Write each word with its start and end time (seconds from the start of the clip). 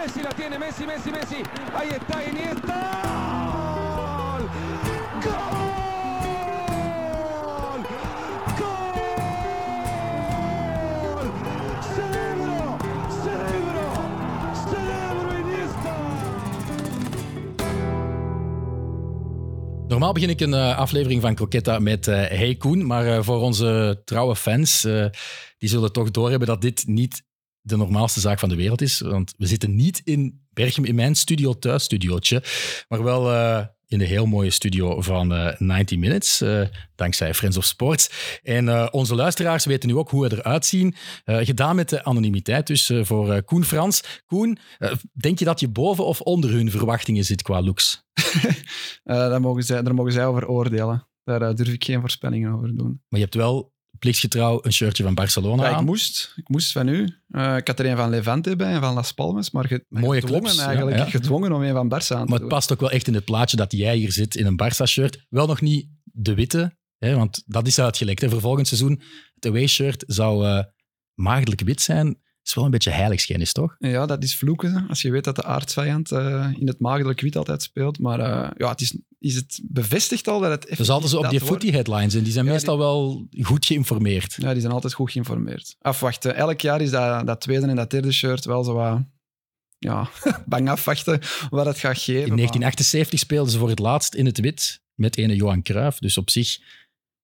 Messi 0.00 0.22
la 0.22 0.30
tiene, 0.30 0.58
Messi, 0.58 0.86
Messi, 0.86 1.10
Messi. 1.10 1.42
Ahí 1.74 1.90
está 1.90 2.24
Iniesta. 2.24 2.78
¡Gol! 4.32 4.48
¡Gol! 5.22 5.70
Normaal 19.88 20.12
begin 20.12 20.30
ik 20.30 20.40
een 20.40 20.54
eh, 20.54 20.78
aflevering 20.78 21.20
van 21.20 21.34
Croquetta 21.34 21.78
met 21.78 22.08
eh, 22.08 22.14
Hey 22.14 22.54
Koen, 22.54 22.86
maar 22.86 23.06
eh, 23.06 23.22
voor 23.22 23.40
onze 23.40 24.02
trouwe 24.04 24.36
fans, 24.36 24.82
die 25.58 25.68
zullen 25.68 25.92
toch 25.92 26.10
doorhebben 26.10 26.48
dat 26.48 26.60
dit 26.60 26.86
niet 26.86 27.28
de 27.62 27.76
normaalste 27.76 28.20
zaak 28.20 28.38
van 28.38 28.48
de 28.48 28.54
wereld 28.54 28.80
is. 28.80 29.00
Want 29.00 29.34
we 29.36 29.46
zitten 29.46 29.74
niet 29.74 30.00
in 30.04 30.40
Berchem, 30.52 30.84
in 30.84 30.94
mijn 30.94 31.14
studio 31.14 31.58
thuisstudiootje, 31.58 32.42
maar 32.88 33.02
wel 33.02 33.32
eh, 33.32 33.66
in 33.86 33.98
de 33.98 34.04
heel 34.04 34.26
mooie 34.26 34.50
studio 34.50 35.00
van 35.00 35.34
eh 35.34 35.58
90 35.58 35.98
Minutes, 35.98 36.40
eh, 36.40 36.62
dankzij 36.94 37.34
Friends 37.34 37.56
of 37.56 37.64
Sports. 37.64 38.38
En 38.42 38.92
onze 38.92 39.14
luisteraars 39.14 39.64
weten 39.64 39.88
nu 39.88 39.96
ook 39.96 40.10
hoe 40.10 40.28
we 40.28 40.36
eruit 40.36 40.66
zien. 40.66 40.94
Gedaan 41.24 41.76
met 41.76 41.88
de 41.88 42.04
anonimiteit 42.04 42.66
dus 42.66 42.92
voor 43.00 43.42
Koen 43.42 43.64
Frans. 43.64 44.22
Koen, 44.26 44.58
denk 45.12 45.38
je 45.38 45.44
dat 45.44 45.60
je 45.60 45.68
boven 45.68 46.06
of 46.06 46.20
onder 46.20 46.50
hun 46.50 46.70
verwachtingen 46.70 47.24
zit 47.24 47.42
qua 47.42 47.62
looks? 47.62 48.04
Daar, 49.02 49.40
mogen 49.40 49.62
zij, 49.62 49.82
daar 49.82 49.94
mogen 49.94 50.12
zij 50.12 50.26
over 50.26 50.48
oordelen. 50.48 51.08
Daar 51.24 51.54
durf 51.54 51.72
ik 51.72 51.84
geen 51.84 52.00
voorspellingen 52.00 52.52
over 52.52 52.76
doen. 52.76 53.02
Maar 53.08 53.20
je 53.20 53.24
hebt 53.24 53.34
wel 53.34 53.72
plichtsgetrouw 54.00 54.58
een 54.62 54.72
shirtje 54.72 55.02
van 55.02 55.14
Barcelona 55.14 55.62
Ja, 55.62 55.68
ik 55.70 55.74
aan. 55.76 55.84
moest. 55.84 56.32
Ik 56.36 56.48
moest 56.48 56.72
van 56.72 56.88
u. 56.88 57.08
Eh, 57.28 57.56
ik 57.56 57.66
had 57.66 57.78
er 57.78 57.86
een 57.86 57.96
van 57.96 58.10
Levante 58.10 58.56
bij 58.56 58.72
en 58.72 58.80
van 58.80 58.94
Las 58.94 59.12
Palmas, 59.12 59.50
maar, 59.50 59.64
ge, 59.66 59.84
Mooie 59.88 60.20
gedwongen 60.20 60.44
clubs, 60.44 60.58
eigenlijk. 60.66 60.96
ja. 60.96 61.04
Gedwongen 61.04 61.52
om 61.52 61.62
een 61.62 61.72
van 61.72 61.86
Barça 61.86 61.92
aan 61.92 62.00
te 62.06 62.14
Maar 62.14 62.26
het 62.28 62.38
doen. 62.40 62.48
past 62.48 62.72
ook 62.72 62.80
wel 62.80 62.90
echt 62.90 63.06
in 63.06 63.14
het 63.14 63.24
plaatje 63.24 63.56
dat 63.56 63.72
jij 63.72 63.96
hier 63.96 64.12
zit 64.12 64.34
in 64.36 64.46
een 64.46 64.60
Barça-shirt. 64.62 65.26
Wel 65.28 65.46
nog 65.46 65.60
niet 65.60 65.88
de 66.04 66.34
witte, 66.34 66.76
hè, 66.98 67.14
want 67.16 67.42
dat 67.46 67.66
is 67.66 67.78
uitgelekt. 67.80 68.20
Hè. 68.20 68.28
Voor 68.28 68.40
volgend 68.40 68.66
seizoen, 68.68 69.02
het 69.34 69.46
away-shirt 69.46 70.04
zou 70.06 70.46
eh 70.46 70.64
maagdelijk 71.14 71.60
wit 71.60 71.80
zijn. 71.80 72.20
Is 72.44 72.54
wel 72.54 72.64
een 72.64 72.70
beetje 72.70 72.90
heiligschennis, 72.90 73.52
toch? 73.52 73.76
Ja, 73.78 74.06
dat 74.06 74.22
is 74.22 74.36
vloeken. 74.36 74.88
Als 74.88 75.02
je 75.02 75.10
weet 75.10 75.24
dat 75.24 75.36
de 75.36 75.44
aardsvijand 75.44 76.12
eh, 76.12 76.48
in 76.58 76.66
het 76.66 76.80
maagdelijk 76.80 77.20
wit 77.20 77.36
altijd 77.36 77.62
speelt. 77.62 77.98
Maar 77.98 78.20
eh, 78.20 78.50
ja, 78.56 78.68
het 78.68 78.80
is, 78.80 78.96
is 79.18 79.34
het 79.34 79.60
bevestigd 79.64 80.28
al 80.28 80.40
dat 80.40 80.50
het 80.50 80.78
is 80.78 80.90
altijd 80.90 81.10
zo 81.10 81.18
op 81.18 81.30
die 81.30 81.38
wordt? 81.38 81.52
footy-headlines 81.52 82.14
en 82.14 82.22
die 82.22 82.32
zijn 82.32 82.44
Ja, 82.44 82.52
meestal 82.52 82.78
wel 82.78 83.28
goed 83.40 83.66
geïnformeerd. 83.66 84.34
Ja, 84.38 84.52
die 84.52 84.60
zijn 84.60 84.72
altijd 84.72 84.92
goed 84.92 85.10
geïnformeerd. 85.10 85.76
Afwachten. 85.80 86.34
Elk 86.34 86.60
jaar 86.60 86.80
is 86.80 86.90
dat, 86.90 87.26
dat 87.26 87.40
tweede 87.40 87.66
en 87.66 87.76
dat 87.76 87.90
derde 87.90 88.12
shirt 88.12 88.44
wel 88.44 88.64
zo 88.64 88.72
wat... 88.74 89.00
Ja, 89.78 90.08
bang 90.46 90.68
afwachten 90.70 91.20
wat 91.50 91.66
het 91.66 91.78
gaat 91.78 91.98
geven. 91.98 92.12
In 92.22 92.28
maar- 92.28 92.36
1978 92.36 93.18
speelden 93.18 93.52
ze 93.52 93.58
voor 93.58 93.68
het 93.68 93.78
laatst 93.78 94.14
in 94.14 94.26
het 94.26 94.40
wit 94.40 94.82
met 94.94 95.16
ene 95.16 95.36
Johan 95.36 95.62
Cruijff. 95.62 95.98
Dus 95.98 96.18
op 96.18 96.30
zich 96.30 96.58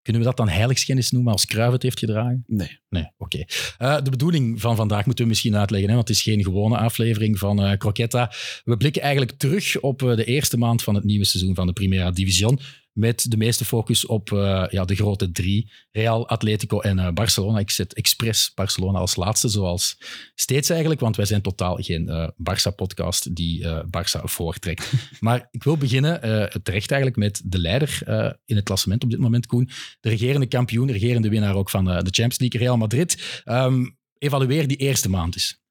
kunnen 0.03 0.21
we 0.21 0.27
dat 0.27 0.37
dan 0.37 0.49
heiligschennis 0.49 1.11
noemen 1.11 1.31
als 1.31 1.45
Cruijff 1.45 1.73
het 1.73 1.83
heeft 1.83 1.99
gedragen? 1.99 2.43
Nee. 2.47 2.79
Nee, 2.89 3.11
oké. 3.17 3.43
Eh, 3.77 4.01
de 4.01 4.09
bedoeling 4.09 4.61
van 4.61 4.75
vandaag 4.75 5.05
moeten 5.05 5.23
we 5.23 5.29
misschien 5.29 5.55
uitleggen, 5.55 5.89
hè, 5.89 5.95
want 5.95 6.07
het 6.07 6.17
is 6.17 6.23
geen 6.23 6.43
gewone 6.43 6.77
aflevering 6.77 7.39
van 7.39 7.63
eh 7.63 7.77
Croquetta. 7.77 8.31
We 8.63 8.77
blikken 8.77 9.01
eigenlijk 9.01 9.37
terug 9.37 9.79
op 9.79 10.03
eh, 10.03 10.15
de 10.15 10.25
eerste 10.25 10.57
maand 10.57 10.83
van 10.83 10.95
het 10.95 11.03
nieuwe 11.03 11.25
seizoen 11.25 11.55
van 11.55 11.67
de 11.67 11.73
Primera 11.73 12.11
Division, 12.11 12.59
met 12.94 13.31
de 13.31 13.38
meeste 13.38 13.66
focus 13.66 14.05
op 14.05 14.31
eh, 14.31 14.66
ja, 14.69 14.86
de 14.86 14.95
grote 14.95 15.31
drie, 15.31 15.72
Real, 15.91 16.30
Atletico 16.30 16.80
en 16.80 17.00
eh, 17.00 17.11
Barcelona. 17.11 17.59
Ik 17.59 17.69
zet 17.69 17.94
expres 17.94 18.52
Barcelona 18.55 19.00
als 19.00 19.16
laatste, 19.16 19.47
zoals 19.47 19.97
steeds 20.35 20.69
eigenlijk, 20.69 21.02
want 21.02 21.16
wij 21.16 21.25
zijn 21.25 21.41
totaal 21.41 21.75
geen 21.75 22.09
eh, 22.09 22.27
Barça-podcast 22.38 23.35
die 23.35 23.66
Barça 23.85 24.23
voortrekt. 24.23 24.91
maar 25.19 25.47
ik 25.52 25.63
wil 25.63 25.77
beginnen, 25.77 26.22
terecht 26.63 26.91
eigenlijk, 26.91 27.16
met 27.16 27.41
de 27.45 27.59
leider 27.59 28.02
in 28.45 28.55
het 28.55 28.66
klassement 28.66 29.03
op 29.03 29.09
dit 29.09 29.19
moment, 29.19 29.45
Koen. 29.45 29.69
De 30.00 30.09
regerende 30.09 30.47
kampioen, 30.47 30.88
de 30.88 30.94
regerende 30.94 31.29
winnaar 31.29 31.56
ook 31.56 31.69
van 31.69 31.85
de 31.85 31.91
Champions 31.91 32.40
League, 32.40 32.59
Real 32.59 32.78
Madrid. 32.78 33.41
Ehm, 33.44 33.85
evalueer 34.17 34.67
die 34.67 34.78
eerste 34.78 35.09
maand 35.09 35.35
eens. 35.35 35.62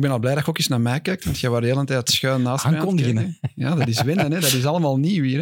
Ik 0.00 0.06
ben 0.06 0.14
al 0.14 0.20
blij 0.20 0.34
dat 0.34 0.44
je 0.44 0.50
ook 0.50 0.58
eens 0.58 0.68
naar 0.68 0.80
mij 0.80 1.00
kijkt, 1.00 1.24
want 1.24 1.38
jij 1.38 1.50
was 1.50 1.60
de 1.60 1.66
hele 1.66 1.84
tijd 1.84 2.10
schuin 2.10 2.42
naast 2.42 2.64
mij 2.64 2.78
Aankondigen, 2.78 3.14
kijken. 3.14 3.38
Ja, 3.54 3.74
dat 3.74 3.88
is 3.88 4.02
winnen. 4.02 4.32
Hè. 4.32 4.40
Dat 4.40 4.52
is 4.52 4.64
allemaal 4.66 4.96
nieuw 4.98 5.22
hier. 5.24 5.38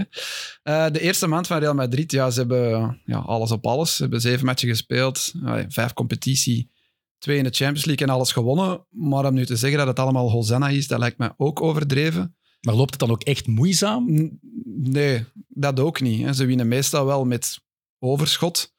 Hè. 0.63 0.85
Eh, 0.87 0.93
de 0.93 1.01
eerste 1.01 1.27
maand 1.27 1.47
van 1.47 1.59
Real 1.59 1.75
Madrid, 1.75 2.13
ja, 2.13 2.31
ze 2.31 2.39
hebben 2.39 3.01
ja, 3.05 3.19
alles 3.19 3.51
op 3.51 3.67
alles. 3.67 3.97
Ze 3.97 4.03
hebben 4.03 4.21
zeven 4.21 4.47
matchen 4.47 4.69
gespeeld, 4.69 5.33
vijf 5.69 5.93
competitie, 5.93 6.71
twee 7.19 7.39
in 7.39 7.45
de 7.45 7.51
Champions 7.51 7.85
League 7.85 8.07
en 8.07 8.13
alles 8.13 8.33
gewonnen. 8.33 8.87
Maar 8.91 9.25
om 9.27 9.35
nu 9.35 9.47
te 9.47 9.57
zeggen 9.57 9.79
dat 9.79 9.87
het 9.87 9.99
allemaal 9.99 10.31
Hosanna 10.31 10.69
is, 10.69 10.87
dat 10.87 10.99
lijkt 10.99 11.19
me 11.19 11.33
ook 11.37 11.63
overdreven. 11.63 12.37
Maar 12.61 12.75
loopt 12.75 12.91
het 12.91 13.01
dan 13.01 13.11
ook 13.11 13.23
echt 13.23 13.47
moeizaam? 13.47 14.13
N- 14.15 14.39
Nee, 14.81 15.25
dat 15.49 15.81
ook 15.81 16.01
niet. 16.01 16.25
Hè. 16.25 16.33
Ze 16.33 16.45
winnen 16.45 16.69
meestal 16.69 17.05
wel 17.07 17.25
met 17.25 17.59
overschot. 17.99 18.75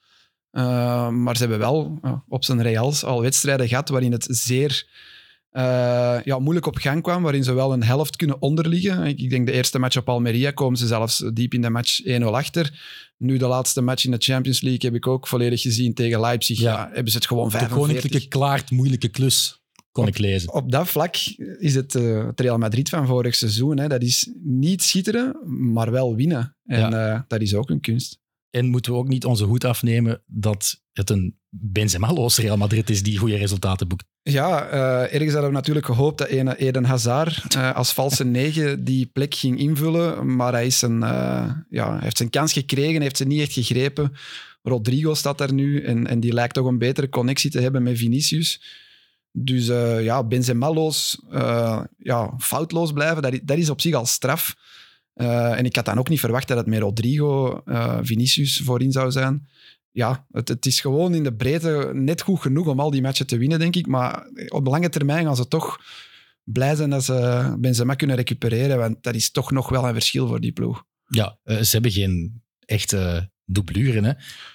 Uh, 0.51 1.09
maar 1.09 1.35
ze 1.35 1.41
hebben 1.41 1.59
wel 1.59 1.99
op 2.27 2.43
zijn 2.43 2.61
Reals 2.61 3.03
al 3.03 3.21
wedstrijden 3.21 3.67
gehad 3.67 3.89
waarin 3.89 4.11
het 4.11 4.27
zeer 4.29 4.87
uh, 5.51 6.17
ja, 6.23 6.39
moeilijk 6.39 6.65
op 6.65 6.77
gang 6.77 7.01
kwam, 7.01 7.23
waarin 7.23 7.43
ze 7.43 7.53
wel 7.53 7.73
een 7.73 7.83
helft 7.83 8.15
kunnen 8.15 8.41
onderliggen. 8.41 9.05
Ik, 9.05 9.29
denk 9.29 9.45
de 9.45 9.51
eerste 9.51 9.79
match 9.79 9.97
op 9.97 10.09
Almeria 10.09 10.51
komen 10.51 10.77
ze 10.77 10.87
zelfs 10.87 11.23
diep 11.33 11.53
in 11.53 11.61
de 11.61 11.69
match 11.69 12.01
1-0 12.03 12.23
achter. 12.23 12.79
Nu 13.17 13.37
de 13.37 13.47
laatste 13.47 13.81
match 13.81 14.05
in 14.05 14.11
de 14.11 14.17
Champions 14.19 14.61
League 14.61 14.89
heb 14.89 14.95
ik 14.95 15.07
ook 15.07 15.27
volledig 15.27 15.61
gezien 15.61 15.93
tegen 15.93 16.19
Leipzig. 16.19 16.59
Ja. 16.59 16.73
Ja, 16.73 16.89
hebben 16.93 17.11
ze 17.11 17.17
het 17.17 17.27
gewoon 17.27 17.51
45. 17.51 17.77
De 17.77 17.87
koninklijke 17.87 18.27
klaart 18.27 18.71
moeilijke 18.71 19.07
klus, 19.07 19.63
kon 19.91 20.03
op, 20.03 20.09
ik 20.09 20.17
lezen. 20.17 20.53
Op 20.53 20.71
dat 20.71 20.87
vlak 20.87 21.15
is 21.59 21.75
het, 21.75 21.95
uh, 21.95 22.25
het 22.25 22.39
Real 22.39 22.57
Madrid 22.57 22.89
van 22.89 23.07
vorig 23.07 23.35
seizoen. 23.35 23.77
Hè. 23.77 23.87
Dat 23.87 24.01
is 24.01 24.31
niet 24.43 24.83
schitteren, 24.83 25.35
maar 25.73 25.91
wel 25.91 26.15
winnen. 26.15 26.55
En 26.65 26.79
ja. 26.79 27.13
uh, 27.13 27.21
dat 27.27 27.41
is 27.41 27.55
ook 27.55 27.69
een 27.69 27.81
kunst. 27.81 28.19
En 28.49 28.65
moeten 28.65 28.91
we 28.91 28.97
ook 28.97 29.07
niet 29.07 29.25
onze 29.25 29.45
hoed 29.45 29.63
afnemen 29.63 30.23
dat 30.25 30.81
het 30.93 31.09
een 31.09 31.37
Benzema-loos 31.49 32.37
Real 32.37 32.57
Madrid 32.57 32.89
is 32.89 33.03
die 33.03 33.17
goede 33.17 33.37
resultaten 33.37 33.87
boekt? 33.87 34.05
Ja, 34.21 34.73
uh, 34.73 35.13
ergens 35.13 35.31
hadden 35.31 35.49
we 35.49 35.55
natuurlijk 35.55 35.85
gehoopt 35.85 36.17
dat 36.17 36.27
Eden 36.27 36.85
Hazard 36.85 37.55
uh, 37.55 37.75
als 37.75 37.93
valse 37.93 38.25
negen 38.25 38.83
die 38.83 39.05
plek 39.05 39.35
ging 39.35 39.59
invullen. 39.59 40.35
Maar 40.35 40.53
hij, 40.53 40.65
is 40.65 40.81
een, 40.81 41.01
uh, 41.01 41.51
ja, 41.69 41.99
heeft 41.99 42.17
zijn 42.17 42.29
kans 42.29 42.53
gekregen, 42.53 43.01
heeft 43.01 43.17
ze 43.17 43.25
niet 43.25 43.41
echt 43.41 43.53
gegrepen. 43.53 44.13
Rodrigo 44.61 45.13
staat 45.13 45.37
daar 45.37 45.53
nu 45.53 45.81
en, 45.81 46.07
en 46.07 46.19
die 46.19 46.33
lijkt 46.33 46.53
toch 46.53 46.65
een 46.65 46.77
betere 46.77 47.09
connectie 47.09 47.51
te 47.51 47.59
hebben 47.59 47.83
met 47.83 47.97
Vinicius. 47.97 48.61
Dus 49.31 49.65
ja, 50.03 50.23
Benzema-loos, 50.23 51.21
ja, 51.97 52.33
foutloos 52.37 52.91
blijven, 52.91 53.21
dat, 53.21 53.39
dat 53.43 53.57
is 53.57 53.69
op 53.69 53.81
zich 53.81 53.93
al 53.93 54.05
straf. 54.05 54.55
En 55.13 55.65
ik 55.65 55.75
had 55.75 55.85
dan 55.85 55.99
ook 55.99 56.09
niet 56.09 56.19
verwacht 56.19 56.47
dat 56.47 56.57
het 56.57 56.67
met 56.67 56.79
Rodrigo, 56.79 57.63
Vinicius 58.01 58.61
voorin 58.63 58.91
zou 58.91 59.11
zijn. 59.11 59.47
Ja, 59.91 60.25
het, 60.31 60.47
het, 60.47 60.65
is 60.65 60.81
gewoon 60.81 61.13
in 61.13 61.23
de 61.23 61.35
breedte 61.35 61.91
net 61.93 62.21
goed 62.21 62.39
genoeg 62.39 62.67
om 62.67 62.79
al 62.79 62.91
die 62.91 63.01
matchen 63.01 63.27
te 63.27 63.37
winnen, 63.37 63.59
denk 63.59 63.75
ik. 63.75 63.87
Maar 63.87 64.27
op 64.47 64.67
lange 64.67 64.89
termijn 64.89 65.25
gaan 65.25 65.35
ze 65.35 65.47
toch 65.47 65.79
blij 66.43 66.75
zijn 66.75 66.89
dat 66.89 67.03
ze 67.03 67.55
Benzema 67.59 67.95
kunnen 67.95 68.15
recupereren. 68.15 68.77
Want 68.77 69.03
dat 69.03 69.15
is 69.15 69.31
toch 69.31 69.51
nog 69.51 69.69
wel 69.69 69.87
een 69.87 69.93
verschil 69.93 70.27
voor 70.27 70.39
die 70.39 70.51
ploeg. 70.51 70.83
Ja, 71.07 71.37
uh, 71.43 71.57
ze 71.57 71.71
hebben 71.71 71.91
geen 71.91 72.43
echte 72.65 73.31
doublure. 73.45 74.01
Hè? 74.01 74.11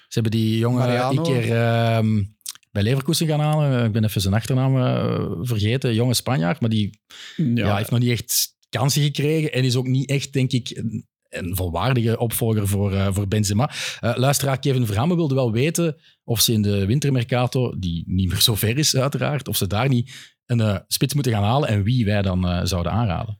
Ze 0.07 0.19
hebben 0.19 0.31
die 0.31 0.57
jongen 0.57 1.17
een 1.17 1.23
keer 1.23 1.43
uh, 1.43 2.23
bij 2.71 2.83
Leverkusen 2.83 3.27
gaan 3.27 3.39
halen. 3.39 3.85
Ik 3.85 3.91
ben 3.91 4.03
even 4.03 4.21
zijn 4.21 4.33
achternaam 4.33 4.77
uh, 4.77 5.31
vergeten. 5.41 5.93
Jonge 5.93 6.13
Spanjaard, 6.13 6.59
maar 6.59 6.69
die 6.69 6.99
ja. 7.35 7.45
Ja, 7.45 7.77
heeft 7.77 7.91
nog 7.91 7.99
niet 7.99 8.11
echt 8.11 8.55
kansen 8.69 9.01
gekregen 9.01 9.51
en 9.51 9.63
is 9.63 9.75
ook 9.75 9.87
niet 9.87 10.09
echt, 10.09 10.33
denk 10.33 10.51
ik, 10.51 10.83
een, 11.37 11.55
volwaardige 11.55 12.17
opvolger 12.17 12.67
voor, 12.67 12.93
uh, 12.93 13.07
voor 13.11 13.27
Benzema. 13.27 13.71
Uh, 14.01 14.15
luisteraar 14.15 14.59
Kevin 14.59 14.85
Verhamme 14.85 15.15
wilde 15.15 15.35
wel 15.35 15.51
weten 15.51 15.95
of 16.23 16.41
ze 16.41 16.53
in 16.53 16.61
de 16.61 16.85
wintermercato, 16.85 17.79
die 17.79 18.03
niet 18.07 18.29
meer 18.29 18.41
zo 18.41 18.55
ver 18.55 18.77
is 18.77 18.95
uiteraard, 18.95 19.47
of 19.47 19.57
ze 19.57 19.67
daar 19.67 19.89
niet 19.89 20.33
een 20.45 20.59
uh, 20.59 20.77
spits 20.87 21.13
moeten 21.13 21.31
gaan 21.31 21.43
halen 21.43 21.69
en 21.69 21.83
wie 21.83 22.05
wij 22.05 22.21
dan 22.21 22.67
zouden 22.67 22.91
aanraden. 22.91 23.39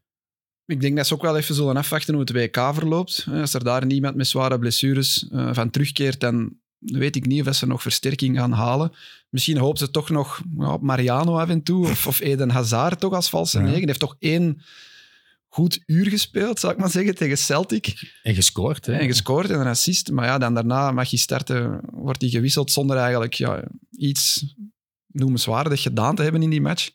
Ik 0.65 0.81
denk 0.81 0.95
dat 0.95 1.07
ze 1.07 1.13
ook 1.13 1.21
wel 1.21 1.37
even 1.37 1.55
zullen 1.55 1.77
afwachten 1.77 2.13
hoe 2.13 2.23
het 2.23 2.31
WK 2.31 2.73
verloopt. 2.73 3.27
Als 3.31 3.53
er 3.53 3.63
daar 3.63 3.85
niemand 3.85 4.15
met 4.15 4.27
zware 4.27 4.59
blessures 4.59 5.27
van 5.51 5.69
terugkeert, 5.69 6.19
dan 6.19 6.57
weet 6.79 7.15
ik 7.15 7.25
niet 7.25 7.47
of 7.47 7.55
ze 7.55 7.67
nog 7.67 7.81
versterking 7.81 8.37
gaan 8.37 8.51
halen. 8.51 8.91
Misschien 9.29 9.57
hoopt 9.57 9.79
ze 9.79 9.91
toch 9.91 10.09
nog 10.09 10.41
op 10.57 10.81
Mariano 10.81 11.37
af 11.37 11.49
en 11.49 11.63
toe, 11.63 11.89
of, 11.89 12.07
of 12.07 12.19
Eden 12.19 12.49
Hazard 12.49 12.99
toch 12.99 13.13
als 13.13 13.29
valse 13.29 13.59
negen. 13.59 13.79
Ja. 13.79 13.85
Heeft 13.85 13.99
toch 13.99 14.15
één 14.19 14.61
goed 15.55 15.83
uur 15.85 16.09
gespeeld, 16.09 16.59
zou 16.59 16.73
ik 16.73 16.79
maar 16.79 16.89
zeggen, 16.89 17.15
tegen 17.15 17.37
Celtic. 17.37 18.13
En 18.23 18.35
gescoord. 18.35 18.85
Hè? 18.85 18.93
En 18.93 19.07
gescoord 19.07 19.49
en 19.49 19.59
een 19.59 19.67
assist. 19.67 20.11
Maar 20.11 20.25
ja, 20.25 20.37
dan 20.37 20.53
daarna 20.53 20.91
mag 20.91 21.09
hij 21.09 21.19
starten, 21.19 21.79
wordt 21.91 22.21
hij 22.21 22.29
gewisseld 22.29 22.71
zonder 22.71 22.97
eigenlijk 22.97 23.33
ja, 23.33 23.63
iets 23.91 24.55
noemenswaardig 25.07 25.81
gedaan 25.81 26.15
te 26.15 26.21
hebben 26.21 26.41
in 26.41 26.49
die 26.49 26.61
match. 26.61 26.89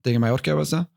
Tegen 0.00 0.20
Mallorca 0.20 0.54
was 0.54 0.68
dat. 0.68 0.88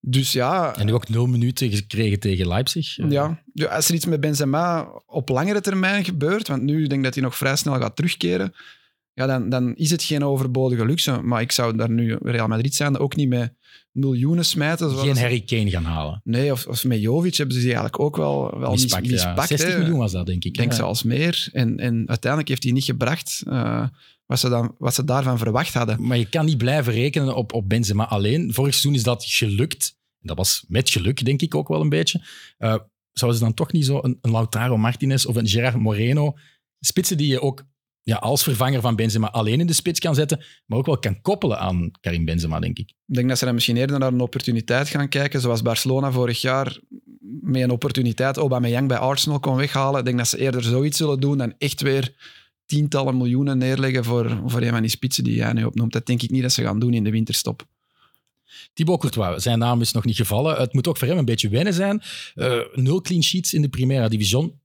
Dus 0.00 0.32
ja... 0.32 0.76
En 0.76 0.86
nu 0.86 0.94
ook 0.94 1.08
nul 1.08 1.26
minuten 1.26 1.70
gekregen 1.70 2.20
tegen 2.20 2.48
Leipzig. 2.48 2.96
Ja, 2.96 3.42
als 3.68 3.88
er 3.88 3.94
iets 3.94 4.06
met 4.06 4.20
Benzema 4.20 4.88
op 5.06 5.28
langere 5.28 5.60
termijn 5.60 6.04
gebeurt, 6.04 6.48
want 6.48 6.62
nu 6.62 6.86
denk 6.86 6.92
ik 6.92 7.04
dat 7.04 7.14
hij 7.14 7.22
nog 7.22 7.36
vrij 7.36 7.56
snel 7.56 7.80
gaat 7.80 7.96
terugkeren, 7.96 8.54
ja, 9.16 9.26
dan, 9.26 9.48
dan 9.48 9.74
is 9.74 9.90
het 9.90 10.02
geen 10.02 10.24
overbodige 10.24 10.86
luxe. 10.86 11.20
Maar 11.22 11.40
ik 11.40 11.52
zou 11.52 11.76
daar 11.76 11.90
nu 11.90 12.16
Real 12.22 12.48
Madrid 12.48 12.74
zijn, 12.74 12.98
ook 12.98 13.16
niet 13.16 13.28
met 13.28 13.54
miljoenen 13.92 14.44
smijten. 14.44 14.90
zoals- 14.90 15.04
Geen 15.06 15.16
Harry 15.18 15.40
Kane 15.40 15.70
gaan 15.70 15.84
halen. 15.84 16.20
Nee, 16.24 16.52
of, 16.52 16.66
of 16.66 16.84
met 16.84 17.00
Jovic 17.00 17.34
hebben 17.36 17.54
ze 17.54 17.60
die 17.60 17.72
eigenlijk 17.72 18.00
ook 18.00 18.16
wel, 18.16 18.58
wel 18.58 18.70
Mispakt, 18.70 19.02
mis- 19.10 19.20
ja. 19.22 19.26
mispakt. 19.26 19.48
60 19.48 19.72
hè. 19.72 19.78
miljoen 19.78 19.98
was 19.98 20.12
dat, 20.12 20.26
denk 20.26 20.38
ik. 20.38 20.44
Ik 20.44 20.56
denk 20.56 20.70
Ja. 20.70 20.76
zelfs 20.76 21.02
meer. 21.02 21.48
En, 21.52 21.76
en 21.78 22.08
uiteindelijk 22.08 22.48
heeft 22.48 22.62
hij 22.62 22.72
niet 22.72 22.84
gebracht 22.84 23.42
eh, 23.46 23.86
wat, 24.26 24.38
ze 24.38 24.48
dan, 24.48 24.74
wat 24.78 24.94
ze 24.94 25.04
daarvan 25.04 25.38
verwacht 25.38 25.74
hadden. 25.74 26.06
Maar 26.06 26.18
je 26.18 26.28
kan 26.28 26.44
niet 26.44 26.58
blijven 26.58 26.92
rekenen 26.92 27.34
op, 27.36 27.52
op 27.52 27.68
Benzema 27.68 28.06
alleen. 28.08 28.52
Vorig 28.54 28.70
seizoen 28.72 28.94
is 28.94 29.02
dat 29.02 29.24
gelukt. 29.24 29.96
Dat 30.20 30.36
was 30.36 30.64
met 30.68 30.90
geluk, 30.90 31.24
denk 31.24 31.42
ik 31.42 31.54
ook 31.54 31.68
wel 31.68 31.80
een 31.80 31.88
beetje. 31.88 32.20
Eh, 32.58 32.74
zouden 33.12 33.38
ze 33.40 33.44
dan 33.44 33.54
toch 33.54 33.72
niet 33.72 33.84
zo 33.84 33.98
een, 34.02 34.18
een 34.20 34.30
Lautaro 34.30 34.76
Martinez 34.76 35.24
of 35.24 35.36
een 35.36 35.48
Gerard 35.48 35.76
Moreno, 35.76 36.34
spitsen 36.80 37.16
die 37.16 37.28
je 37.28 37.40
ook 37.40 37.64
ja, 38.06 38.16
als 38.16 38.42
vervanger 38.42 38.80
van 38.80 38.96
Benzema 38.96 39.30
alleen 39.30 39.60
in 39.60 39.66
de 39.66 39.72
spits 39.72 40.00
kan 40.00 40.14
zetten, 40.14 40.44
maar 40.66 40.78
ook 40.78 40.86
wel 40.86 40.98
kan 40.98 41.20
koppelen 41.20 41.58
aan 41.58 41.90
Karim 42.00 42.24
Benzema, 42.24 42.60
denk 42.60 42.78
ik. 42.78 42.88
Ik 42.88 43.14
denk 43.14 43.28
dat 43.28 43.38
ze 43.38 43.44
dan 43.44 43.54
misschien 43.54 43.76
eerder 43.76 43.98
naar 43.98 44.12
een 44.12 44.20
opportuniteit 44.20 44.88
gaan 44.88 45.08
kijken, 45.08 45.40
zoals 45.40 45.62
Barcelona 45.62 46.12
vorig 46.12 46.40
jaar 46.40 46.78
met 47.40 47.62
een 47.62 47.70
opportuniteit 47.70 48.36
Aubameyang 48.36 48.88
bij 48.88 48.98
Arsenal 48.98 49.40
kon 49.40 49.56
weghalen. 49.56 49.98
Ik 49.98 50.04
denk 50.04 50.18
dat 50.18 50.28
ze 50.28 50.38
eerder 50.38 50.62
zoiets 50.62 50.96
zullen 50.96 51.20
doen 51.20 51.38
dan 51.38 51.54
echt 51.58 51.80
weer 51.80 52.14
tientallen 52.66 53.16
miljoenen 53.16 53.58
neerleggen 53.58 54.04
voor, 54.04 54.40
voor 54.46 54.62
een 54.62 54.70
van 54.70 54.80
die 54.80 54.90
spitsen 54.90 55.24
die 55.24 55.34
jij 55.34 55.52
nu 55.52 55.64
opnoemt. 55.64 55.92
Dat 55.92 56.06
denk 56.06 56.22
ik 56.22 56.30
niet 56.30 56.42
dat 56.42 56.52
ze 56.52 56.62
gaan 56.62 56.78
doen 56.78 56.94
in 56.94 57.04
de 57.04 57.10
winterstop. 57.10 57.66
Thibaut 58.72 59.00
Courtois, 59.00 59.42
zijn 59.42 59.58
naam 59.58 59.80
is 59.80 59.92
nog 59.92 60.04
niet 60.04 60.16
gevallen. 60.16 60.56
Het 60.56 60.72
moet 60.72 60.88
ook 60.88 60.96
voor 60.96 61.08
hem 61.08 61.18
een 61.18 61.24
beetje 61.24 61.48
wennen 61.48 61.74
zijn. 61.74 62.02
Eh, 62.34 62.60
nul 62.74 63.00
clean 63.00 63.22
sheets 63.22 63.54
in 63.54 63.62
de 63.62 63.68
Primera 63.68 64.08
Division. 64.08 64.60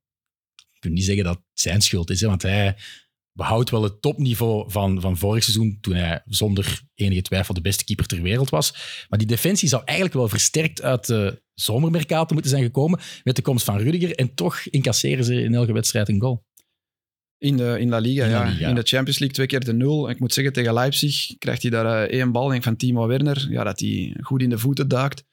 Ik 0.55 0.79
kan 0.79 0.93
niet 0.93 1.05
zeggen 1.05 1.23
dat 1.23 1.33
het 1.33 1.43
zijn 1.53 1.81
schuld 1.81 2.09
is, 2.09 2.21
hè, 2.21 2.27
want 2.27 2.41
hij 2.41 2.75
behoudt 3.41 3.69
wel 3.69 3.83
het 3.83 4.01
topniveau 4.01 4.71
van, 4.71 5.01
van 5.01 5.17
vorig 5.17 5.43
seizoen, 5.43 5.77
toen 5.81 5.93
hij 5.93 6.21
zonder 6.25 6.81
enige 6.95 7.21
twijfel 7.21 7.53
de 7.53 7.61
beste 7.61 7.83
keeper 7.83 8.05
ter 8.05 8.21
wereld 8.21 8.49
was. 8.49 8.73
Maar 9.09 9.19
die 9.19 9.27
defensie 9.27 9.69
zou 9.69 9.81
eigenlijk 9.85 10.17
wel 10.17 10.27
versterkt 10.27 10.81
uit 10.81 11.07
de 11.07 11.41
zomermercato 11.53 12.33
moeten 12.33 12.51
zijn 12.51 12.63
gekomen 12.63 12.99
met 13.23 13.35
de 13.35 13.41
komst 13.41 13.65
van 13.65 13.77
Rudiger. 13.77 14.15
En 14.15 14.33
toch 14.33 14.59
incasseren 14.59 15.23
ze 15.23 15.41
in 15.41 15.53
elke 15.53 15.73
wedstrijd 15.73 16.09
een 16.09 16.21
goal. 16.21 16.45
In, 17.37 17.57
de, 17.57 17.79
in 17.79 17.89
La 17.89 17.97
Liga, 17.97 18.25
In 18.25 18.29
ja. 18.29 18.43
Liga. 18.43 18.67
In 18.67 18.75
de 18.75 18.83
Champions 18.83 19.19
League 19.19 19.35
twee 19.35 19.47
keer 19.47 19.59
de 19.59 19.73
nul. 19.73 20.09
Ik 20.09 20.19
moet 20.19 20.33
zeggen, 20.33 20.53
tegen 20.53 20.73
Leipzig 20.73 21.37
krijgt 21.37 21.61
hij 21.61 21.71
daar 21.71 22.03
eh, 22.03 22.19
één 22.19 22.31
bal 22.31 22.47
denk 22.47 22.63
van 22.63 22.75
Timo 22.75 23.07
Werner. 23.07 23.47
Ja, 23.49 23.63
dat 23.63 23.79
hij 23.79 24.17
goed 24.21 24.41
in 24.41 24.49
de 24.49 24.57
voeten 24.57 24.87
duikt. 24.87 25.23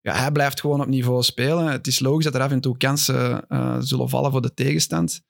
Ja, 0.00 0.14
hij 0.14 0.32
blijft 0.32 0.60
gewoon 0.60 0.80
op 0.80 0.86
niveau 0.86 1.22
spelen. 1.22 1.66
Het 1.66 1.86
is 1.86 2.00
logisch 2.00 2.24
dat 2.24 2.34
er 2.34 2.40
af 2.40 2.50
en 2.50 2.60
toe 2.60 2.76
kansen 2.76 3.48
eh, 3.48 3.76
zullen 3.80 4.08
vallen 4.08 4.30
voor 4.30 4.42
de 4.42 4.54
tegenstand. 4.54 5.22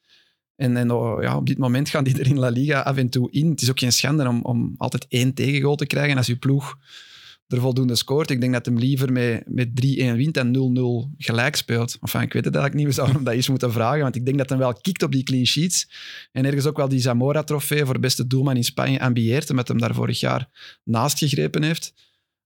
En, 0.59 0.91
oh, 0.91 1.23
ja, 1.23 1.37
op 1.37 1.47
dit 1.47 1.59
moment 1.59 1.89
gaan 1.89 2.05
die 2.05 2.19
er 2.19 2.27
in 2.27 2.39
La 2.39 2.49
Liga 2.49 2.81
af 2.81 2.97
en 2.97 3.09
toe 3.09 3.31
in. 3.31 3.51
Het 3.51 3.63
is 3.63 3.71
ook 3.71 3.79
geen 3.79 3.93
schande 3.93 4.29
om, 4.29 4.43
om 4.43 4.75
altijd 4.77 5.07
één 5.09 5.35
tegengoal 5.35 5.77
te 5.77 5.87
krijgen 5.87 6.17
als 6.17 6.27
je 6.27 6.37
ploeg 6.37 6.79
er 7.49 7.61
voldoende 7.61 7.95
scoort. 7.95 8.31
Ik 8.31 8.41
denk 8.41 8.53
dat 8.53 8.67
hem 8.67 8.79
liever 8.79 9.13
met, 9.13 9.43
met 9.47 9.69
3-1 9.69 9.73
wint 9.95 10.37
en 10.37 10.57
0-0 11.13 11.17
gelijk 11.19 11.57
speelt. 11.57 11.97
Enfin, 12.01 12.21
ik 12.21 12.33
weet 12.33 12.45
het 12.45 12.55
eigenlijk 12.55 12.75
niet, 12.75 12.87
we 12.87 12.93
zouden 12.93 13.17
hem 13.17 13.25
dat 13.25 13.35
eens 13.35 13.49
moeten 13.49 13.73
vragen, 13.73 14.01
want 14.01 14.17
ik 14.17 14.25
denk 14.25 14.39
dat 14.39 14.49
hij 14.49 14.59
wel 14.59 14.73
kikt 14.73 15.03
op 15.03 15.13
die 15.13 15.23
clean 15.23 15.47
sheets. 15.47 15.91
En 16.33 16.45
ergens 16.45 16.67
ook 16.67 16.77
wel 16.77 16.89
die 16.89 17.01
Zamora-trofee 17.01 17.85
voor 17.85 17.99
beste 17.99 18.27
doelman 18.27 18.57
in 18.57 18.65
Spanje 18.65 19.01
ambieert, 19.01 19.51
omdat 19.51 19.69
hem 19.69 19.79
daar 19.79 19.95
vorig 19.95 20.21
jaar 20.21 20.49
naast 20.85 21.19
gegrepen 21.19 21.63
heeft. 21.63 21.93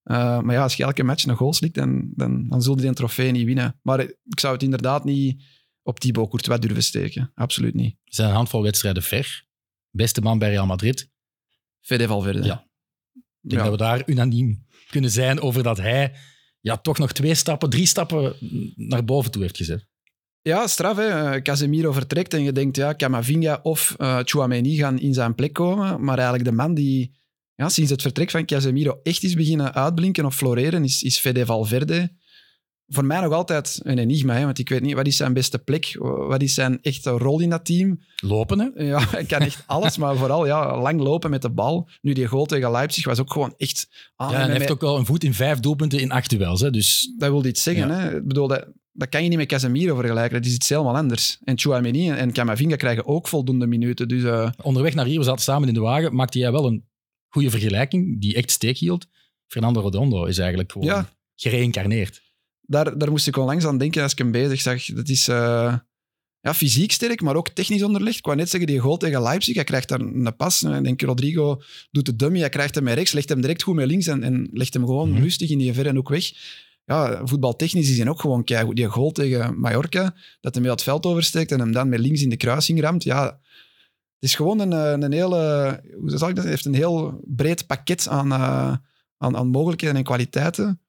Uh, 0.05 0.41
maar 0.41 0.55
ja, 0.55 0.62
als 0.62 0.75
je 0.75 0.82
elke 0.82 1.03
match 1.03 1.26
een 1.26 1.37
goal 1.37 1.53
slikt, 1.53 1.75
dan, 1.75 2.11
dan, 2.15 2.49
dan 2.49 2.62
zul 2.62 2.76
je 2.76 2.82
die 2.82 2.93
trofee 2.93 3.31
niet 3.31 3.47
winnen. 3.47 3.79
Maar 3.82 4.00
ik 4.00 4.41
zou 4.41 4.53
het 4.53 4.62
inderdaad 4.62 5.05
niet 5.05 5.43
op 5.82 6.00
Thibaut 6.00 6.29
Courtois 6.29 6.61
durven 6.61 6.82
steken. 6.82 7.31
Absoluut 7.34 7.75
niet. 7.75 7.96
We 8.05 8.14
zijn 8.14 8.29
een 8.29 8.34
handvol 8.34 8.62
wedstrijden 8.62 9.02
ver. 9.02 9.44
Beste 9.90 10.20
man 10.20 10.38
bij 10.38 10.50
Real 10.50 10.67
Madrid. 10.67 11.11
Fede 11.81 12.06
Valverde. 12.06 12.43
Ja. 12.43 12.67
Ik 13.43 13.50
denk 13.50 13.62
dat 13.62 13.70
we 13.70 13.76
daar 13.76 14.02
unaniem 14.06 14.67
kunnen 14.90 15.11
zijn 15.11 15.40
over 15.40 15.62
dat 15.62 15.76
hij 15.76 16.14
ja, 16.61 16.76
toch 16.76 16.99
nog 16.99 17.12
twee 17.12 17.34
stappen, 17.34 17.70
drie 17.70 17.87
stappen 17.87 18.37
naar 18.75 19.05
boven 19.05 19.31
toe 19.31 19.43
heeft 19.43 19.56
gezet. 19.56 19.87
Ja, 20.40 20.67
straf. 20.67 20.96
Hè. 20.96 21.43
Casemiro 21.43 21.93
vertrekt 21.93 22.34
en 22.34 22.43
je 22.43 22.52
denkt, 22.52 22.76
ja, 22.76 22.94
Camavinga 22.94 23.61
of 23.62 23.94
uh, 23.99 24.19
Chouameni 24.23 24.76
gaan 24.76 24.99
in 24.99 25.14
zijn 25.14 25.34
plek 25.34 25.52
komen. 25.52 26.05
Maar 26.05 26.19
eigenlijk 26.19 26.49
de 26.49 26.56
man 26.56 26.75
die 26.75 27.20
ja, 27.55 27.69
sinds 27.69 27.90
het 27.90 28.02
vertrek 28.02 28.31
van 28.31 28.46
Casemiro 28.46 29.00
echt 29.02 29.23
is 29.23 29.34
beginnen 29.34 29.75
uitblinken 29.75 30.25
of 30.25 30.34
floreren, 30.34 30.84
is, 30.84 31.02
is 31.02 31.19
Fede 31.19 31.46
Valverde. 31.46 32.12
Voor 32.94 33.05
mij 33.05 33.21
nog 33.21 33.33
altijd 33.33 33.81
een 33.83 33.99
enigma, 33.99 34.35
hè, 34.35 34.44
want 34.44 34.59
ik 34.59 34.69
weet 34.69 34.83
niet, 34.83 34.94
wat 34.94 35.06
is 35.06 35.17
zijn 35.17 35.33
beste 35.33 35.59
plek? 35.59 35.97
Wat 35.99 36.43
is 36.43 36.55
zijn 36.55 36.79
echte 36.83 37.11
rol 37.11 37.41
in 37.41 37.50
dat 37.50 37.65
team? 37.65 38.00
Lopen, 38.17 38.59
hè? 38.59 38.85
Ja, 38.85 39.09
hij 39.11 39.25
kan 39.25 39.41
echt 39.41 39.62
alles, 39.67 39.97
maar 39.97 40.17
vooral 40.17 40.47
ja, 40.47 40.81
lang 40.81 41.00
lopen 41.00 41.31
met 41.31 41.43
de 41.43 41.50
bal. 41.50 41.89
Nu, 42.00 42.12
die 42.12 42.27
goal 42.27 42.47
tegen 42.47 42.71
Leipzig 42.71 43.05
was 43.05 43.21
ook 43.21 43.33
gewoon 43.33 43.55
echt... 43.56 44.11
Ah, 44.17 44.31
ja, 44.31 44.37
hij 44.37 44.50
heeft 44.50 44.71
ook 44.71 44.81
wel 44.81 44.99
een 44.99 45.06
voet 45.06 45.25
in 45.25 45.35
vijf 45.35 45.61
doelpunten 45.61 46.00
in 46.00 46.11
acht 46.11 46.31
duels, 46.31 46.61
hè, 46.61 46.71
dus... 46.71 47.15
Dat 47.19 47.31
wil 47.31 47.44
iets 47.44 47.62
zeggen, 47.62 47.89
ja. 47.89 47.94
hè. 47.94 48.17
Ik 48.17 48.27
bedoel, 48.27 48.49
dat, 48.49 48.69
dat 48.93 49.09
kan 49.09 49.23
je 49.23 49.29
niet 49.29 49.39
met 49.39 49.49
Casemiro 49.49 49.94
vergelijken. 49.94 50.37
Dat 50.37 50.47
is 50.47 50.55
iets 50.55 50.69
helemaal 50.69 50.97
anders. 50.97 51.39
En 51.44 51.59
Chouameni 51.59 52.11
en 52.11 52.33
Camavinga 52.33 52.77
krijgen 52.77 53.06
ook 53.06 53.29
voldoende 53.29 53.67
minuten, 53.67 54.09
dus... 54.09 54.23
Uh... 54.23 54.50
Onderweg 54.62 54.94
naar 54.94 55.06
hier, 55.06 55.19
we 55.19 55.25
zaten 55.25 55.43
samen 55.43 55.69
in 55.69 55.75
de 55.75 55.81
wagen, 55.81 56.15
maakte 56.15 56.39
jij 56.39 56.53
wel 56.53 56.67
een 56.67 56.85
goede 57.29 57.50
vergelijking 57.50 58.21
die 58.21 58.35
echt 58.35 58.50
steek 58.50 58.79
hield. 58.79 59.06
Fernando 59.47 59.81
Redondo 59.81 60.25
is 60.25 60.39
eigenlijk 60.39 60.73
gewoon 60.73 60.89
ja. 60.89 61.09
gereïncarneerd. 61.35 62.23
Daar, 62.73 62.99
daar 62.99 63.11
moest 63.11 63.27
ik 63.27 63.37
onlangs 63.37 63.65
aan 63.65 63.79
denken 63.79 64.03
als 64.03 64.13
ik 64.13 64.19
hem 64.19 64.31
bezig 64.31 64.61
zag. 64.61 64.85
Dat 64.85 65.09
is 65.09 65.29
uh, 65.29 65.77
ja, 66.41 66.55
fysiek 66.55 66.93
sterk, 66.93 67.21
maar 67.21 67.37
ook 67.37 67.49
technisch 67.49 67.83
onderlegd. 67.83 68.19
Ik 68.19 68.25
wou 68.25 68.37
net 68.37 68.51
zeggen, 68.51 68.69
die 68.71 68.79
goal 68.79 68.97
tegen 68.97 69.23
Leipzig, 69.23 69.55
hij 69.55 69.65
krijgt 69.65 69.89
daar 69.89 70.01
een 70.01 70.37
pas. 70.37 70.63
En 70.63 70.73
ik 70.75 70.85
denk, 70.85 71.03
Rodrigo 71.03 71.63
doet 71.91 72.07
de 72.07 72.17
dummy, 72.17 72.39
hij 72.39 72.49
krijgt 72.49 72.75
hem 72.75 72.85
met 72.85 72.95
rechts, 72.95 73.13
legt 73.13 73.29
hem 73.29 73.41
direct 73.41 73.63
goed 73.63 73.75
met 73.75 73.87
links 73.87 74.07
en, 74.07 74.23
en 74.23 74.49
legt 74.53 74.75
hem 74.75 74.85
gewoon 74.85 75.11
Mhm. 75.11 75.23
rustig 75.23 75.51
in 75.51 75.59
die 75.59 75.73
verre 75.73 75.95
hoek 75.95 76.09
weg. 76.09 76.31
Ja, 76.85 77.21
voetbaltechnisch 77.25 77.91
is 77.91 77.99
hij 77.99 78.09
ook 78.09 78.21
gewoon 78.21 78.45
keigoed. 78.45 78.77
Die 78.77 78.87
goal 78.87 79.13
tegen 79.13 79.61
Mallorca, 79.61 80.15
dat 80.41 80.55
hij 80.55 80.63
met 80.63 80.73
het 80.73 80.83
veld 80.83 81.07
oversteekt 81.07 81.53
en 81.53 81.59
hem 81.59 81.73
dan 81.73 81.89
met 81.89 82.01
links 82.01 82.23
in 82.23 82.29
de 82.31 82.37
kruising 82.37 82.81
ramt. 82.81 83.03
Ja, 83.05 83.25
het 83.25 84.31
is 84.31 84.35
gewoon 84.35 84.59
een, 84.59 84.73
een 85.03 85.13
hele... 85.13 85.81
Hoe 86.01 86.11
zal 86.11 86.29
ik 86.29 86.37
dat? 86.37 86.45
Heeft 86.45 86.65
een 86.65 86.75
heel 86.75 87.21
breed 87.27 87.67
pakket 87.67 88.09
aan, 88.09 88.27
uh, 88.27 88.77
aan, 89.19 89.37
aan 89.37 89.49
mogelijkheden 89.49 89.97
en 89.97 90.03
kwaliteiten. 90.03 90.81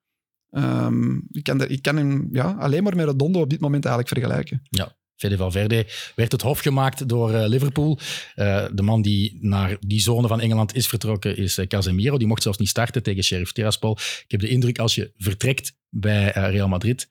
Um, 0.56 1.28
ik, 1.32 1.44
kan 1.44 1.70
ik 1.70 1.82
kan 1.82 1.98
hem 1.98 2.30
ja, 2.32 2.56
alleen 2.60 2.84
maar 2.84 2.96
met 2.96 3.06
Redondo 3.06 3.42
op 3.42 3.50
dit 3.50 3.60
moment 3.60 3.86
eigenlijk 3.86 4.16
vergelijken. 4.16 4.62
Ja, 4.70 4.96
Fede 5.16 5.38
Valverde 5.38 5.86
werd 6.16 6.32
het 6.32 6.42
hof 6.42 6.60
gemaakt 6.60 7.10
door 7.10 7.32
uh, 7.32 7.48
Liverpool. 7.48 8.00
Uh, 8.36 8.66
de 8.74 8.82
man 8.82 9.02
die 9.02 9.38
naar 9.42 9.78
die 9.80 10.02
zone 10.02 10.28
van 10.28 10.42
Engeland 10.42 10.76
is 10.76 10.88
vertrokken 10.88 11.38
is 11.38 11.58
uh, 11.58 11.68
Casemiro. 11.68 12.18
Die 12.18 12.28
mocht 12.28 12.42
zelfs 12.42 12.58
niet 12.58 12.70
starten 12.70 13.04
tegen 13.04 13.24
Sheriff 13.24 13.52
Tiraspol. 13.52 13.92
Ik 13.98 14.26
heb 14.28 14.40
de 14.40 14.48
indruk 14.48 14.80
als 14.80 14.96
je 14.96 15.14
vertrekt 15.18 15.78
bij 15.90 16.32
Real 16.32 16.68
Madrid, 16.68 17.10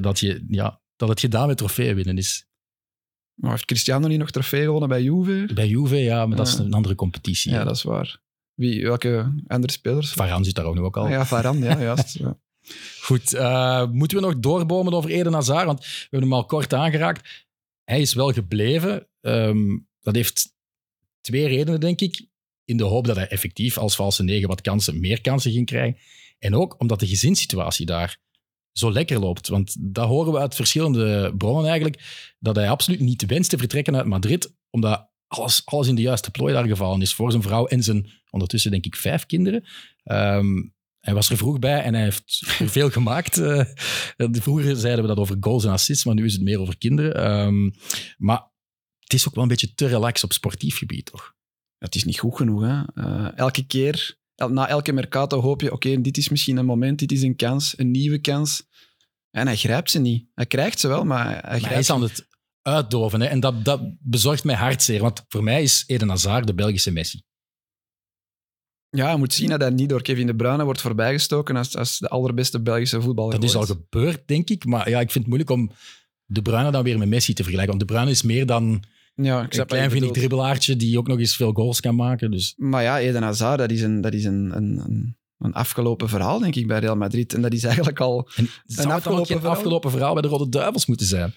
dat, 0.00 0.20
je, 0.20 0.44
ja, 0.48 0.80
dat 0.96 1.08
het 1.08 1.20
gedaan 1.20 1.46
met 1.46 1.56
trofeeën 1.56 1.94
winnen 1.94 2.18
is. 2.18 2.46
Maar 3.34 3.50
heeft 3.50 3.64
Cristiano 3.64 4.08
niet 4.08 4.18
nog 4.18 4.30
trofee 4.30 4.64
gewonnen 4.64 4.88
bij 4.88 5.02
Juve? 5.02 5.50
Bij 5.54 5.68
Juve, 5.68 5.96
ja, 5.96 6.26
maar 6.26 6.36
dat 6.36 6.46
is 6.46 6.54
een 6.54 6.72
andere 6.72 6.94
competitie. 6.94 7.52
Ja, 7.52 7.64
dat 7.64 7.76
is 7.76 7.82
waar. 7.82 8.20
Wie, 8.54 8.82
welke 8.82 9.42
andere 9.46 9.72
spelers? 9.72 10.12
Varane 10.12 10.44
zit 10.44 10.54
daar 10.54 10.64
ook 10.64 10.74
nog 10.74 10.84
ook 10.84 10.96
al. 10.96 11.04
Ah, 11.04 11.10
ja, 11.10 11.26
Varane, 11.26 11.66
ja, 11.66 11.80
juist. 11.80 12.18
Ja. 12.18 12.38
Goed, 13.00 13.34
uh, 13.34 13.86
moeten 13.90 14.18
we 14.18 14.24
nog 14.24 14.38
doorbomen 14.38 14.92
over 14.92 15.10
Eden 15.10 15.32
Hazard? 15.32 15.66
Want 15.66 15.80
we 15.80 15.86
hebben 16.00 16.28
hem 16.28 16.32
al 16.32 16.44
kort 16.44 16.74
aangeraakt. 16.74 17.46
Hij 17.84 18.00
is 18.00 18.14
wel 18.14 18.32
gebleven. 18.32 19.08
Um, 19.20 19.88
dat 20.00 20.14
heeft 20.14 20.54
twee 21.20 21.46
redenen, 21.46 21.80
denk 21.80 22.00
ik. 22.00 22.26
In 22.64 22.76
de 22.76 22.84
hoop 22.84 23.06
dat 23.06 23.16
hij 23.16 23.28
effectief 23.28 23.78
als 23.78 23.94
valse 23.94 24.22
negen 24.22 24.48
wat 24.48 24.60
kansen, 24.60 25.00
meer 25.00 25.20
kansen 25.20 25.52
ging 25.52 25.66
krijgen. 25.66 26.00
En 26.38 26.54
ook 26.54 26.80
omdat 26.80 27.00
de 27.00 27.06
gezinssituatie 27.06 27.86
daar 27.86 28.20
zo 28.72 28.92
lekker 28.92 29.18
loopt. 29.18 29.48
Want 29.48 29.76
dat 29.78 30.08
horen 30.08 30.32
we 30.32 30.38
uit 30.38 30.54
verschillende 30.54 31.34
bronnen 31.36 31.66
eigenlijk. 31.66 32.32
Dat 32.38 32.56
hij 32.56 32.68
absoluut 32.68 33.00
niet 33.00 33.26
wenst 33.26 33.50
te 33.50 33.58
vertrekken 33.58 33.96
uit 33.96 34.06
Madrid. 34.06 34.54
Omdat 34.70 35.10
alles, 35.26 35.62
alles 35.64 35.88
in 35.88 35.94
de 35.94 36.02
juiste 36.02 36.30
plooi 36.30 36.52
daar 36.52 36.66
gevallen 36.66 37.00
is. 37.00 37.14
Voor 37.14 37.30
zijn 37.30 37.42
vrouw 37.42 37.66
en 37.66 37.82
zijn 37.82 38.10
ondertussen, 38.30 38.70
denk 38.70 38.84
ik, 38.84 38.96
vijf 38.96 39.26
kinderen. 39.26 39.64
Um, 40.04 40.74
hij 41.02 41.14
was 41.14 41.30
er 41.30 41.36
vroeg 41.36 41.58
bij 41.58 41.82
en 41.82 41.94
hij 41.94 42.02
heeft 42.02 42.42
veel 42.46 42.90
gemaakt. 42.98 43.38
Uh, 43.38 43.64
vroeger 44.16 44.76
zeiden 44.76 45.02
we 45.02 45.08
dat 45.08 45.18
over 45.18 45.36
goals 45.40 45.64
en 45.64 45.70
assists, 45.70 46.04
maar 46.04 46.14
nu 46.14 46.24
is 46.24 46.32
het 46.32 46.42
meer 46.42 46.60
over 46.60 46.78
kinderen. 46.78 47.36
Um, 47.46 47.74
maar 48.18 48.50
het 48.98 49.12
is 49.12 49.28
ook 49.28 49.34
wel 49.34 49.42
een 49.42 49.48
beetje 49.48 49.74
te 49.74 49.86
relax 49.86 50.24
op 50.24 50.32
sportief 50.32 50.78
gebied, 50.78 51.06
toch? 51.06 51.34
Het 51.78 51.94
is 51.94 52.04
niet 52.04 52.18
goed 52.18 52.36
genoeg. 52.36 52.62
Hè? 52.62 52.82
Uh, 52.94 53.38
elke 53.38 53.66
keer, 53.66 54.18
na 54.34 54.68
elke 54.68 54.92
mercato 54.92 55.40
hoop 55.40 55.60
je, 55.60 55.72
oké, 55.72 55.88
okay, 55.88 56.02
dit 56.02 56.16
is 56.16 56.28
misschien 56.28 56.56
een 56.56 56.64
moment, 56.64 56.98
dit 56.98 57.12
is 57.12 57.22
een 57.22 57.36
kans, 57.36 57.78
een 57.78 57.90
nieuwe 57.90 58.18
kans. 58.18 58.68
En 59.30 59.46
hij 59.46 59.56
grijpt 59.56 59.90
ze 59.90 59.98
niet. 59.98 60.26
Hij 60.34 60.46
krijgt 60.46 60.80
ze 60.80 60.88
wel, 60.88 61.04
maar 61.04 61.26
hij, 61.26 61.60
maar 61.60 61.70
hij 61.70 61.78
is 61.78 61.90
aan 61.90 62.02
het 62.02 62.28
uitdoven. 62.62 63.20
Hè? 63.20 63.26
En 63.26 63.40
dat, 63.40 63.64
dat 63.64 63.80
bezorgt 64.00 64.44
mij 64.44 64.54
hartzeer, 64.54 65.00
want 65.00 65.24
voor 65.28 65.42
mij 65.42 65.62
is 65.62 65.84
Eden 65.86 66.08
Hazard 66.08 66.46
de 66.46 66.54
Belgische 66.54 66.90
Messi. 66.90 67.22
Ja, 68.96 69.10
je 69.10 69.16
moet 69.16 69.32
zien 69.32 69.48
dat 69.48 69.60
hij 69.60 69.70
niet 69.70 69.88
door 69.88 70.02
Kevin 70.02 70.26
De 70.26 70.34
Bruyne 70.34 70.64
wordt 70.64 70.80
voorbijgestoken 70.80 71.56
als, 71.56 71.76
als 71.76 71.98
de 71.98 72.08
allerbeste 72.08 72.60
Belgische 72.60 73.00
voetballer. 73.00 73.32
Dat 73.32 73.44
is 73.44 73.54
al 73.54 73.66
gebeurd, 73.66 74.22
denk 74.26 74.50
ik. 74.50 74.64
Maar 74.64 74.88
ja, 74.88 75.00
ik 75.00 75.10
vind 75.10 75.24
het 75.24 75.26
moeilijk 75.26 75.50
om 75.50 75.70
De 76.24 76.42
Bruyne 76.42 76.70
dan 76.70 76.82
weer 76.82 76.98
met 76.98 77.08
Messi 77.08 77.32
te 77.32 77.42
vergelijken. 77.42 77.76
Want 77.76 77.88
De 77.88 77.94
Bruyne 77.94 78.10
is 78.10 78.22
meer 78.22 78.46
dan 78.46 78.82
Ja, 79.14 79.42
ik 79.42 79.54
Een 79.54 79.66
klein 79.66 79.90
vind 79.90 80.04
ik 80.04 80.12
dribbelaartje 80.12 80.76
die 80.76 80.98
ook 80.98 81.06
nog 81.06 81.18
eens 81.18 81.36
veel 81.36 81.52
goals 81.52 81.80
kan 81.80 81.94
maken. 81.94 82.30
Dus 82.30 82.54
Maar 82.56 82.82
ja, 82.82 82.98
Eden 82.98 83.22
Hazard, 83.22 83.58
dat 83.58 83.70
is, 83.70 83.82
een, 83.82 84.00
dat 84.00 84.12
is 84.14 84.24
een, 84.24 84.56
een, 84.56 84.82
een, 84.86 85.16
een 85.38 85.52
afgelopen 85.52 86.08
verhaal, 86.08 86.38
denk 86.38 86.54
ik, 86.54 86.66
bij 86.66 86.78
Real 86.78 86.96
Madrid. 86.96 87.34
En 87.34 87.42
dat 87.42 87.52
is 87.52 87.64
eigenlijk 87.64 88.00
al... 88.00 88.28
en 88.36 88.48
zou 88.66 88.92
het 88.92 89.04
dan 89.04 89.12
ook 89.12 89.20
afgelopen 89.20 89.26
verhaal? 89.26 89.50
afgelopen 89.50 89.90
verhaal 89.90 90.12
bij 90.12 90.22
de 90.22 90.28
Rode 90.28 90.48
Duivels 90.48 90.86
moeten 90.86 91.06
zijn? 91.06 91.34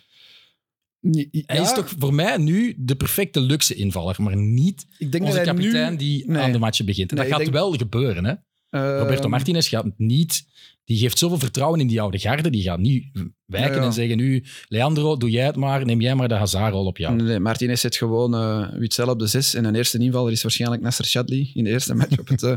Ja, 1.11 1.41
Hij 1.45 1.61
is 1.61 1.73
toch 1.73 1.93
voor 1.99 2.13
mij 2.13 2.37
nu 2.37 2.73
de 2.77 2.95
perfecte 2.95 3.39
luxe 3.39 3.75
invaller, 3.75 4.15
maar 4.21 4.35
niet 4.37 4.85
ik 4.97 5.11
denk 5.11 5.23
onze 5.23 5.37
dat 5.37 5.45
kapitein 5.45 5.91
nu, 5.91 5.97
die 5.97 6.23
Nee. 6.29 6.41
aan 6.41 6.51
de 6.51 6.59
matchen 6.59 6.85
begint. 6.85 7.09
En 7.11 7.15
Nee, 7.17 7.25
dat 7.25 7.33
gaat 7.35 7.43
denk- 7.43 7.55
wel 7.57 7.71
gebeuren. 7.73 8.25
Hè? 8.25 8.33
eh, 8.69 8.99
Roberto 8.99 9.29
Martinez 9.29 9.69
gaat 9.69 9.85
niet... 9.97 10.53
Die 10.83 10.97
geeft 10.97 11.17
zoveel 11.17 11.39
vertrouwen 11.39 11.79
in 11.79 11.87
die 11.87 12.01
oude 12.01 12.19
garde. 12.19 12.49
Die 12.49 12.61
gaat 12.63 12.79
niet 12.79 13.05
wijken 13.45 13.71
Ja, 13.71 13.79
ja. 13.79 13.85
en 13.85 13.93
zeggen 13.93 14.17
nu... 14.17 14.43
Leandro, 14.67 15.17
doe 15.17 15.29
jij 15.29 15.45
het 15.45 15.55
maar. 15.55 15.85
Neem 15.85 16.01
jij 16.01 16.15
maar 16.15 16.27
de 16.27 16.33
Hazard-rol 16.33 16.85
op 16.85 16.97
jou. 16.97 17.15
Nee, 17.15 17.39
Martinez 17.39 17.81
zet 17.81 17.95
gewoon 17.95 18.35
eh 18.35 18.69
Witzel 18.79 19.07
op 19.09 19.19
de 19.19 19.27
zes. 19.27 19.53
En 19.53 19.65
een 19.65 19.75
eerste 19.75 19.97
invaller 19.97 20.31
is 20.31 20.41
waarschijnlijk 20.41 20.81
Nasser 20.81 21.05
Chadli 21.05 21.51
in 21.53 21.63
de 21.63 21.69
eerste 21.69 21.93
match 21.95 22.19
op 22.19 22.27
het, 22.27 22.43
eh, 22.43 22.55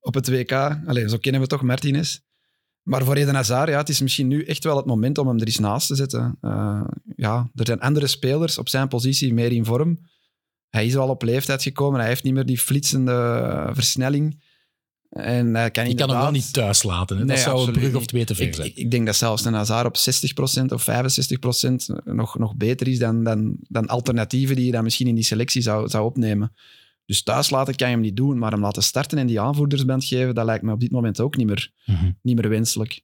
op 0.00 0.14
het 0.14 0.28
WK. 0.28 0.52
Allee, 0.86 1.08
zo 1.08 1.16
kennen 1.16 1.40
we 1.40 1.46
toch 1.46 1.62
Martinez. 1.62 2.18
Maar 2.88 3.04
voor 3.04 3.16
Eden 3.16 3.34
Hazard, 3.34 3.68
ja, 3.68 3.78
het 3.78 3.88
is 3.88 4.00
misschien 4.00 4.26
nu 4.26 4.44
echt 4.44 4.64
wel 4.64 4.76
het 4.76 4.86
moment 4.86 5.18
om 5.18 5.28
hem 5.28 5.38
er 5.38 5.46
eens 5.46 5.58
naast 5.58 5.86
te 5.86 5.94
zetten. 5.94 6.38
Eh, 6.40 6.84
ja, 7.16 7.50
er 7.54 7.66
zijn 7.66 7.80
andere 7.80 8.06
spelers 8.06 8.58
op 8.58 8.68
zijn 8.68 8.88
positie 8.88 9.34
meer 9.34 9.52
in 9.52 9.64
vorm. 9.64 9.98
Hij 10.68 10.86
is 10.86 10.96
al 10.96 11.08
op 11.08 11.22
leeftijd 11.22 11.62
gekomen. 11.62 12.00
Hij 12.00 12.08
heeft 12.08 12.22
niet 12.22 12.34
meer 12.34 12.46
die 12.46 12.58
flitsende 12.58 13.70
versnelling. 13.72 14.42
En 15.08 15.54
hij 15.54 15.70
kan 15.70 15.88
Je 15.88 15.94
kan 15.94 16.08
hem 16.08 16.18
wel 16.18 16.30
niet 16.30 16.52
thuis 16.52 16.82
laten. 16.82 17.16
Hè? 17.16 17.24
Nee, 17.24 17.36
dat 17.36 17.44
zou 17.44 17.66
een 17.66 17.72
brug 17.72 17.94
of 17.94 17.98
niet. 17.98 18.08
twee 18.08 18.24
te 18.24 18.34
ver 18.34 18.46
ik, 18.46 18.54
zijn. 18.54 18.66
ik, 18.66 18.76
ik 18.76 18.90
denk 18.90 19.06
dat 19.06 19.16
zelfs 19.16 19.44
een 19.44 19.54
Hazard 19.54 19.86
op 19.86 19.96
60% 20.60 20.64
of 20.64 20.86
65% 20.90 22.04
nog, 22.04 22.38
nog 22.38 22.56
beter 22.56 22.88
is 22.88 22.98
dan, 22.98 23.24
dan, 23.24 23.56
dan 23.60 23.86
alternatieven 23.86 24.56
die 24.56 24.66
je 24.66 24.72
dan 24.72 24.84
misschien 24.84 25.06
in 25.06 25.14
die 25.14 25.24
selectie 25.24 25.62
zou, 25.62 25.88
zou 25.88 26.04
opnemen. 26.04 26.52
Dus 27.08 27.22
thuis 27.22 27.50
laten 27.50 27.74
kan 27.76 27.88
je 27.88 27.94
hem 27.94 28.02
niet 28.02 28.16
doen, 28.16 28.38
maar 28.38 28.50
hem 28.50 28.60
laten 28.60 28.82
starten 28.82 29.18
en 29.18 29.26
die 29.26 29.40
aanvoerdersband 29.40 30.04
geven, 30.04 30.34
dat 30.34 30.44
lijkt 30.44 30.64
me 30.64 30.72
op 30.72 30.80
dit 30.80 30.90
moment 30.90 31.20
ook 31.20 31.36
niet 31.36 31.46
meer, 31.46 31.72
Mhm. 31.84 32.10
niet 32.22 32.36
meer 32.40 32.48
wenselijk. 32.48 33.00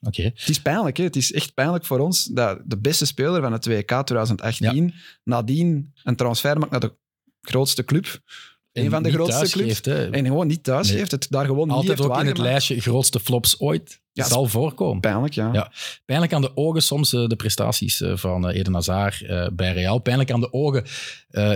Oké. 0.00 0.22
Het 0.22 0.48
is 0.48 0.62
pijnlijk, 0.62 0.96
hè? 0.96 1.04
het 1.04 1.16
is 1.16 1.32
echt 1.32 1.54
pijnlijk 1.54 1.84
voor 1.84 1.98
ons 1.98 2.24
dat 2.24 2.60
de 2.64 2.78
beste 2.78 3.06
speler 3.06 3.40
van 3.40 3.52
het 3.52 3.66
WK 3.66 4.02
2018 4.04 4.94
nadien 5.24 5.92
een 6.02 6.16
transfer 6.16 6.58
maakt 6.58 6.70
naar 6.70 6.80
de 6.80 6.94
grootste 7.40 7.84
club. 7.84 8.04
Een 8.72 8.84
En 8.84 8.90
van 8.90 9.02
de 9.02 9.08
niet 9.08 9.16
grootste 9.18 9.48
clubs. 9.50 9.68
geeft, 9.68 9.84
hè. 9.84 10.10
En 10.10 10.24
gewoon 10.26 10.46
niet 10.46 10.62
thuis 10.64 10.88
Nee. 10.88 10.98
geeft, 10.98 11.10
het 11.10 11.26
daar 11.30 11.44
gewoon 11.46 11.66
niet 11.66 11.76
Altijd 11.76 11.98
heeft 11.98 12.10
ook 12.10 12.20
in 12.20 12.26
het 12.26 12.38
lijstje 12.38 12.80
grootste 12.80 13.20
flops 13.20 13.60
ooit. 13.60 14.00
Ja, 14.14 14.24
zal 14.24 14.46
voorkomen. 14.46 15.00
Pijnlijk, 15.00 15.34
ja. 15.34 15.52
Ja. 15.52 15.72
Pijnlijk 16.04 16.32
aan 16.32 16.40
de 16.40 16.56
ogen 16.56 16.82
soms 16.82 17.12
eh, 17.12 17.26
de 17.26 17.36
prestaties 17.36 18.00
eh, 18.00 18.16
van 18.16 18.48
eh, 18.48 18.58
Eden 18.58 18.74
Hazard 18.74 19.26
bij 19.56 19.72
Real. 19.72 19.98
Pijnlijk 19.98 20.30
aan 20.30 20.40
de 20.40 20.52
ogen 20.52 20.84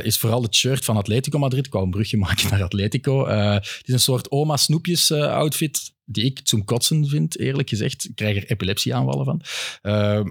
is 0.02 0.18
vooral 0.18 0.42
het 0.42 0.54
shirt 0.54 0.84
van 0.84 0.96
Atletico 0.96 1.38
Madrid. 1.38 1.66
Ik 1.66 1.72
wou 1.72 1.84
een 1.84 1.90
brugje 1.90 2.16
maken 2.26 2.50
naar 2.50 2.62
Atletico. 2.62 3.28
Het 3.28 3.82
is 3.84 3.92
een 3.92 4.00
soort 4.00 4.30
oma 4.30 4.56
snoepjes 4.56 5.12
outfit 5.12 5.92
die 6.04 6.24
ik 6.24 6.40
zum 6.42 6.64
kotsen 6.64 7.06
vind, 7.08 7.38
eerlijk 7.38 7.68
gezegd. 7.68 8.04
Ik 8.04 8.16
krijg 8.16 8.36
er 8.36 8.50
epilepsieaanvallen 8.50 9.24
van. 9.24 9.42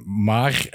Maar 0.05 0.67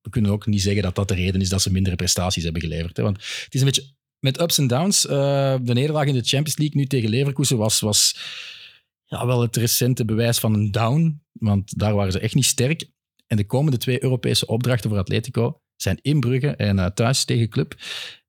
we 0.00 0.10
kunnen 0.10 0.30
ook 0.30 0.46
niet 0.46 0.62
zeggen 0.62 0.82
dat 0.82 0.94
dat 0.94 1.08
de 1.08 1.14
reden 1.14 1.40
is 1.40 1.48
dat 1.48 1.62
ze 1.62 1.72
mindere 1.72 1.96
prestaties 1.96 2.44
hebben 2.44 2.62
geleverd. 2.62 2.96
Hè? 2.96 3.02
Want 3.02 3.16
het 3.16 3.54
is 3.54 3.60
een 3.60 3.66
beetje 3.66 3.92
met 4.18 4.40
ups 4.40 4.58
en 4.58 4.66
downs. 4.66 5.02
De 5.02 5.60
nederlaag 5.62 6.06
in 6.06 6.14
de 6.14 6.24
Champions 6.24 6.58
League 6.58 6.76
nu 6.80 6.86
tegen 6.86 7.10
Leverkusen 7.10 7.56
was... 7.56 7.80
was 7.80 8.16
ja, 9.04 9.26
wel 9.26 9.42
het 9.42 9.56
recente 9.56 10.04
bewijs 10.04 10.38
van 10.38 10.54
een 10.54 10.70
down, 10.70 11.22
want 11.32 11.78
daar 11.78 11.94
waren 11.94 12.12
ze 12.12 12.18
echt 12.18 12.34
niet 12.34 12.44
sterk. 12.44 12.90
En 13.26 13.36
de 13.36 13.46
komende 13.46 13.78
twee 13.78 14.02
Europese 14.02 14.46
opdrachten 14.46 14.90
voor 14.90 14.98
Atletico 14.98 15.60
zijn 15.76 15.98
in 16.02 16.20
Brugge 16.20 16.48
en 16.48 16.78
eh, 16.78 16.86
thuis 16.86 17.24
tegen 17.24 17.48
Club. 17.48 17.74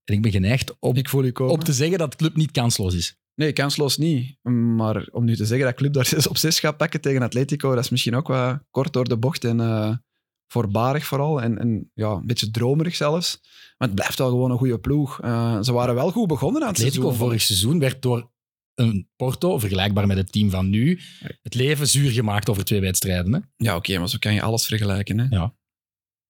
En 0.03 0.13
ik 0.13 0.21
ben 0.21 0.31
geneigd 0.31 0.75
op, 0.79 0.97
Ik 0.97 1.09
voel 1.09 1.23
u 1.23 1.31
komen. 1.31 1.53
op 1.53 1.63
te 1.63 1.73
zeggen 1.73 1.97
dat 1.97 2.15
Club 2.15 2.35
niet 2.35 2.51
kansloos 2.51 2.93
is. 2.93 3.19
Nee, 3.35 3.53
kansloos 3.53 3.97
niet. 3.97 4.37
Maar 4.75 5.07
om 5.11 5.25
nu 5.25 5.35
te 5.35 5.45
zeggen 5.45 5.65
dat 5.65 5.75
Club 5.75 5.93
daar 5.93 6.05
6 6.15 6.27
op 6.27 6.37
6 6.37 6.59
gaat 6.59 6.77
pakken 6.77 7.01
tegen 7.01 7.21
Atletico, 7.21 7.75
dat 7.75 7.83
is 7.83 7.89
misschien 7.89 8.15
ook 8.15 8.27
wat 8.27 8.59
kort 8.71 8.93
door 8.93 9.07
de 9.07 9.17
bocht 9.17 9.43
en 9.43 9.59
eh, 9.59 9.95
voorbarig 10.47 11.05
vooral. 11.05 11.41
En, 11.41 11.57
en 11.57 11.91
ja, 11.93 12.11
een 12.11 12.25
beetje 12.25 12.51
dromerig 12.51 12.95
zelfs. 12.95 13.39
Maar 13.77 13.87
het 13.87 13.95
blijft 13.97 14.17
wel 14.17 14.29
gewoon 14.29 14.51
een 14.51 14.57
goede 14.57 14.79
ploeg. 14.79 15.21
Eh, 15.21 15.61
ze 15.61 15.73
waren 15.73 15.95
wel 15.95 16.11
goed 16.11 16.27
begonnen 16.27 16.61
aan 16.61 16.67
het 16.67 16.77
Atletico 16.77 17.01
seizoen. 17.01 17.25
vorig 17.25 17.41
seizoen 17.41 17.79
werd 17.79 18.01
door 18.01 18.31
een 18.75 19.09
Porto, 19.15 19.59
vergelijkbaar 19.59 20.07
met 20.07 20.17
het 20.17 20.31
team 20.31 20.49
van 20.49 20.69
nu, 20.69 20.99
het 21.41 21.53
leven 21.53 21.87
zuur 21.87 22.11
gemaakt 22.11 22.49
over 22.49 22.65
twee 22.65 22.79
wedstrijden. 22.79 23.33
Hè? 23.33 23.39
Ja, 23.57 23.75
oké, 23.75 23.97
maar 23.97 24.09
zo 24.09 24.17
kan 24.19 24.33
je 24.33 24.41
alles 24.41 24.65
vergelijken. 24.65 25.19
Hè. 25.19 25.43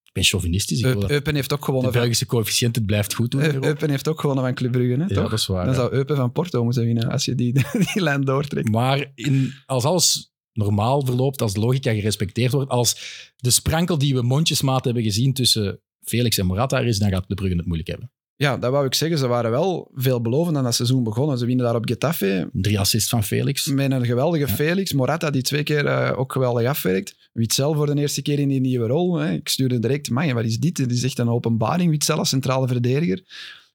Ik 0.03 0.11
ben 0.13 0.23
chauvinistisch. 0.23 0.79
Ik 0.81 1.09
Eupen 1.09 1.35
heeft 1.35 1.53
ook 1.53 1.59
de 1.59 1.65
gewonnen 1.65 1.91
van, 1.91 2.01
Belgische 2.01 2.25
coëfficiënt 2.25 2.75
het 2.75 2.85
blijft 2.85 3.13
goed 3.13 3.31
doen. 3.31 3.63
Eupen 3.65 3.89
heeft 3.89 4.07
ook 4.07 4.19
gewonnen 4.19 4.43
van 4.43 4.53
Club 4.53 4.71
Brugge, 4.71 4.93
hè, 4.93 5.01
Ja, 5.01 5.07
toch? 5.07 5.29
dat 5.29 5.39
is 5.39 5.45
waar. 5.45 5.65
Dan 5.65 5.73
ja. 5.73 5.79
zou 5.79 5.93
Eupen 5.93 6.15
van 6.15 6.31
Porto 6.31 6.63
moeten 6.63 6.85
winnen 6.85 7.09
als 7.09 7.25
je 7.25 7.35
die, 7.35 7.53
die 7.93 8.01
lijn 8.01 8.21
doortrekt. 8.21 8.69
Maar 8.69 9.11
in, 9.15 9.53
als 9.65 9.83
alles 9.83 10.33
normaal 10.53 11.05
verloopt, 11.05 11.41
als 11.41 11.53
de 11.53 11.59
logica 11.59 11.93
gerespecteerd 11.93 12.51
wordt, 12.51 12.69
als 12.69 12.97
de 13.35 13.49
sprankel 13.49 13.97
die 13.97 14.13
we 14.13 14.21
mondjesmaat 14.21 14.85
hebben 14.85 15.03
gezien 15.03 15.33
tussen 15.33 15.81
Felix 16.01 16.37
en 16.37 16.45
Morata 16.45 16.79
er 16.79 16.85
is, 16.85 16.99
dan 16.99 17.09
gaat 17.09 17.27
de 17.27 17.35
Brugge 17.35 17.55
het 17.55 17.65
moeilijk 17.65 17.89
hebben. 17.89 18.11
Ja, 18.37 18.57
dat 18.57 18.71
wou 18.71 18.85
ik 18.85 18.93
zeggen. 18.93 19.17
Ze 19.17 19.27
waren 19.27 19.51
wel 19.51 19.91
veelbelovend 19.93 20.57
aan 20.57 20.63
dat 20.63 20.75
seizoen 20.75 21.03
begonnen. 21.03 21.37
Ze 21.37 21.45
winnen 21.45 21.65
daar 21.65 21.75
op 21.75 21.87
Getafe. 21.87 22.49
Drie 22.51 22.79
assists 22.79 23.09
van 23.09 23.23
Felix. 23.23 23.65
Met 23.65 23.91
een 23.91 24.05
geweldige 24.05 24.47
Ja. 24.47 24.53
Felix. 24.53 24.93
Morata 24.93 25.29
die 25.29 25.41
twee 25.41 25.63
keer 25.63 25.85
eh, 25.85 26.19
ook 26.19 26.31
geweldig 26.31 26.67
afwerkt. 26.67 27.15
Witzel 27.33 27.73
voor 27.73 27.85
de 27.95 28.01
eerste 28.01 28.21
keer 28.21 28.39
in 28.39 28.47
die 28.47 28.59
nieuwe 28.59 28.87
rol. 28.87 29.15
Hè. 29.15 29.31
Ik 29.31 29.49
stuurde 29.49 29.79
direct, 29.79 30.09
man, 30.09 30.33
wat 30.33 30.45
is 30.45 30.59
dit? 30.59 30.75
Dit 30.75 30.91
is 30.91 31.03
echt 31.03 31.19
een 31.19 31.29
openbaring. 31.29 31.91
Witzel 31.91 32.17
als 32.17 32.29
centrale 32.29 32.67
verdediger. 32.67 33.23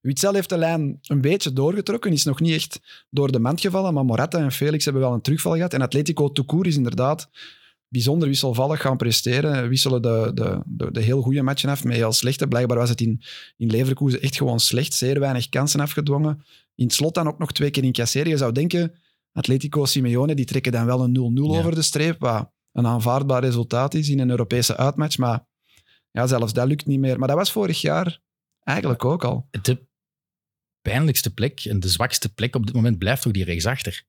Witzel 0.01 0.35
heeft 0.35 0.49
de 0.49 0.59
lijn 0.59 0.99
een 1.03 1.21
beetje 1.21 1.53
doorgetrokken. 1.53 2.13
Is 2.13 2.25
nog 2.25 2.41
niet 2.41 2.55
echt 2.55 2.81
door 3.11 3.33
de 3.33 3.39
mand 3.39 3.61
gevallen. 3.61 3.95
Maar 3.95 4.05
Morata 4.05 4.39
en 4.39 4.53
Felix 4.53 4.85
hebben 4.85 5.03
wel 5.03 5.13
een 5.13 5.21
terugval 5.21 5.55
gehad. 5.55 5.75
En 5.75 5.83
Atletico 5.83 6.33
Tour 6.33 6.67
is 6.67 6.77
inderdaad 6.77 7.31
bijzonder 7.91 8.29
wisselvallig 8.29 8.81
gaan 8.81 8.97
presteren. 8.97 9.69
Wisselen 9.69 10.03
de, 10.03 10.31
de, 10.35 10.63
de, 10.67 10.93
de 10.93 11.01
heel 11.01 11.23
goede 11.23 11.43
matchen 11.43 11.69
af 11.71 11.85
met 11.85 11.97
heel 11.97 12.13
slechte. 12.13 12.49
Blijkbaar 12.49 12.79
was 12.79 12.89
het 12.89 13.01
in, 13.01 13.23
in 13.57 13.71
Leverkusen 13.71 14.21
echt 14.23 14.37
gewoon 14.37 14.61
slecht. 14.61 14.95
Zeer 14.95 15.21
weinig 15.21 15.49
kansen 15.49 15.81
afgedwongen. 15.81 16.45
In 16.75 16.85
het 16.85 16.95
slot 16.95 17.15
dan 17.15 17.29
ook 17.29 17.39
nog 17.39 17.53
twee 17.53 17.71
keer 17.71 17.85
incasseren. 17.85 18.29
Je 18.29 18.37
zou 18.37 18.53
denken, 18.53 18.95
Atletico 19.33 19.85
Simeone, 19.85 20.35
die 20.35 20.45
trekken 20.45 20.73
dan 20.73 20.87
wel 20.87 21.01
een 21.03 21.35
0-0 21.39 21.43
Ja. 21.43 21.59
over 21.59 21.75
de 21.75 21.83
streep, 21.83 22.21
wat 22.21 22.51
een 22.73 22.87
aanvaardbaar 22.87 23.43
resultaat 23.45 23.95
is 23.95 24.09
in 24.09 24.19
een 24.19 24.31
Europese 24.31 24.77
uitmatch. 24.77 25.19
Maar 25.19 25.47
ja, 26.11 26.27
zelfs 26.27 26.53
dat 26.53 26.67
lukt 26.69 26.87
niet 26.87 27.01
meer. 27.01 27.19
Maar 27.19 27.29
dat 27.29 27.37
was 27.37 27.53
vorig 27.53 27.81
jaar 27.81 28.21
eigenlijk 28.65 29.05
ook 29.05 29.25
al. 29.25 29.49
De 29.63 29.87
pijnlijkste 30.83 31.35
plek 31.35 31.65
en 31.65 31.81
de 31.81 31.89
zwakste 31.89 32.35
plek 32.35 32.57
op 32.57 32.67
dit 32.67 32.75
moment 32.75 32.99
blijft 32.99 33.23
toch 33.23 33.33
die 33.33 33.45
rechtsachter. 33.45 34.05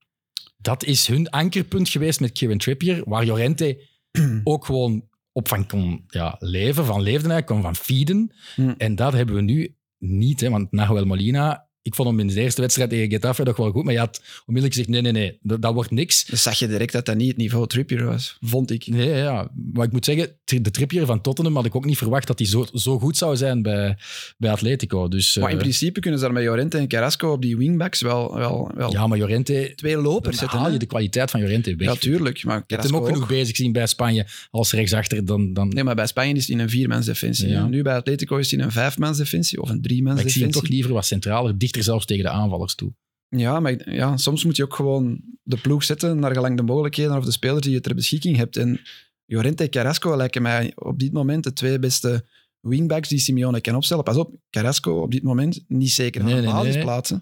Dat 0.57 0.83
is 0.83 1.07
hun 1.07 1.29
ankerpunt 1.29 1.89
geweest 1.89 2.19
met 2.19 2.31
Kieran 2.31 2.57
Trippier, 2.57 3.01
waar 3.05 3.25
Jorente 3.25 3.83
ook 4.43 4.65
gewoon 4.65 5.09
op 5.31 5.47
van 5.47 5.67
kon 5.67 6.03
ja, 6.07 6.35
leven, 6.39 6.85
van 6.85 7.01
leefde 7.01 7.29
hij, 7.29 7.43
kon 7.43 7.61
van 7.61 7.75
feeden. 7.75 8.35
Hm. 8.55 8.73
En 8.77 8.95
dat 8.95 9.13
hebben 9.13 9.35
we 9.35 9.41
nu 9.41 9.75
niet, 9.97 10.41
hè, 10.41 10.49
want 10.49 10.71
Nahuel 10.71 11.05
Molina, 11.05 11.69
ik 11.81 11.95
vond 11.95 12.09
hem 12.09 12.19
in 12.19 12.27
de 12.27 12.41
eerste 12.41 12.61
wedstrijd 12.61 12.89
tegen 12.89 13.09
Getafe 13.09 13.43
nog 13.43 13.57
wel 13.57 13.71
goed, 13.71 13.83
maar 13.83 13.93
je 13.93 13.99
had 13.99 14.21
onmiddellijk 14.45 14.73
gezegd, 14.73 14.89
nee, 14.89 15.01
nee, 15.01 15.11
nee, 15.11 15.37
dat, 15.41 15.61
dat 15.61 15.73
wordt 15.73 15.91
niks. 15.91 16.25
Dus 16.25 16.43
zag 16.43 16.59
je 16.59 16.67
direct 16.67 16.91
dat 16.91 17.05
dat 17.05 17.15
niet 17.15 17.27
het 17.27 17.37
niveau 17.37 17.67
Trippier 17.67 18.05
was, 18.05 18.37
vond 18.41 18.71
ik. 18.71 18.87
Nee, 18.87 19.09
ja. 19.09 19.51
Maar 19.73 19.85
ik 19.85 19.91
moet 19.91 20.05
zeggen, 20.05 20.35
de 20.45 20.71
Trippier 20.71 21.05
van 21.05 21.21
Tottenham 21.21 21.55
had 21.55 21.65
ik 21.65 21.75
ook 21.75 21.85
niet 21.85 21.97
verwacht 21.97 22.27
dat 22.27 22.39
hij 22.39 22.47
zo, 22.47 22.65
zo 22.73 22.99
goed 22.99 23.17
zou 23.17 23.35
zijn 23.35 23.61
bij, 23.61 23.97
bij 24.37 24.51
Atletico. 24.51 25.07
Dus, 25.07 25.35
Maar 25.35 25.49
in 25.49 25.55
eh, 25.55 25.61
principe 25.61 25.99
kunnen 25.99 26.19
ze 26.19 26.25
daar 26.25 26.33
met 26.33 26.43
Llorente 26.43 26.77
en 26.77 26.87
Carrasco 26.87 27.31
op 27.31 27.41
die 27.41 27.57
wingbacks 27.57 28.01
wel, 28.01 28.35
wel, 28.35 28.71
wel 28.75 28.91
ja, 28.91 29.07
maar 29.07 29.17
Jorente, 29.17 29.73
twee 29.75 29.93
dan 29.93 30.03
lopers 30.03 30.37
zetten. 30.37 30.59
haal 30.59 30.71
je 30.71 30.79
de 30.79 30.85
kwaliteit 30.85 31.31
van 31.31 31.39
Jorente 31.39 31.75
weg. 31.75 31.87
Ja, 31.87 31.95
tuurlijk. 31.95 32.43
Maar 32.43 32.63
hebt 32.67 32.83
hem 32.83 32.91
Carrasco 32.91 32.97
ook 32.97 33.07
genoeg 33.07 33.27
bezig 33.27 33.55
zien 33.55 33.71
bij 33.71 33.87
Spanje 33.87 34.25
als 34.51 34.71
rechtsachter. 34.71 35.25
Dan, 35.25 35.53
dan, 35.53 35.69
Nee, 35.69 35.83
maar 35.83 35.95
bij 35.95 36.07
Spanje 36.07 36.33
is 36.33 36.47
hij 36.47 36.55
in 36.55 36.61
een 36.61 36.69
viermans 36.69 37.05
defensie. 37.05 37.49
Ja. 37.49 37.67
Nu 37.67 37.81
bij 37.81 37.95
Atletico 37.95 38.37
is 38.37 38.51
hij 38.51 38.59
in 38.59 38.65
een 38.65 38.71
vijfmans 38.71 39.17
defensie 39.17 39.61
of 39.61 39.69
een 39.69 39.81
driemans 39.81 40.15
maar 40.15 40.25
ik 40.25 40.31
zie 40.31 40.41
hem 40.41 40.51
defensie. 40.51 40.69
toch 40.69 40.77
liever 40.79 40.93
wat 40.93 41.05
centraler, 41.05 41.57
dichter 41.71 41.83
zelfs 41.83 42.05
tegen 42.05 42.23
de 42.23 42.29
aanvallers 42.29 42.75
toe. 42.75 42.93
Ja, 43.27 43.59
maar 43.59 43.91
ja, 43.93 44.17
soms 44.17 44.43
moet 44.45 44.55
je 44.55 44.63
ook 44.63 44.75
gewoon 44.75 45.21
de 45.43 45.57
ploeg 45.57 45.83
zetten 45.83 46.19
naar 46.19 46.33
gelang 46.33 46.57
de 46.57 46.63
mogelijkheden 46.63 47.17
of 47.17 47.25
de 47.25 47.31
spelers 47.31 47.61
die 47.61 47.71
je 47.71 47.81
ter 47.81 47.95
beschikking 47.95 48.37
hebt. 48.37 48.57
En 48.57 48.81
Llorente 49.25 49.63
en 49.63 49.69
Carrasco 49.69 50.15
lijken 50.15 50.41
mij 50.41 50.71
op 50.75 50.99
dit 50.99 51.13
moment 51.13 51.43
de 51.43 51.53
twee 51.53 51.79
beste 51.79 52.25
wingbacks 52.59 53.09
die 53.09 53.19
Simeone 53.19 53.61
kan 53.61 53.75
opstellen. 53.75 54.03
Pas 54.03 54.17
op, 54.17 54.35
Carrasco 54.49 55.01
op 55.01 55.11
dit 55.11 55.23
moment 55.23 55.63
niet 55.67 55.91
zeker 55.91 56.21
aan 56.21 56.27
Nee, 56.27 56.35
de 56.35 56.41
nee, 56.41 56.53
nee, 56.53 56.83
nee. 57.07 57.21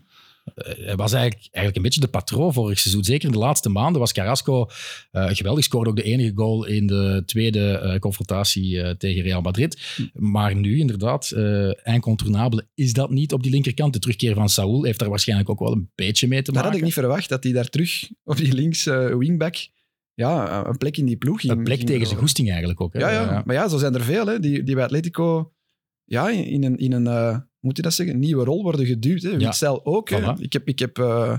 Eh, 0.56 0.86
Hij 0.86 0.96
was 0.96 1.14
eigenlijk, 1.14 1.48
eigenlijk 1.52 1.76
een 1.76 1.82
beetje 1.82 2.00
de 2.00 2.08
patroon 2.08 2.54
vorig 2.54 2.80
seizoen. 2.80 3.04
Zeker 3.04 3.26
in 3.26 3.32
de 3.32 3.38
laatste 3.38 3.70
maanden 3.70 4.00
was 4.00 4.14
Carrasco 4.14 4.68
eh, 5.12 5.28
geweldig. 5.30 5.64
Scoorde 5.64 5.90
ook 5.90 5.96
de 5.96 6.04
enige 6.04 6.32
goal 6.36 6.66
in 6.66 6.88
de 6.88 7.24
tweede 7.26 7.78
eh, 7.78 8.00
confrontatie 8.00 8.98
tegen 8.98 9.22
Real 9.22 9.42
Madrid. 9.42 9.98
Maar 10.14 10.56
nu 10.56 10.80
inderdaad, 10.80 11.32
incontournabel 11.84 12.62
is 12.74 12.94
dat 12.94 13.10
niet 13.10 13.34
op 13.34 13.44
die 13.44 13.52
linkerkant. 13.52 13.94
De 13.94 14.00
terugkeer 14.00 14.34
van 14.36 14.50
Saúl 14.50 14.84
heeft 14.84 15.00
daar 15.00 15.10
waarschijnlijk 15.10 15.50
ook 15.50 15.60
wel 15.60 15.72
een 15.72 15.92
beetje 15.96 16.28
mee 16.28 16.40
te 16.42 16.46
Dat 16.46 16.54
maken. 16.54 16.70
had 16.70 16.78
ik 16.80 16.84
niet 16.86 16.94
verwacht, 16.94 17.30
dat 17.30 17.44
hij 17.44 17.54
daar 17.54 17.70
terug 17.70 18.10
op 18.24 18.38
die 18.38 18.54
links 18.54 18.84
wingback 19.18 19.56
ja, 20.14 20.66
een 20.68 20.78
plek 20.78 20.98
in 20.98 21.06
die 21.06 21.18
ploeg 21.18 21.42
ging. 21.42 21.54
Een 21.54 21.64
plek 21.64 21.82
tegen 21.82 22.08
zijn 22.08 22.20
goesting 22.20 22.50
eigenlijk 22.50 22.82
ook. 22.82 22.94
Hè? 22.94 23.00
Ja, 23.00 23.10
ja, 23.10 23.42
maar 23.46 23.56
ja, 23.56 23.68
zo 23.68 23.78
zijn 23.78 23.96
er 23.96 24.04
veel 24.04 24.26
hè, 24.26 24.40
die, 24.40 24.64
die 24.64 24.76
bij 24.76 24.84
Atletico 24.84 25.54
ja, 26.04 26.30
in 26.30 26.64
een, 26.64 26.78
in 26.78 26.92
een, 26.92 27.49
moet 27.60 27.76
je 27.76 27.82
dat 27.82 27.94
zeggen, 27.94 28.20
nieuwe 28.20 28.44
rol 28.44 28.64
worden 28.64 28.86
geduwd. 28.86 29.22
Hè. 29.22 29.38
Witzel 29.38 29.86
ook. 29.86 30.10
hè. 30.10 30.22
Voilà. 30.22 30.40
Ik 30.42 30.54
heb, 30.54 30.68
ik 30.68 30.80
heb 30.80 30.98
eh, 30.98 31.38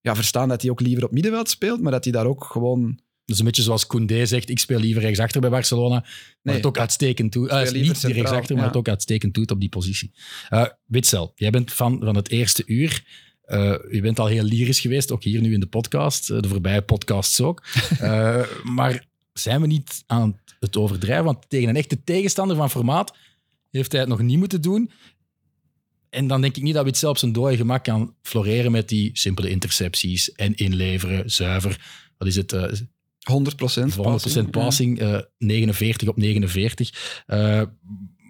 ja, 0.00 0.14
verstaan 0.14 0.48
dat 0.48 0.62
hij 0.62 0.70
ook 0.70 0.80
liever 0.80 1.04
op 1.04 1.12
middenveld 1.12 1.48
speelt, 1.50 1.80
maar 1.80 1.92
dat 1.92 2.04
hij 2.04 2.12
daar 2.12 2.26
ook 2.26 2.44
gewoon... 2.44 2.98
Is 3.24 3.38
een 3.38 3.44
beetje 3.44 3.62
zoals 3.62 3.86
Koundé 3.86 4.26
zegt, 4.26 4.48
ik 4.50 4.58
speel 4.58 4.78
liever 4.80 5.02
rechtsachter 5.02 5.40
bij 5.40 5.50
Barcelona. 5.50 5.94
Maar 5.94 6.38
Nee, 6.42 6.54
het 6.56 6.66
ook 6.66 6.78
uitstekend 6.78 7.32
doet. 7.32 7.48
Eh, 7.48 7.58
speel 7.58 7.72
liever 7.72 7.88
niet 7.88 7.96
centraal, 7.98 8.22
rechtsachter, 8.22 8.54
maar 8.54 8.64
ja. 8.64 8.68
het 8.70 8.78
ook 8.78 8.88
uitstekend 8.88 9.34
doet 9.34 9.50
op 9.50 9.60
die 9.60 9.68
positie. 9.68 10.12
Eh 10.48 10.64
Witzel, 10.84 11.32
jij 11.34 11.50
bent 11.50 11.70
fan 11.72 12.00
van 12.04 12.16
het 12.16 12.30
eerste 12.30 12.62
uur. 12.66 13.04
Eh 13.42 13.74
je 13.90 14.00
bent 14.00 14.18
al 14.18 14.26
heel 14.26 14.42
lyrisch 14.42 14.80
geweest, 14.80 15.10
ook 15.12 15.22
hier 15.22 15.40
nu 15.40 15.52
in 15.52 15.60
de 15.60 15.66
podcast. 15.66 16.30
eh, 16.30 16.40
de 16.40 16.48
voorbije 16.48 16.82
podcasts 16.82 17.40
ook. 17.40 17.62
Eh, 18.00 18.44
maar 18.62 19.06
zijn 19.32 19.60
we 19.60 19.66
niet 19.66 20.02
aan 20.06 20.40
het 20.60 20.76
overdrijven? 20.76 21.24
Want 21.24 21.44
tegen 21.48 21.68
een 21.68 21.76
echte 21.76 22.02
tegenstander 22.04 22.56
van 22.56 22.70
formaat 22.70 23.16
heeft 23.70 23.92
hij 23.92 24.00
het 24.00 24.10
nog 24.10 24.20
niet 24.20 24.38
moeten 24.38 24.62
doen. 24.62 24.90
En 26.10 26.26
dan 26.26 26.40
denk 26.40 26.56
ik 26.56 26.62
niet 26.62 26.74
dat 26.74 26.84
Witzel 26.84 27.10
op 27.10 27.18
zijn 27.18 27.32
dode 27.32 27.56
gemak 27.56 27.84
kan 27.84 28.14
floreren 28.22 28.72
met 28.72 28.88
die 28.88 29.10
simpele 29.12 29.50
intercepties 29.50 30.32
en 30.32 30.54
inleveren, 30.54 31.30
zuiver. 31.30 31.80
Wat 32.18 32.28
is 32.28 32.36
het? 32.36 32.52
eh, 32.52 32.72
100 33.28 33.56
procent 33.56 33.94
100% 33.94 34.50
passing, 34.50 35.00
eh, 35.00 35.18
49 35.38 36.08
op 36.08 36.16
49. 36.16 37.22
Eh, 37.26 37.62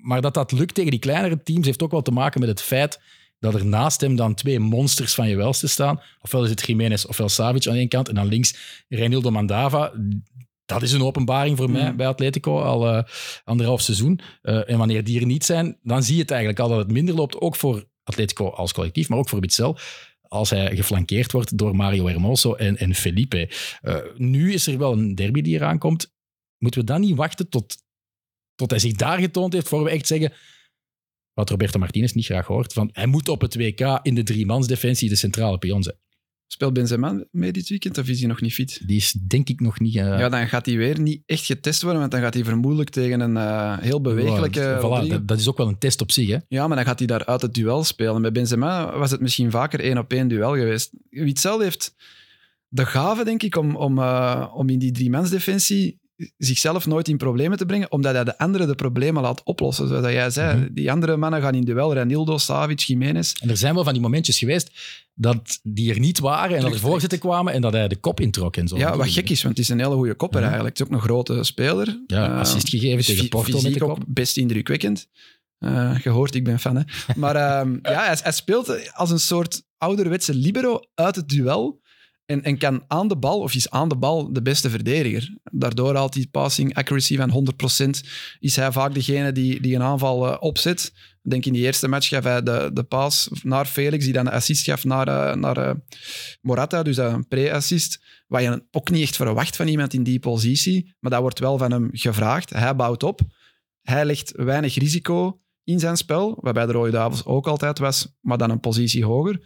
maar 0.02 0.20
dat 0.20 0.34
dat 0.34 0.52
lukt 0.52 0.74
tegen 0.74 0.90
die 0.90 1.00
kleinere 1.00 1.42
teams 1.42 1.66
heeft 1.66 1.82
ook 1.82 1.90
wel 1.90 2.02
te 2.02 2.10
maken 2.10 2.40
met 2.40 2.48
het 2.48 2.62
feit 2.62 3.00
dat 3.38 3.54
er 3.54 3.66
naast 3.66 4.00
hem 4.00 4.16
dan 4.16 4.34
twee 4.34 4.58
monsters 4.58 5.14
van 5.14 5.28
je 5.28 5.36
welste 5.36 5.68
staan. 5.68 6.00
Ofwel 6.20 6.44
is 6.44 6.50
het 6.50 6.66
Jiménez 6.66 7.04
ofwel 7.04 7.28
Savic 7.28 7.66
aan 7.66 7.74
één 7.74 7.88
kant 7.88 8.08
en 8.08 8.14
dan 8.14 8.26
links 8.26 8.84
Reinildo 8.88 9.30
Mandava. 9.30 9.92
Dat 10.68 10.82
is 10.82 10.92
een 10.92 11.02
openbaring 11.02 11.56
voor 11.56 11.70
mij 11.70 11.90
Mm. 11.90 11.96
bij 11.96 12.06
Atletico 12.06 12.60
al 12.60 12.88
eh, 12.88 13.02
anderhalf 13.44 13.80
seizoen. 13.80 14.20
Eh, 14.42 14.70
en 14.70 14.78
wanneer 14.78 15.04
die 15.04 15.20
er 15.20 15.26
niet 15.26 15.44
zijn, 15.44 15.78
dan 15.82 16.02
zie 16.02 16.14
je 16.14 16.20
het 16.20 16.30
eigenlijk 16.30 16.60
al 16.60 16.68
dat 16.68 16.78
het 16.78 16.92
minder 16.92 17.14
loopt. 17.14 17.40
Ook 17.40 17.56
voor 17.56 17.88
Atletico 18.02 18.48
als 18.48 18.72
collectief, 18.72 19.08
maar 19.08 19.18
ook 19.18 19.28
voor 19.28 19.40
Witzel. 19.40 19.78
Als 20.22 20.50
hij 20.50 20.76
geflankeerd 20.76 21.32
wordt 21.32 21.58
door 21.58 21.76
Mario 21.76 22.06
Hermoso 22.06 22.54
en, 22.54 22.76
en 22.76 22.94
Felipe. 22.94 23.50
Eh, 23.80 23.96
nu 24.16 24.52
is 24.52 24.66
er 24.66 24.78
wel 24.78 24.92
een 24.92 25.14
derby 25.14 25.40
die 25.40 25.54
eraan 25.54 25.78
komt. 25.78 26.14
Moeten 26.58 26.80
we 26.80 26.86
dan 26.86 27.00
niet 27.00 27.16
wachten 27.16 27.48
tot, 27.48 27.76
tot 28.54 28.70
hij 28.70 28.78
zich 28.78 28.92
daar 28.92 29.18
getoond 29.18 29.52
heeft, 29.52 29.68
voor 29.68 29.84
we 29.84 29.90
echt 29.90 30.06
zeggen, 30.06 30.32
wat 31.32 31.50
Roberto 31.50 31.78
Martinez 31.78 32.12
niet 32.12 32.24
graag 32.24 32.46
hoort, 32.46 32.72
van 32.72 32.88
hij 32.92 33.06
moet 33.06 33.28
op 33.28 33.40
het 33.40 33.56
WK 33.56 33.98
in 34.02 34.14
de 34.14 34.22
driemansdefensie 34.22 35.08
de 35.08 35.16
centrale 35.16 35.58
pion 35.58 35.82
zijn. 35.82 35.96
Speelt 36.50 36.72
Benzema 36.72 37.24
mee 37.30 37.52
dit 37.52 37.68
weekend 37.68 37.98
of 37.98 38.08
is 38.08 38.18
hij 38.18 38.28
nog 38.28 38.40
niet 38.40 38.54
fit? 38.54 38.80
Die 38.86 38.96
is 38.96 39.12
denk 39.12 39.48
ik 39.48 39.60
nog 39.60 39.80
niet... 39.80 39.96
eh, 39.96 40.02
Ja, 40.18 40.28
dan 40.28 40.48
gaat 40.48 40.66
hij 40.66 40.76
weer 40.76 41.00
niet 41.00 41.22
echt 41.26 41.44
getest 41.44 41.82
worden, 41.82 42.00
want 42.00 42.12
dan 42.12 42.20
gaat 42.20 42.34
hij 42.34 42.44
vermoedelijk 42.44 42.90
tegen 42.90 43.20
een 43.20 43.36
eh, 43.36 43.78
heel 43.78 44.00
bewegelijke... 44.00 44.76
Voilà, 44.78 44.80
Rodrigo. 44.80 45.08
dat, 45.08 45.28
dat 45.28 45.38
is 45.38 45.48
ook 45.48 45.56
wel 45.56 45.68
een 45.68 45.78
test 45.78 46.00
op 46.00 46.10
zich. 46.12 46.28
Hè? 46.28 46.36
Ja, 46.48 46.66
maar 46.66 46.76
dan 46.76 46.86
gaat 46.86 46.98
hij 46.98 47.06
daar 47.06 47.24
uit 47.26 47.42
het 47.42 47.54
duel 47.54 47.84
spelen. 47.84 48.22
Bij 48.22 48.32
Benzema 48.32 48.98
was 48.98 49.10
het 49.10 49.20
misschien 49.20 49.50
vaker 49.50 49.80
één 49.80 49.98
op 49.98 50.12
één 50.12 50.28
duel 50.28 50.54
geweest. 50.56 50.90
Witzel 51.10 51.60
heeft 51.60 51.94
de 52.68 52.86
gave, 52.86 53.24
denk 53.24 53.42
ik, 53.42 53.56
om, 53.56 53.76
om, 53.76 53.98
eh, 53.98 54.52
om 54.54 54.68
in 54.68 54.78
die 54.78 54.92
driemansdefensie 54.92 55.98
zichzelf 56.36 56.86
nooit 56.86 57.08
in 57.08 57.16
problemen 57.16 57.58
te 57.58 57.66
brengen, 57.66 57.92
omdat 57.92 58.14
hij 58.14 58.24
de 58.24 58.38
anderen 58.38 58.66
de 58.66 58.74
problemen 58.74 59.22
laat 59.22 59.42
oplossen. 59.44 59.88
Zoals 59.88 60.06
jij 60.12 60.30
zei, 60.30 60.58
Mhm. 60.58 60.68
die 60.72 60.90
andere 60.92 61.16
mannen 61.16 61.40
gaan 61.42 61.54
in 61.54 61.64
duel. 61.64 61.92
Renildo, 61.94 62.38
Savic, 62.38 62.78
Jiménez. 62.80 63.32
En 63.32 63.50
er 63.50 63.56
zijn 63.56 63.74
wel 63.74 63.84
van 63.84 63.92
die 63.92 64.02
momentjes 64.02 64.38
geweest 64.38 64.70
dat 65.14 65.58
die 65.62 65.92
er 65.92 65.98
niet 66.00 66.18
waren 66.18 66.56
en 66.56 66.62
dat 66.62 66.72
er 66.74 66.78
voorzitten 66.80 67.18
kwamen 67.18 67.52
en 67.52 67.60
dat 67.60 67.72
hij 67.72 67.88
de 67.88 67.96
kop 67.96 68.20
introk 68.20 68.56
en 68.56 68.68
zo. 68.68 68.76
Ja, 68.76 68.96
wat 68.96 69.10
gek 69.10 69.30
is, 69.30 69.42
want 69.42 69.56
het 69.56 69.64
is 69.64 69.70
een 69.72 69.78
hele 69.80 69.94
goede 69.94 70.14
kopper 70.14 70.40
Ja. 70.40 70.46
eigenlijk. 70.46 70.78
Het 70.78 70.86
is 70.86 70.92
ook 70.92 70.98
een 71.00 71.06
grote 71.08 71.44
speler. 71.44 72.02
Ja, 72.06 72.30
Eh, 72.32 72.38
assist 72.38 72.68
gegeven 72.68 73.04
tegen 73.04 73.28
Porto 73.28 73.60
met 73.60 73.72
de 73.72 73.78
kop. 73.80 74.04
best 74.06 74.36
indrukwekkend. 74.36 75.08
Eh 75.58 75.94
gehoord, 75.94 76.34
ik 76.34 76.44
ben 76.44 76.58
fan. 76.58 76.76
Hè. 76.76 76.82
Maar 77.16 77.36
ehm, 77.36 77.72
ja, 77.82 78.04
hij, 78.04 78.16
hij 78.22 78.32
speelt 78.32 78.92
als 78.94 79.10
een 79.10 79.20
soort 79.20 79.62
ouderwetse 79.76 80.34
libero 80.34 80.80
uit 80.94 81.16
het 81.16 81.28
duel. 81.28 81.80
En, 82.28 82.42
en 82.42 82.58
kan 82.58 82.84
aan 82.86 83.08
de 83.08 83.16
bal, 83.16 83.40
of 83.40 83.54
is 83.54 83.70
aan 83.70 83.88
de 83.88 83.96
bal 83.96 84.32
de 84.32 84.42
beste 84.42 84.70
verdediger. 84.70 85.36
Daardoor 85.52 85.94
haalt 85.94 86.14
hij 86.14 86.26
passing 86.30 86.74
accuracy 86.74 87.16
van 87.16 87.54
100%. 87.86 88.08
Is 88.38 88.56
hij 88.56 88.72
vaak 88.72 88.94
degene 88.94 89.32
die, 89.32 89.60
die 89.60 89.74
een 89.74 89.82
aanval 89.82 90.26
eh, 90.26 90.36
opzet. 90.40 90.92
Ik 91.22 91.30
denk 91.30 91.44
in 91.44 91.52
die 91.52 91.62
eerste 91.62 91.88
match 91.88 92.08
gaf 92.08 92.24
hij 92.24 92.42
de, 92.42 92.70
de 92.72 92.82
paas 92.82 93.28
naar 93.42 93.66
Felix, 93.66 94.04
die 94.04 94.12
dan 94.12 94.24
de 94.24 94.30
assist 94.30 94.64
gaf 94.64 94.84
naar, 94.84 95.08
eh, 95.08 95.36
naar 95.36 95.56
eh, 95.56 95.74
Morata. 96.40 96.82
Dus 96.82 96.96
een 96.96 97.28
pre-assist. 97.28 98.02
Wat 98.26 98.42
je 98.42 98.64
ook 98.70 98.90
niet 98.90 99.02
echt 99.02 99.16
verwacht 99.16 99.56
van 99.56 99.68
iemand 99.68 99.94
in 99.94 100.02
die 100.02 100.18
positie. 100.18 100.94
Maar 101.00 101.10
dat 101.10 101.20
wordt 101.20 101.38
wel 101.38 101.58
van 101.58 101.72
hem 101.72 101.88
gevraagd. 101.92 102.50
Hij 102.50 102.76
bouwt 102.76 103.02
op. 103.02 103.20
Hij 103.82 104.04
legt 104.04 104.32
weinig 104.36 104.74
risico 104.74 105.40
in 105.64 105.78
zijn 105.78 105.96
spel, 105.96 106.38
waarbij 106.40 106.66
de 106.66 106.72
Rode 106.72 106.90
Duivels 106.90 107.24
ook 107.24 107.46
altijd 107.46 107.78
was, 107.78 108.16
maar 108.20 108.38
dan 108.38 108.50
een 108.50 108.60
positie 108.60 109.04
hoger. 109.04 109.40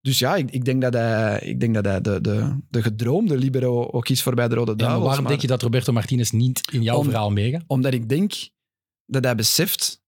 Dus 0.00 0.18
ja, 0.18 0.36
ik, 0.36 0.50
ik 0.50 0.64
denk 0.64 0.82
dat 0.82 0.92
hij, 0.92 1.40
ik 1.40 1.60
denk 1.60 1.74
dat 1.74 1.84
hij 1.84 2.00
de, 2.00 2.20
de, 2.20 2.58
de 2.70 2.82
gedroomde 2.82 3.36
libero 3.36 3.86
ook 3.90 4.08
is 4.08 4.22
voor 4.22 4.34
bij 4.34 4.48
de 4.48 4.54
Rode 4.54 4.70
Ja, 4.70 4.76
maar 4.76 4.84
Duivels. 4.86 5.04
waarom 5.06 5.22
maar- 5.22 5.30
denk 5.32 5.42
je 5.42 5.48
dat 5.48 5.62
Roberto 5.62 5.92
Martinez 5.92 6.30
niet 6.30 6.60
in 6.72 6.82
jouw 6.82 6.98
Om- 6.98 7.04
verhaal 7.04 7.30
meegaat? 7.30 7.64
Omdat 7.66 7.92
ik 7.92 8.08
denk 8.08 8.32
dat 9.06 9.24
hij 9.24 9.34
beseft 9.34 10.02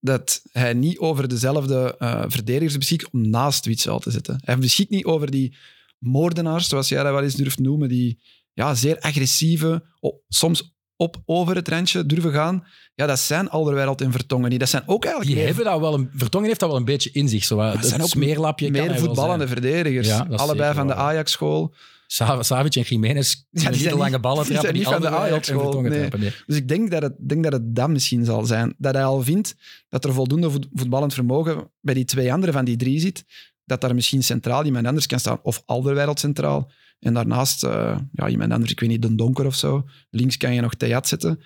dat 0.00 0.42
hij 0.52 0.72
niet 0.72 0.98
over 0.98 1.28
dezelfde 1.28 1.96
eh, 1.98 2.24
verdedigers 2.26 2.78
beschikt 2.78 3.10
om 3.10 3.28
naast 3.30 3.64
Witzel 3.66 3.98
te 3.98 4.10
zetten. 4.10 4.40
Hij 4.44 4.58
beschikt 4.58 4.90
niet 4.90 5.04
over 5.04 5.30
die 5.30 5.56
moordenaars, 5.98 6.68
zoals 6.68 6.88
jij 6.88 7.02
dat 7.02 7.12
wel 7.12 7.22
eens 7.22 7.34
durft 7.34 7.58
noemen, 7.58 7.88
die 7.88 8.18
ja, 8.52 8.74
zeer 8.74 9.00
agressieve, 9.00 9.84
soms 10.28 10.75
op 10.96 11.16
over 11.24 11.54
het 11.54 11.68
randje 11.68 12.06
durven 12.06 12.32
gaan. 12.32 12.64
Ja, 12.94 13.06
dat 13.06 13.18
zijn 13.18 13.50
Alderweireld 13.50 14.00
en 14.00 14.12
Vertongen 14.12 14.50
niet. 14.50 14.60
Dat 14.60 14.68
zijn 14.68 14.82
ook 14.86 15.04
eigenlijk 15.04 15.34
Die 15.36 15.44
hebben 15.46 15.64
dat 15.64 15.80
wel 15.80 15.94
een, 15.94 16.10
Vertongen 16.14 16.46
heeft 16.48 16.60
dat 16.60 16.68
wel 16.68 16.78
een 16.78 16.84
beetje 16.84 17.10
in 17.12 17.28
zich. 17.28 17.44
Zo, 17.44 17.56
dat 17.56 17.72
het 17.72 17.86
zijn 17.86 18.02
ook 18.02 18.08
smeerlapje 18.08 18.70
meer 18.70 18.98
voetballende 18.98 19.48
verdedigers. 19.48 20.06
Ja, 20.08 20.26
Allebei 20.30 20.74
van 20.74 20.86
de. 20.86 20.94
Ajax-school. 20.94 21.74
Sa- 22.06 22.42
Savic 22.42 22.74
en 22.74 22.82
Jiménez 22.82 23.34
kunnen 23.52 23.72
die 23.72 23.82
de 23.82 23.88
zijn 23.88 23.96
lange 24.00 24.20
ballen 24.20 24.44
die 24.44 24.52
trappen. 24.52 24.60
zijn 24.62 24.72
Die 24.74 25.02
niet 25.02 25.22
van 25.22 25.36
de 25.56 25.60
Vertongen 25.62 25.90
nee. 25.90 25.98
trappen. 25.98 26.20
Nee. 26.20 26.32
Dus 26.46 26.56
ik 26.56 26.68
denk 26.68 26.90
dat, 26.90 27.02
het, 27.02 27.14
denk 27.28 27.42
dat 27.42 27.52
het 27.52 27.74
dat 27.76 27.88
misschien 27.88 28.24
zal 28.24 28.44
zijn. 28.44 28.74
Dat 28.78 28.94
hij 28.94 29.04
al 29.04 29.22
vindt 29.22 29.54
dat 29.88 30.04
er 30.04 30.12
voldoende 30.12 30.50
voet- 30.50 30.68
voetballend 30.74 31.14
vermogen 31.14 31.70
bij 31.80 31.94
die 31.94 32.04
twee 32.04 32.32
andere 32.32 32.52
van 32.52 32.64
die 32.64 32.76
drie 32.76 33.00
zit. 33.00 33.24
Dat 33.64 33.80
daar 33.80 33.94
misschien 33.94 34.22
centraal 34.22 34.64
iemand 34.64 34.86
anders 34.86 35.06
kan 35.06 35.18
staan. 35.20 35.38
Of 35.42 35.62
Alderweireld 35.66 36.20
centraal. 36.20 36.70
En 37.06 37.14
daarnaast 37.14 37.64
eh, 37.64 37.98
ja, 38.12 38.28
iemand 38.28 38.52
anders, 38.52 38.72
ik 38.72 38.80
weet 38.80 38.88
niet, 38.88 39.02
de 39.02 39.14
Donker 39.14 39.46
of 39.46 39.54
zo. 39.54 39.84
Links 40.10 40.36
kan 40.36 40.54
je 40.54 40.60
nog 40.60 40.74
Theat 40.74 41.08
zetten. 41.08 41.40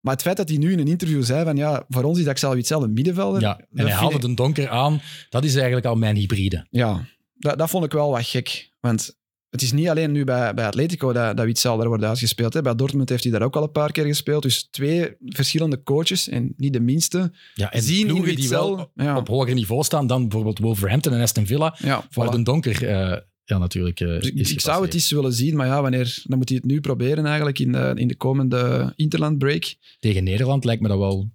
Maar 0.00 0.12
het 0.12 0.22
feit 0.22 0.36
dat 0.36 0.48
hij 0.48 0.58
nu 0.58 0.72
in 0.72 0.78
een 0.78 0.86
interview 0.88 1.22
zei 1.22 1.44
van 1.44 1.56
ja, 1.56 1.84
voor 1.88 2.02
ons 2.04 2.18
is 2.18 2.26
Axel 2.26 2.54
Witsel 2.54 2.82
een 2.82 2.92
middenvelder. 2.92 3.40
Ja, 3.40 3.54
dat 3.54 3.66
en 3.74 3.84
hij 3.86 3.94
haalde 3.94 4.14
ik- 4.14 4.20
de 4.20 4.34
donker 4.34 4.68
aan. 4.68 5.00
Dat 5.28 5.44
is 5.44 5.54
eigenlijk 5.54 5.86
al 5.86 5.94
mijn 5.96 6.16
hybride. 6.16 6.66
Ja, 6.70 7.04
dat, 7.34 7.58
dat 7.58 7.70
vond 7.70 7.84
ik 7.84 7.92
wel 7.92 8.10
wat 8.10 8.26
gek. 8.26 8.70
Want 8.80 9.16
het 9.50 9.62
is 9.62 9.72
niet 9.72 9.88
alleen 9.88 10.12
nu 10.12 10.24
bij, 10.24 10.54
bij 10.54 10.66
Atletico 10.66 11.12
dat, 11.12 11.36
dat 11.36 11.46
Witzel 11.46 11.76
daar 11.76 11.88
wordt 11.88 12.04
uitgespeeld. 12.04 12.54
Hè. 12.54 12.62
Bij 12.62 12.74
Dortmund 12.74 13.08
heeft 13.08 13.22
hij 13.22 13.32
daar 13.32 13.42
ook 13.42 13.56
al 13.56 13.62
een 13.62 13.72
paar 13.72 13.92
keer 13.92 14.04
gespeeld. 14.04 14.42
Dus 14.42 14.68
twee 14.70 15.16
verschillende 15.20 15.82
coaches, 15.82 16.28
en 16.28 16.52
niet 16.56 16.72
de 16.72 16.80
minste, 16.80 17.32
Ja, 17.54 17.72
en 17.72 17.82
zien 17.82 18.00
in 18.00 18.06
ploegen 18.06 18.26
die 18.26 18.36
Witzel... 18.36 18.76
wel 18.76 18.90
ja, 18.94 19.16
op 19.16 19.28
hoger 19.28 19.54
niveau 19.54 19.82
staan 19.82 20.06
dan 20.06 20.22
bijvoorbeeld 20.22 20.58
Wolverhampton 20.58 21.12
en 21.12 21.20
Aston 21.20 21.46
Villa, 21.46 21.76
ja, 21.78 22.04
waar 22.10 22.28
voilà. 22.28 22.30
de 22.30 22.42
donker 22.42 22.86
eh, 22.88 23.16
ja, 23.48 23.58
natuurlijk 23.58 24.00
eh, 24.00 24.06
Dus 24.06 24.28
ik, 24.28 24.48
ik 24.48 24.60
zou 24.60 24.84
het 24.84 24.94
eens 24.94 25.10
willen 25.10 25.32
zien, 25.32 25.56
maar 25.56 25.66
ja, 25.66 25.82
wanneer, 25.82 26.22
dan 26.24 26.38
moet 26.38 26.48
hij 26.48 26.58
het 26.58 26.66
nu 26.66 26.80
proberen 26.80 27.26
eigenlijk 27.26 27.58
in 27.58 27.72
de, 27.72 27.92
in 27.94 28.08
de 28.08 28.16
komende 28.16 28.92
Interland 28.96 29.38
break. 29.38 29.74
Tegen 29.98 30.24
Nederland 30.24 30.64
lijkt 30.64 30.82
me 30.82 30.88
dat 30.88 30.98
wel 30.98 31.30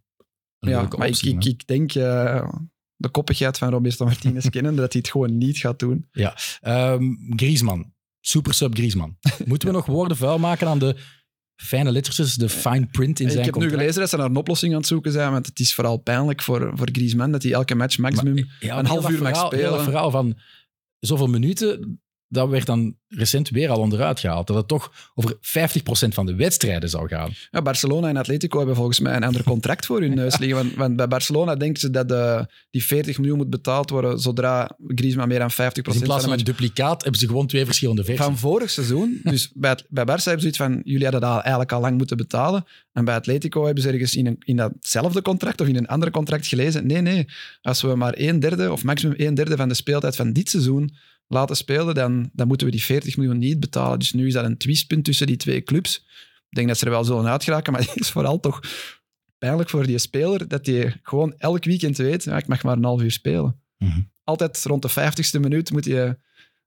een 0.60 0.69
Ja, 0.69 0.80
leuke 0.80 0.97
maar 0.97 1.08
ik, 1.08 1.13
optie. 1.13 1.36
ik, 1.36 1.45
ik 1.45 1.67
denk 1.67 1.93
eh, 1.93 2.49
de 2.95 3.10
koppigheid 3.10 3.58
van 3.58 3.69
Roberto 3.69 4.06
Martinez 4.06 4.49
kennen, 4.56 4.76
dat 4.76 4.93
hij 4.93 5.02
het 5.02 5.12
gewoon 5.12 5.38
niet 5.38 5.58
gaat 5.58 5.80
doen. 5.80 6.08
Ehm, 6.62 7.04
Griezmann, 7.36 7.93
super 8.21 8.54
sub 8.54 8.73
Griezmann. 8.76 9.17
Moeten 9.45 9.67
we 9.67 9.73
nog 9.73 9.86
woorden 9.86 10.17
vuil 10.17 10.39
maken 10.39 10.67
aan 10.67 10.80
de 10.80 10.95
fijne 11.56 11.91
lettertjes, 11.91 12.36
de 12.36 12.49
fine 12.49 12.86
print 12.86 13.19
in 13.19 13.26
ik 13.26 13.32
zijn 13.32 13.45
heb 13.45 13.56
nu 13.56 13.69
gelezen 13.69 13.99
dat 13.99 14.10
ze 14.10 14.17
naar 14.17 14.26
een 14.26 14.36
oplossing 14.36 14.73
aan 14.73 14.80
het 14.80 14.88
zoeken 14.88 15.12
zijn, 15.12 15.32
want 15.32 15.45
het 15.45 15.60
is 15.60 15.73
vooral 15.73 15.97
pijnlijk 15.97 16.41
voor, 16.41 16.71
voor 16.76 16.89
Griezmann 16.91 17.32
dat 17.32 17.43
hij 17.43 17.52
elke 17.52 17.76
match 17.76 17.97
maximum... 17.97 18.49
Ja, 18.60 18.80
een 18.80 18.86
half 18.86 19.10
uur 19.10 19.21
mag 19.21 19.45
spelen. 19.45 19.84
verhaal 19.84 20.12
van 20.12 20.38
zoveel 20.99 21.28
minuten, 21.28 22.02
dat 22.34 22.50
werd 22.50 22.65
dan 22.65 22.96
recent 23.08 23.50
weer 23.50 23.69
al 23.69 23.80
onderuit 23.80 24.19
gehaald. 24.19 24.48
Dat 24.48 24.56
het 24.56 24.67
toch 24.67 24.91
over 25.15 25.36
50% 25.36 25.39
van 26.08 26.26
de 26.26 26.36
wedstrijden 26.36 26.89
zou 26.89 27.08
gaan. 27.08 27.30
Ja, 27.52 27.62
Barcelona 27.62 28.08
en 28.08 28.17
Atletico 28.17 28.58
hebben 28.58 28.76
volgens 28.76 29.00
mij 29.00 29.15
een 29.15 29.24
ander 29.24 29.43
contract 29.43 29.86
voor 29.86 30.02
hun 30.02 30.15
neus 30.24 30.38
liggen. 30.38 30.58
Want, 30.58 30.76
want 30.76 30.96
bij 30.96 31.08
Barcelona 31.08 31.56
denken 31.56 31.80
ze 31.80 31.89
dat 31.89 32.08
de, 32.08 32.48
die 32.72 32.86
40 32.86 33.17
miljoen 33.17 33.38
moet 33.38 33.50
betaald 33.50 33.89
worden 33.89 34.19
zodra 34.19 34.78
Griezmann 34.88 35.28
meer 35.30 35.39
dan 35.39 35.52
50% 35.52 35.56
Dus 35.56 35.96
in 35.96 36.02
plaats 36.02 36.24
van 36.24 36.34
een 36.34 36.43
duplicaat 36.43 37.02
hebben 37.02 37.19
ze 37.19 37.28
gewoon 37.28 37.48
twee 37.48 37.65
verschillende 37.65 38.04
versies. 38.04 38.26
Van 38.26 38.38
vorig 38.38 38.69
seizoen. 38.69 39.19
Dus 39.24 39.52
bij, 39.54 39.78
bij 39.89 40.04
Barça 40.04 40.24
hebben 40.24 40.24
ze 40.24 40.39
zoiets 40.39 40.58
van, 40.58 40.82
jullie 40.84 41.04
hadden 41.04 41.22
dat 41.22 41.39
eigenlijk 41.39 41.72
al 41.72 41.82
lang 41.82 41.98
moeten 41.98 42.17
betalen. 42.17 42.65
En 42.93 43.06
bij 43.06 43.15
Atletico 43.15 43.65
hebben 43.65 43.84
ze 43.84 43.89
ergens 43.89 44.15
in, 44.15 44.26
een, 44.26 44.38
in 44.39 44.56
datzelfde 44.56 45.22
contract 45.22 45.62
of 45.62 45.67
in 45.67 45.76
een 45.76 45.88
ander 45.88 46.12
contract 46.12 46.48
gelezen. 46.48 46.88
Nee, 46.88 47.02
nee. 47.02 47.28
Als 47.62 47.82
we 47.82 47.96
maar 47.96 48.13
een 48.17 48.39
derde 48.39 48.72
of 48.72 48.84
maximum 48.84 49.15
een 49.17 49.34
derde 49.34 49.56
van 49.56 49.67
de 49.67 49.74
speeltijd 49.74 50.15
van 50.15 50.34
dit 50.34 50.50
seizoen 50.50 50.93
laten 51.34 51.56
spelen, 51.56 51.96
dan, 51.96 52.30
dan 52.34 52.48
moeten 52.48 52.67
we 52.67 52.72
die 52.74 52.84
40 52.84 53.17
miljoen 53.17 53.38
niet 53.38 53.60
betalen. 53.60 54.00
Dus 54.00 54.13
nu 54.13 54.28
is 54.28 54.34
dat 54.34 54.46
een 54.46 54.58
twistpunt 54.58 55.06
tussen 55.06 55.28
die 55.28 55.38
twee 55.38 55.62
clubs. 55.63 56.06
Ik 56.50 56.56
denk 56.60 56.67
dat 56.67 56.78
ze 56.78 56.86
er 56.86 56.91
wel 56.91 57.04
zullen 57.04 57.26
uitgeraken, 57.28 57.74
maar 57.74 57.82
het 57.88 58.00
is 58.00 58.10
vooral 58.12 58.39
toch 58.39 58.60
pijnlijk 59.38 59.69
voor 59.69 59.86
die 59.86 59.98
speler 59.98 60.48
dat 60.48 60.65
hij 60.65 61.00
gewoon 61.04 61.34
elk 61.38 61.63
weekend 61.63 61.98
weet, 61.98 62.24
ja, 62.24 62.38
ik 62.38 62.48
mag 62.48 62.63
maar 62.63 62.78
een 62.78 62.84
half 62.84 63.02
uur 63.02 63.12
spelen. 63.12 63.60
Mhm. 63.78 64.00
Altijd 64.24 64.63
rond 64.63 64.82
de 64.82 64.89
50ste 64.91 65.39
minuut 65.39 65.72
moet 65.72 65.86
hij 65.86 66.17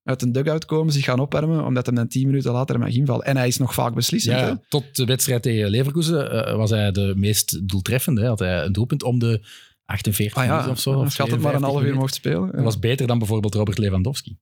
uit 0.03 0.23
een 0.23 0.33
dugout 0.33 0.65
komen, 0.65 0.93
zich 0.93 1.05
gaan 1.05 1.21
opwarmen, 1.21 1.65
omdat 1.65 1.87
hij 1.87 1.95
dan 1.95 2.09
10 2.09 2.27
minuten 2.27 2.53
later 2.53 2.79
mag 2.79 2.89
invallen. 2.95 3.25
En 3.27 3.37
hij 3.37 3.47
is 3.47 3.57
nog 3.57 3.75
vaak 3.75 3.95
beslissend. 3.95 4.39
Ja, 4.39 4.61
tot 4.69 4.97
de 4.97 5.05
wedstrijd 5.05 5.43
tegen 5.43 5.71
Leverkusen 5.71 6.47
eh, 6.47 6.57
was 6.57 6.71
hij 6.71 6.93
de 6.93 7.13
meest 7.17 7.69
doeltreffende. 7.69 8.21
hè. 8.21 8.27
Had 8.27 8.39
hij 8.39 8.65
een 8.65 8.73
doelpunt 8.73 9.03
om 9.03 9.19
de 9.19 9.41
48 9.85 10.37
Ah 10.37 10.45
ja, 10.45 10.69
of 10.71 10.81
zo. 10.81 10.93
als 10.93 11.17
je 11.17 11.23
altijd 11.23 11.41
maar 11.41 11.55
een 11.55 11.59
52 11.61 11.69
half 11.71 11.83
uur 11.83 11.95
mocht 11.95 12.15
spelen. 12.15 12.47
Dat 12.47 12.55
Ja. 12.57 12.63
was 12.63 12.79
beter 12.79 13.07
dan 13.07 13.19
bijvoorbeeld 13.19 13.55
Robert 13.55 13.79
Lewandowski. 13.79 14.37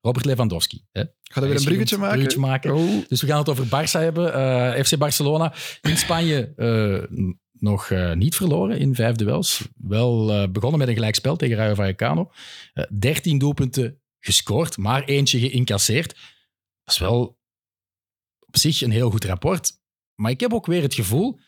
Robert 0.00 0.24
Lewandowski. 0.24 0.84
Hè. 0.92 1.04
Ga 1.22 1.40
je 1.40 1.46
weer 1.46 1.56
een 1.56 1.64
bruggetje 1.64 1.96
maken? 1.96 2.14
bruggetje 2.14 2.40
maken. 2.40 2.74
Oh. 2.74 3.08
Dus 3.08 3.20
we 3.20 3.26
gaan 3.26 3.38
het 3.38 3.48
over 3.48 3.66
Barça 3.66 4.00
hebben. 4.00 4.34
Eh, 4.34 4.84
FC 4.84 4.98
Barcelona 4.98 5.54
in 5.80 5.96
Spanje 5.96 6.52
eh, 6.56 7.18
nog 7.52 7.90
eh, 7.90 8.12
niet 8.12 8.36
verloren 8.36 8.78
in 8.78 8.94
vijf 8.94 9.16
duels. 9.16 9.68
Wel 9.76 10.50
begonnen 10.50 10.78
met 10.78 10.88
een 10.88 10.94
gelijkspel 10.94 11.36
tegen 11.36 11.56
Rayo 11.56 11.74
Vallecano. 11.74 12.30
Eh 12.72 12.84
13 12.98 13.38
doelpunten 13.38 14.00
gescoord, 14.18 14.76
maar 14.76 15.04
eentje 15.04 15.38
geïncasseerd. 15.38 16.08
Dat 16.84 16.94
is 16.94 16.98
wel 16.98 17.38
op 18.46 18.56
zich 18.56 18.80
een 18.80 18.90
heel 18.90 19.10
goed 19.10 19.24
rapport. 19.24 19.78
Maar 20.14 20.30
ik 20.30 20.40
heb 20.40 20.52
ook 20.52 20.66
weer 20.66 20.82
het 20.82 20.94
gevoel, 20.94 21.40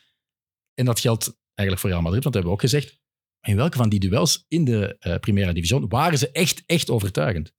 en 0.74 0.84
dat 0.84 1.00
geldt 1.00 1.40
eigenlijk 1.54 1.78
voor 1.78 1.90
Real 1.90 2.02
Madrid, 2.02 2.22
want 2.22 2.34
dat 2.34 2.44
hebben 2.44 2.52
we 2.52 2.56
ook 2.56 2.70
gezegd, 2.70 3.00
in 3.40 3.56
welke 3.56 3.76
van 3.76 3.88
die 3.88 4.00
duels 4.00 4.44
in 4.48 4.64
de 4.64 4.96
Primera 5.20 5.52
Division 5.52 5.88
waren 5.88 6.18
ze 6.18 6.30
echt, 6.30 6.62
echt 6.66 6.90
overtuigend. 6.90 7.52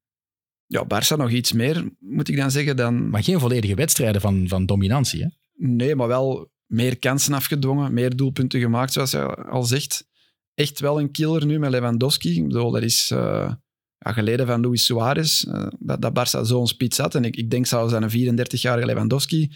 Ja, 0.73 0.83
Barça 0.83 1.17
nog 1.17 1.29
iets 1.29 1.51
meer, 1.51 1.89
moet 1.99 2.29
ik 2.29 2.37
dan 2.37 2.51
zeggen, 2.51 2.75
dan... 2.75 3.09
Maar 3.09 3.23
geen 3.23 3.39
volledige 3.39 3.75
wedstrijden 3.75 4.21
van, 4.21 4.47
van 4.47 4.65
dominantie. 4.65 5.21
Hè? 5.21 5.27
Nee, 5.67 5.95
maar 5.95 6.07
wel 6.07 6.51
meer 6.65 6.99
kansen 6.99 7.33
afgedwongen, 7.33 7.93
meer 7.93 8.15
doelpunten 8.15 8.59
gemaakt, 8.59 8.93
zoals 8.93 9.11
je 9.11 9.35
al 9.35 9.63
zegt. 9.63 10.07
Echt 10.53 10.79
wel 10.79 10.99
een 10.99 11.11
killer 11.11 11.45
nu 11.45 11.59
met 11.59 11.69
Lewandowski. 11.69 12.35
Ik 12.35 12.47
bedoel, 12.47 12.71
dat 12.71 12.83
is 12.83 13.11
eh, 13.11 13.51
ja, 13.97 14.11
geleden 14.11 14.47
van 14.47 14.61
Luis 14.61 14.85
Suarez, 14.85 15.43
eh, 15.43 15.67
dat, 15.79 16.01
dat 16.01 16.19
Barça 16.19 16.41
zo'n 16.41 16.67
spits 16.67 16.97
had. 16.97 17.15
En 17.15 17.25
ik, 17.25 17.35
ik 17.35 17.49
denk 17.49 17.65
zelfs 17.65 17.91
dat 17.91 18.01
een 18.01 18.37
34-jarige 18.37 18.85
Lewandowski 18.85 19.51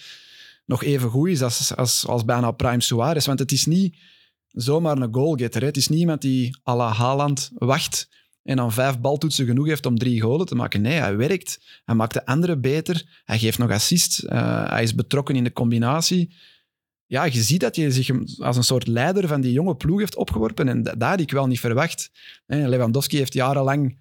nog 0.65 0.83
even 0.83 1.09
goed 1.09 1.29
is 1.29 1.41
als, 1.41 1.75
als, 1.75 2.07
als 2.07 2.25
bijna 2.25 2.51
prime 2.51 2.81
Suarez. 2.81 3.25
Want 3.25 3.39
het 3.39 3.51
is 3.51 3.65
niet 3.65 3.97
zomaar 4.47 4.97
een 4.97 5.13
goalgetter. 5.13 5.61
Hè. 5.61 5.67
Het 5.67 5.77
is 5.77 5.87
niet 5.87 5.99
iemand 5.99 6.21
die 6.21 6.57
à 6.67 6.75
la 6.75 6.91
Haaland 6.91 7.51
wacht 7.53 8.07
en 8.47 8.55
dan 8.55 8.71
vijf 8.71 8.99
baltoetsen 8.99 9.45
genoeg 9.45 9.67
heeft 9.67 9.85
om 9.85 9.97
drie 9.97 10.21
golen 10.21 10.45
te 10.45 10.55
maken. 10.55 10.81
Nee, 10.81 10.99
hij 10.99 11.17
werkt. 11.17 11.81
Hij 11.85 11.95
maakt 11.95 12.13
de 12.13 12.25
anderen 12.25 12.61
beter. 12.61 13.21
Hij 13.23 13.39
geeft 13.39 13.57
nog 13.57 13.71
assist. 13.71 14.19
Eh, 14.19 14.69
hij 14.69 14.83
is 14.83 14.95
betrokken 14.95 15.35
in 15.35 15.43
de 15.43 15.53
combinatie. 15.53 16.35
Ja, 17.05 17.23
je 17.23 17.41
ziet 17.41 17.59
dat 17.59 17.75
hij 17.75 17.91
zich 17.91 18.09
als 18.39 18.57
een 18.57 18.63
soort 18.63 18.87
leider 18.87 19.27
van 19.27 19.41
die 19.41 19.51
jonge 19.51 19.75
ploeg 19.75 19.99
heeft 19.99 20.15
opgeworpen. 20.15 20.67
En 20.67 20.83
dat, 20.83 20.99
dat 20.99 21.09
had 21.09 21.19
ik 21.19 21.31
wel 21.31 21.47
niet 21.47 21.59
verwacht. 21.59 22.11
Lewandowski 22.45 23.17
heeft 23.17 23.33
jarenlang 23.33 23.97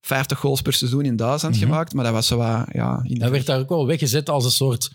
50 0.00 0.38
goals 0.38 0.62
per 0.62 0.72
seizoen 0.72 1.04
in 1.04 1.16
Duitsland 1.16 1.54
Mhm. 1.54 1.64
gemaakt. 1.64 1.92
Maar 1.94 2.04
dat 2.04 2.12
was 2.12 2.26
zo 2.26 2.36
wat, 2.36 2.66
ja... 2.72 3.00
In 3.02 3.14
de 3.14 3.20
Hij 3.20 3.30
werd 3.30 3.46
daar 3.46 3.58
ook 3.58 3.68
wel 3.68 3.86
weggezet 3.86 4.28
als 4.28 4.44
een 4.44 4.50
soort 4.50 4.90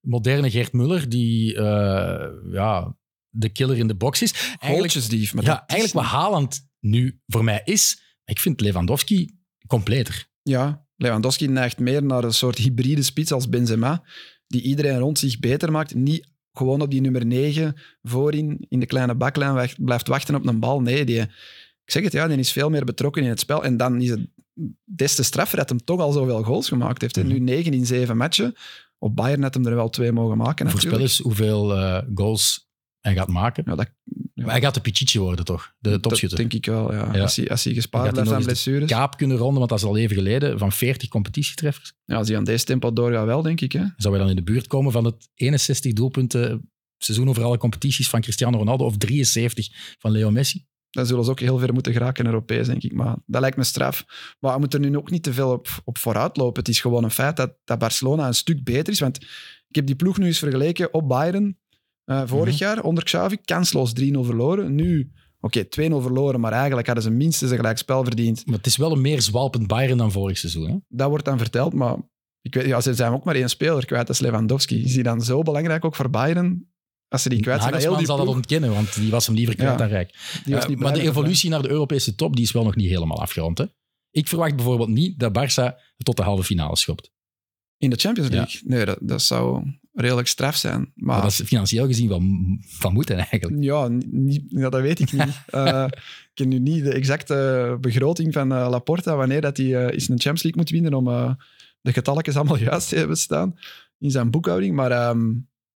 moderne 0.00 0.50
Gert 0.50 0.72
Muller, 0.72 1.08
die 1.08 1.54
eh, 1.56 2.28
ja, 2.52 2.96
de 3.28 3.48
killer 3.48 3.76
in 3.78 3.86
de 3.86 3.94
box 3.94 4.22
is. 4.22 4.56
Eigenlijk. 4.58 5.32
Maar 5.34 5.44
ja, 5.44 5.66
eigenlijk 5.66 6.06
wat 6.06 6.18
Haaland 6.20 6.68
nu 6.80 7.20
voor 7.26 7.44
mij 7.44 7.60
is, 7.64 8.00
ik 8.24 8.40
vind 8.40 8.60
Lewandowski 8.60 9.38
completer. 9.66 10.26
Ja, 10.42 10.86
Lewandowski 10.96 11.46
neigt 11.46 11.78
meer 11.78 12.04
naar 12.04 12.24
een 12.24 12.34
soort 12.34 12.58
hybride 12.58 13.02
spits 13.02 13.32
als 13.32 13.48
Benzema, 13.48 14.04
die 14.46 14.62
iedereen 14.62 14.98
rond 14.98 15.18
zich 15.18 15.38
beter 15.38 15.72
maakt. 15.72 15.94
Niet 15.94 16.30
gewoon 16.52 16.80
op 16.80 16.90
die 16.90 17.00
nummer 17.00 17.26
9 17.26 17.76
voorin 18.02 18.66
in 18.68 18.80
de 18.80 18.86
kleine 18.86 19.14
baklijn 19.14 19.70
blijft 19.76 20.08
wachten 20.08 20.34
op 20.34 20.46
een 20.46 20.60
bal. 20.60 20.80
Nee, 20.80 21.04
die, 21.04 21.20
ik 21.84 21.90
zeg 21.90 22.02
het, 22.02 22.12
ja, 22.12 22.28
die 22.28 22.38
is 22.38 22.52
veel 22.52 22.70
meer 22.70 22.84
betrokken 22.84 23.22
in 23.22 23.28
het 23.28 23.40
spel. 23.40 23.64
En 23.64 23.76
dan 23.76 24.00
is 24.00 24.10
het 24.10 24.26
des 24.84 25.14
te 25.14 25.22
straffer 25.22 25.58
dat 25.58 25.68
hem 25.68 25.84
toch 25.84 26.00
al 26.00 26.12
zoveel 26.12 26.42
goals 26.42 26.68
gemaakt 26.68 27.00
heeft. 27.00 27.16
Mhm. 27.16 27.26
Nu 27.26 27.38
9 27.38 27.72
in 27.72 27.86
7 27.86 28.16
matchen. 28.16 28.54
Op 28.98 29.16
Bayern 29.16 29.42
had 29.42 29.54
hem 29.54 29.66
er 29.66 29.74
wel 29.74 29.88
twee 29.88 30.12
mogen 30.12 30.36
maken 30.36 30.70
Voorspel 30.70 31.00
eens 31.00 31.18
hoeveel 31.18 31.76
eh, 31.76 32.02
goals 32.14 32.70
hij 33.02 33.14
gaat 33.14 33.28
maken. 33.28 33.62
Ja, 33.66 33.74
dat, 33.74 33.90
ja, 34.04 34.44
Maar 34.44 34.50
hij 34.50 34.60
gaat 34.60 34.74
de 34.74 34.80
Pichichi 34.80 35.18
worden, 35.18 35.44
toch? 35.44 35.74
De 35.78 35.90
dat 35.90 36.02
topschutter. 36.02 36.38
denk 36.38 36.52
ik 36.52 36.66
wel, 36.66 36.92
ja. 36.92 37.14
Ja. 37.14 37.22
Als, 37.22 37.36
hij, 37.36 37.48
als 37.48 37.64
hij 37.64 37.74
gespaard 37.74 38.12
blijft 38.12 38.32
aan 38.32 38.42
blessures. 38.42 38.90
Kaap 38.90 39.16
kunnen 39.16 39.36
ronden, 39.36 39.58
want 39.58 39.70
dat 39.70 39.78
is 39.78 39.84
al 39.84 39.96
even 39.96 40.16
geleden, 40.16 40.58
van 40.58 40.72
40 40.72 41.08
competitietreffers. 41.08 41.92
Ja, 42.04 42.16
als 42.16 42.28
hij 42.28 42.36
aan 42.36 42.44
deze 42.44 42.64
tempo 42.64 42.92
doorgaat 42.92 43.26
wel, 43.26 43.42
denk 43.42 43.60
ik. 43.60 43.72
Hè. 43.72 43.84
Zou 43.96 44.14
hij 44.14 44.22
dan 44.22 44.30
in 44.30 44.36
de 44.36 44.42
buurt 44.42 44.66
komen 44.66 44.92
van 44.92 45.04
het 45.04 45.28
61 45.34 45.92
doelpunten 45.92 46.70
seizoen 46.98 47.28
over 47.28 47.42
alle 47.42 47.58
competities 47.58 48.08
van 48.08 48.20
Cristiano 48.20 48.58
Ronaldo 48.58 48.84
of 48.84 48.96
73 48.96 49.96
van 49.98 50.10
Leo 50.10 50.30
Messi? 50.30 50.66
Dan 50.90 51.06
zullen 51.06 51.24
ze 51.24 51.30
ook 51.30 51.40
heel 51.40 51.58
ver 51.58 51.72
moeten 51.72 51.92
geraken 51.92 52.26
Europees, 52.26 52.66
denk 52.66 52.82
ik. 52.82 52.92
Maar 52.92 53.16
dat 53.26 53.40
lijkt 53.40 53.56
me 53.56 53.64
straf. 53.64 54.04
Maar 54.40 54.52
we 54.52 54.58
moeten 54.58 54.82
er 54.82 54.90
nu 54.90 54.96
ook 54.96 55.10
niet 55.10 55.22
te 55.22 55.32
veel 55.32 55.50
op, 55.50 55.68
op 55.84 55.98
vooruit 55.98 56.36
lopen. 56.36 56.58
Het 56.58 56.68
is 56.68 56.80
gewoon 56.80 57.04
een 57.04 57.10
feit 57.10 57.36
dat, 57.36 57.54
dat 57.64 57.78
Barcelona 57.78 58.26
een 58.26 58.34
stuk 58.34 58.64
beter 58.64 58.92
is. 58.92 59.00
Want 59.00 59.22
ik 59.68 59.74
heb 59.74 59.86
die 59.86 59.96
ploeg 59.96 60.18
nu 60.18 60.26
eens 60.26 60.38
vergeleken 60.38 60.94
op 60.94 61.08
Bayern. 61.08 61.58
Eh, 62.04 62.22
vorig 62.26 62.54
Mhm. 62.54 62.62
jaar 62.64 62.82
onder 62.82 63.04
Xavi, 63.04 63.36
kansloos 63.44 63.92
3-0 63.92 64.24
verloren. 64.24 64.74
Nu, 64.74 65.12
oké, 65.40 65.64
2-0 65.64 66.00
verloren, 66.00 66.40
maar 66.40 66.52
eigenlijk 66.52 66.86
hadden 66.86 67.04
ze 67.04 67.10
minstens 67.10 67.50
een 67.50 67.56
gelijk 67.56 67.78
spel 67.78 68.04
verdiend. 68.04 68.46
Maar 68.46 68.56
het 68.56 68.66
is 68.66 68.76
wel 68.76 68.92
een 68.92 69.00
meer 69.00 69.22
zwalpend 69.22 69.66
Bayern 69.66 69.98
dan 69.98 70.12
vorig 70.12 70.38
seizoen. 70.38 70.68
Hè? 70.70 70.76
Dat 70.88 71.08
wordt 71.08 71.24
dan 71.24 71.38
verteld, 71.38 71.72
maar 71.72 71.96
ik 72.40 72.54
weet, 72.54 72.66
ja, 72.66 72.80
ze 72.80 72.94
zijn 72.94 73.12
ook 73.12 73.24
maar 73.24 73.34
één 73.34 73.48
speler 73.48 73.84
kwijt, 73.86 74.06
dat 74.06 74.16
is 74.16 74.22
Lewandowski. 74.22 74.82
Is 74.84 74.92
die 74.92 75.02
dan 75.02 75.20
zo 75.22 75.42
belangrijk 75.42 75.84
ook 75.84 75.94
voor 75.96 76.10
Bayern? 76.10 76.70
Als 77.08 77.22
ze 77.22 77.28
die 77.28 77.40
kwijt 77.40 77.62
zijn, 77.62 77.74
heel 77.74 77.96
die 77.96 78.06
zal 78.06 78.16
dat 78.16 78.26
ontkennen, 78.26 78.72
want 78.72 78.94
die 78.94 79.10
was 79.10 79.26
hem 79.26 79.34
liever 79.34 79.54
kwijt 79.54 79.70
Ja. 79.70 79.76
dan 79.76 79.88
rijk. 79.88 80.10
Eh, 80.44 80.76
maar 80.76 80.92
de 80.94 81.00
evolutie 81.02 81.50
naar 81.50 81.62
de 81.62 81.68
Europese 81.70 82.14
top 82.14 82.34
die 82.36 82.44
is 82.44 82.52
wel 82.52 82.64
nog 82.64 82.76
niet 82.76 82.88
helemaal 82.88 83.20
afgerond. 83.20 83.58
Hè? 83.58 83.64
Ik 84.10 84.28
verwacht 84.28 84.56
bijvoorbeeld 84.56 84.88
niet 84.88 85.18
dat 85.18 85.32
Barça 85.38 85.76
tot 85.96 86.16
de 86.16 86.22
halve 86.22 86.44
finale 86.44 86.76
schopt. 86.76 87.10
In 87.76 87.90
de 87.90 87.96
Champions 87.96 88.28
Ja. 88.30 88.36
League? 88.36 88.60
Nee, 88.64 88.84
dat, 88.84 88.98
dat 89.00 89.22
zou 89.22 89.64
redelijk 89.92 90.28
straf 90.28 90.56
zijn. 90.56 90.78
Maar, 90.80 90.90
Maar 90.94 91.20
dat 91.22 91.30
is 91.30 91.40
financieel 91.40 91.86
gezien 91.86 92.08
wel 92.08 92.20
m- 92.20 92.58
van 92.66 92.92
moeten 92.92 93.16
eigenlijk. 93.16 93.62
Ja, 93.64 93.88
niet, 94.10 94.42
ja, 94.48 94.68
dat 94.70 94.80
weet 94.80 95.00
ik 95.00 95.12
niet. 95.12 95.40
Eh, 95.50 95.84
ik 95.88 96.30
ken 96.34 96.48
nu 96.48 96.58
niet 96.58 96.84
de 96.84 96.92
exacte 96.92 97.76
begroting 97.80 98.32
van 98.32 98.52
eh, 98.52 98.66
Laporta, 98.70 99.16
wanneer 99.16 99.40
dat 99.40 99.56
hij 99.56 99.66
eens 99.66 100.08
een 100.08 100.20
Champions 100.20 100.42
League 100.42 100.60
moet 100.60 100.70
winnen 100.70 100.94
om 100.94 101.36
de 101.80 101.92
getalletjes 101.92 102.36
allemaal 102.36 102.58
juist 102.70 102.88
te 102.88 102.96
hebben 102.96 103.16
staan 103.16 103.54
in 103.98 104.10
zijn 104.10 104.30
boekhouding. 104.30 104.74
Maar 104.74 105.16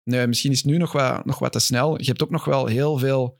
nee, 0.04 0.26
misschien 0.26 0.50
is 0.52 0.58
het 0.62 0.66
nu 0.66 0.76
nog 0.76 0.92
wat, 0.92 1.24
nog 1.24 1.38
wat 1.38 1.52
te 1.52 1.58
snel. 1.58 1.98
Je 1.98 2.06
hebt 2.06 2.22
ook 2.22 2.30
nog 2.30 2.44
wel 2.44 2.66
heel 2.66 2.98
veel 2.98 3.38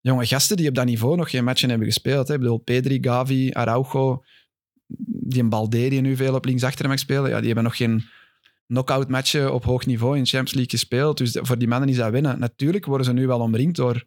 jonge 0.00 0.26
gasten 0.26 0.56
die 0.56 0.68
op 0.68 0.74
dat 0.74 0.84
niveau 0.84 1.16
nog 1.16 1.30
geen 1.30 1.44
matchen 1.44 1.68
hebben 1.68 1.86
gespeeld. 1.86 2.28
Hè. 2.28 2.34
Ik 2.34 2.40
bedoel, 2.40 2.58
Pedri, 2.58 2.98
Gavi, 3.00 3.50
Araujo, 3.52 4.22
die 5.06 5.40
een 5.42 5.48
Balde 5.48 5.88
die 5.88 6.00
nu 6.00 6.16
veel 6.16 6.34
op 6.34 6.44
linksachter 6.44 6.88
mag 6.88 6.98
spelen, 6.98 7.30
ja, 7.30 7.36
die 7.36 7.46
hebben 7.46 7.64
nog 7.64 7.76
geen 7.76 8.04
knockout 8.72 9.08
matchen 9.08 9.54
op 9.54 9.64
hoog 9.64 9.86
niveau 9.86 10.16
in 10.16 10.26
Champions 10.26 10.54
League 10.54 10.78
gespeeld. 10.78 11.18
Dus 11.18 11.38
voor 11.40 11.58
die 11.58 11.68
mannen 11.68 11.88
is 11.88 11.96
dat 11.96 12.10
winnen. 12.10 12.38
Natuurlijk 12.38 12.84
worden 12.84 13.06
ze 13.06 13.12
nu 13.12 13.26
wel 13.26 13.40
omringd 13.40 13.76
door 13.76 14.04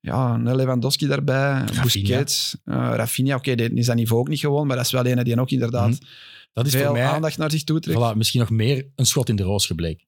ja, 0.00 0.36
Lewandowski 0.36 1.06
daarbij, 1.06 1.64
Busquets, 1.82 2.56
uh, 2.64 2.74
Rafinha. 2.74 3.36
Oké, 3.36 3.54
die 3.54 3.74
is 3.74 3.86
dat 3.86 3.96
niveau 3.96 4.20
ook 4.20 4.28
niet 4.28 4.40
gewoon, 4.40 4.66
maar 4.66 4.76
dat 4.76 4.84
is 4.84 4.92
wel 4.92 5.06
een 5.06 5.24
die 5.24 5.40
ook 5.40 5.50
inderdaad 5.50 5.90
Mhm. 5.90 5.98
Dat 6.52 6.66
is 6.66 6.72
veel 6.72 6.84
voor 6.84 6.92
mij 6.92 7.04
aandacht 7.04 7.38
naar 7.38 7.50
zich 7.50 7.64
toe 7.64 7.80
trekt. 7.80 7.98
voilà, 7.98 8.16
misschien 8.16 8.40
nog 8.40 8.50
meer 8.50 8.86
een 8.94 9.06
schot 9.06 9.28
in 9.28 9.36
de 9.36 9.42
roos 9.42 9.66
gebleken. 9.66 10.06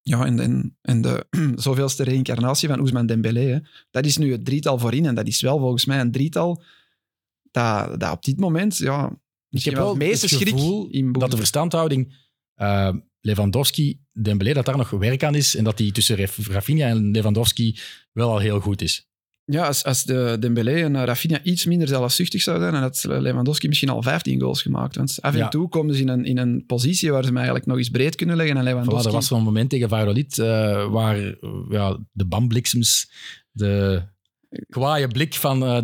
Ja, 0.00 0.24
en, 0.24 0.40
en, 0.40 0.78
en 0.80 1.00
de 1.00 1.26
zoveelste 1.56 2.02
reïncarnatie 2.02 2.68
van 2.68 2.78
Ousmane 2.78 3.06
Dembélé. 3.06 3.40
Hè. 3.40 3.58
Dat 3.90 4.06
is 4.06 4.16
nu 4.16 4.32
het 4.32 4.44
drietal 4.44 4.78
voorin. 4.78 5.06
En 5.06 5.14
dat 5.14 5.26
is 5.26 5.40
wel 5.40 5.58
volgens 5.58 5.84
mij 5.84 6.00
een 6.00 6.10
drietal 6.10 6.62
dat, 7.50 8.00
dat 8.00 8.12
op 8.12 8.24
dit 8.24 8.38
moment... 8.38 8.76
Ja, 8.76 9.18
Ik 9.48 9.64
heb 9.64 9.74
wel 9.74 9.88
het 9.88 9.98
meeste 9.98 10.28
schrik 10.28 10.48
gevoel 10.48 10.88
in 10.90 11.12
dat 11.12 11.30
de 11.30 11.36
verstandhouding 11.36 12.14
eh, 12.54 12.94
Lewandowski, 13.26 14.00
Dembélé, 14.12 14.52
dat 14.52 14.64
daar 14.66 14.76
nog 14.76 14.90
werk 14.90 15.24
aan 15.24 15.34
is 15.34 15.56
en 15.56 15.64
dat 15.64 15.76
die 15.76 15.92
tussen 15.92 16.16
Raf- 16.16 16.48
Rafinha 16.48 16.88
en 16.88 17.10
Lewandowski 17.10 17.78
wel 18.12 18.30
al 18.30 18.38
heel 18.38 18.60
goed 18.60 18.82
is. 18.82 19.06
Ja, 19.44 19.66
als, 19.66 19.84
als 19.84 20.04
de 20.04 20.36
Dembélé 20.40 20.72
en 20.82 20.96
eh, 20.96 21.04
Rafinha 21.04 21.42
iets 21.42 21.64
minder 21.66 21.88
zelfzuchtig 21.88 22.42
zouden 22.42 22.68
zijn, 22.70 22.80
dan 22.82 22.90
had 22.90 23.22
Lewandowski 23.22 23.68
misschien 23.68 23.88
al 23.88 24.02
15 24.02 24.40
goals 24.40 24.62
gemaakt. 24.62 24.96
Want 24.96 25.18
af 25.20 25.32
en 25.32 25.38
Ja. 25.38 25.48
toe 25.48 25.68
komen 25.68 25.94
ze 25.94 26.00
in 26.00 26.08
een, 26.08 26.24
in 26.24 26.38
een 26.38 26.64
positie 26.66 27.10
waar 27.10 27.20
ze 27.22 27.26
hem 27.26 27.36
eigenlijk 27.36 27.66
nog 27.66 27.76
eens 27.76 27.88
breed 27.88 28.14
kunnen 28.14 28.36
leggen. 28.36 28.56
En 28.56 28.62
Voilà, 28.62 28.66
Lewandowski... 28.66 29.06
er 29.06 29.12
was 29.14 29.26
zo'n 29.26 29.42
moment 29.42 29.70
tegen 29.70 29.88
Valladolid 29.88 30.38
eh, 30.38 30.90
waar 30.90 31.16
ja, 31.70 31.98
de 32.12 32.24
bambliksems, 32.26 33.10
de 33.50 34.02
kwaaie 34.68 35.08
blik 35.08 35.34
van 35.34 35.64
eh, 35.64 35.78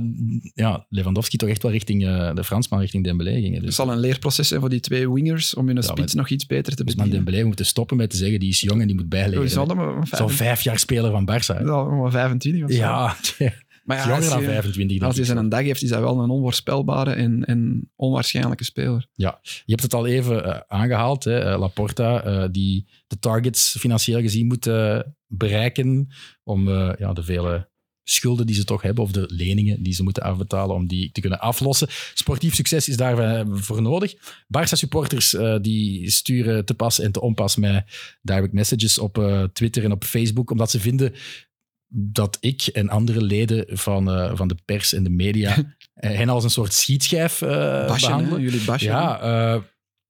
ja, 0.54 0.87
Lewandowski 0.88 1.37
toch 1.37 1.48
echt 1.48 1.62
wel 1.62 1.72
richting 1.72 2.07
eh, 2.07 2.35
de 2.35 2.44
Fransman, 2.44 2.81
richting 2.81 3.04
Dembélé 3.04 3.33
gingen. 3.33 3.54
Het 3.54 3.64
Dus 3.64 3.74
zal 3.74 3.92
een 3.92 3.98
leerproces 3.98 4.48
zijn 4.48 4.61
voor 4.61 4.68
die 4.68 4.81
twee 4.81 5.11
wingers 5.12 5.54
om 5.54 5.66
hun 5.66 5.76
Ja, 5.76 5.83
spits 5.83 6.14
nog 6.14 6.28
iets 6.28 6.46
beter 6.46 6.74
te 6.74 6.85
bedienen. 6.85 7.11
Dembélé 7.11 7.44
moeten 7.44 7.66
stoppen 7.66 7.96
met 7.96 8.11
te 8.11 8.16
zeggen 8.16 8.40
die 8.40 8.48
is 8.48 8.61
jong 8.61 8.81
en 8.81 8.87
die 8.87 8.96
moet? 8.96 9.74
Maar 9.74 10.07
Zo'n 10.07 10.31
vijf 10.31 10.62
jaar 10.62 10.78
speler 10.78 11.11
van 11.11 11.22
Barça. 11.31 11.62
maar 12.00 12.11
25 12.11 12.62
of 12.64 12.70
zo. 12.70 12.76
Ja, 12.76 13.16
Maar 13.85 13.96
ja, 13.96 14.07
Jonger 14.09 14.28
dan 14.28 14.40
je- 14.40 14.44
25, 14.46 14.87
denk 14.88 15.02
Als 15.02 15.16
hij 15.16 15.24
zijn 15.24 15.38
dag 15.48 15.61
heeft, 15.62 15.83
is 15.83 15.90
hij 15.90 16.00
wel 16.00 16.20
een 16.20 16.31
onvoorspelbare 16.31 17.11
en, 17.11 17.44
en 17.44 17.90
onwaarschijnlijke 17.96 18.64
speler. 18.64 19.07
Ja, 19.14 19.38
je 19.42 19.62
hebt 19.66 19.83
het 19.83 19.94
al 19.94 20.07
even 20.07 20.44
eh, 20.44 20.61
aangehaald. 20.66 21.24
Hè? 21.24 21.57
Laporta, 21.59 22.48
die 22.48 22.87
de 23.07 23.18
targets 23.18 23.76
financieel 23.78 24.20
gezien 24.20 24.46
moet 24.46 24.70
bereiken 25.26 26.09
om 26.42 26.68
ja, 26.98 27.12
de 27.12 27.22
vele 27.22 27.68
schulden 28.11 28.47
die 28.47 28.55
ze 28.55 28.64
toch 28.64 28.83
hebben, 28.83 29.05
of 29.05 29.12
de 29.12 29.25
leningen 29.29 29.83
die 29.83 29.94
ze 29.94 30.03
moeten 30.03 30.23
afbetalen, 30.23 30.75
om 30.75 30.87
die 30.87 31.12
te 31.12 31.21
kunnen 31.21 31.40
aflossen. 31.40 31.88
Sportief 32.14 32.55
succes 32.55 32.88
is 32.88 32.97
daarvoor 32.97 33.83
nodig. 33.83 34.14
Barça-supporters 34.47 35.35
eh, 35.35 35.57
die 35.61 36.11
sturen 36.11 36.64
te 36.64 36.75
pas 36.75 37.01
en 37.01 37.12
te 37.12 37.21
onpas 37.21 37.57
mij 37.57 37.85
direct 38.23 38.53
messages 38.53 38.99
op 38.99 39.18
eh, 39.18 39.42
Twitter 39.42 39.85
en 39.85 39.92
op 39.92 40.05
Facebook, 40.05 40.51
omdat 40.51 40.71
ze 40.71 40.81
vinden 40.81 41.14
dat 41.90 42.37
ik 42.40 42.66
en 42.66 42.88
andere 42.88 43.23
leden 43.23 43.79
van, 43.79 44.11
eh, 44.11 44.31
van 44.35 44.49
de 44.49 44.57
pers 44.64 44.92
en 44.92 45.03
de 45.03 45.11
media 45.11 45.57
eh, 45.94 46.16
hen 46.16 46.29
als 46.29 46.44
een 46.44 46.51
soort 46.51 46.73
schietschijf 46.73 47.42
eh 47.42 47.49
hè? 47.51 47.87
behandelen. 47.87 48.40
jullie 48.40 48.64
bashen. 48.64 48.90
Ja, 48.90 49.21
eh, 49.21 49.61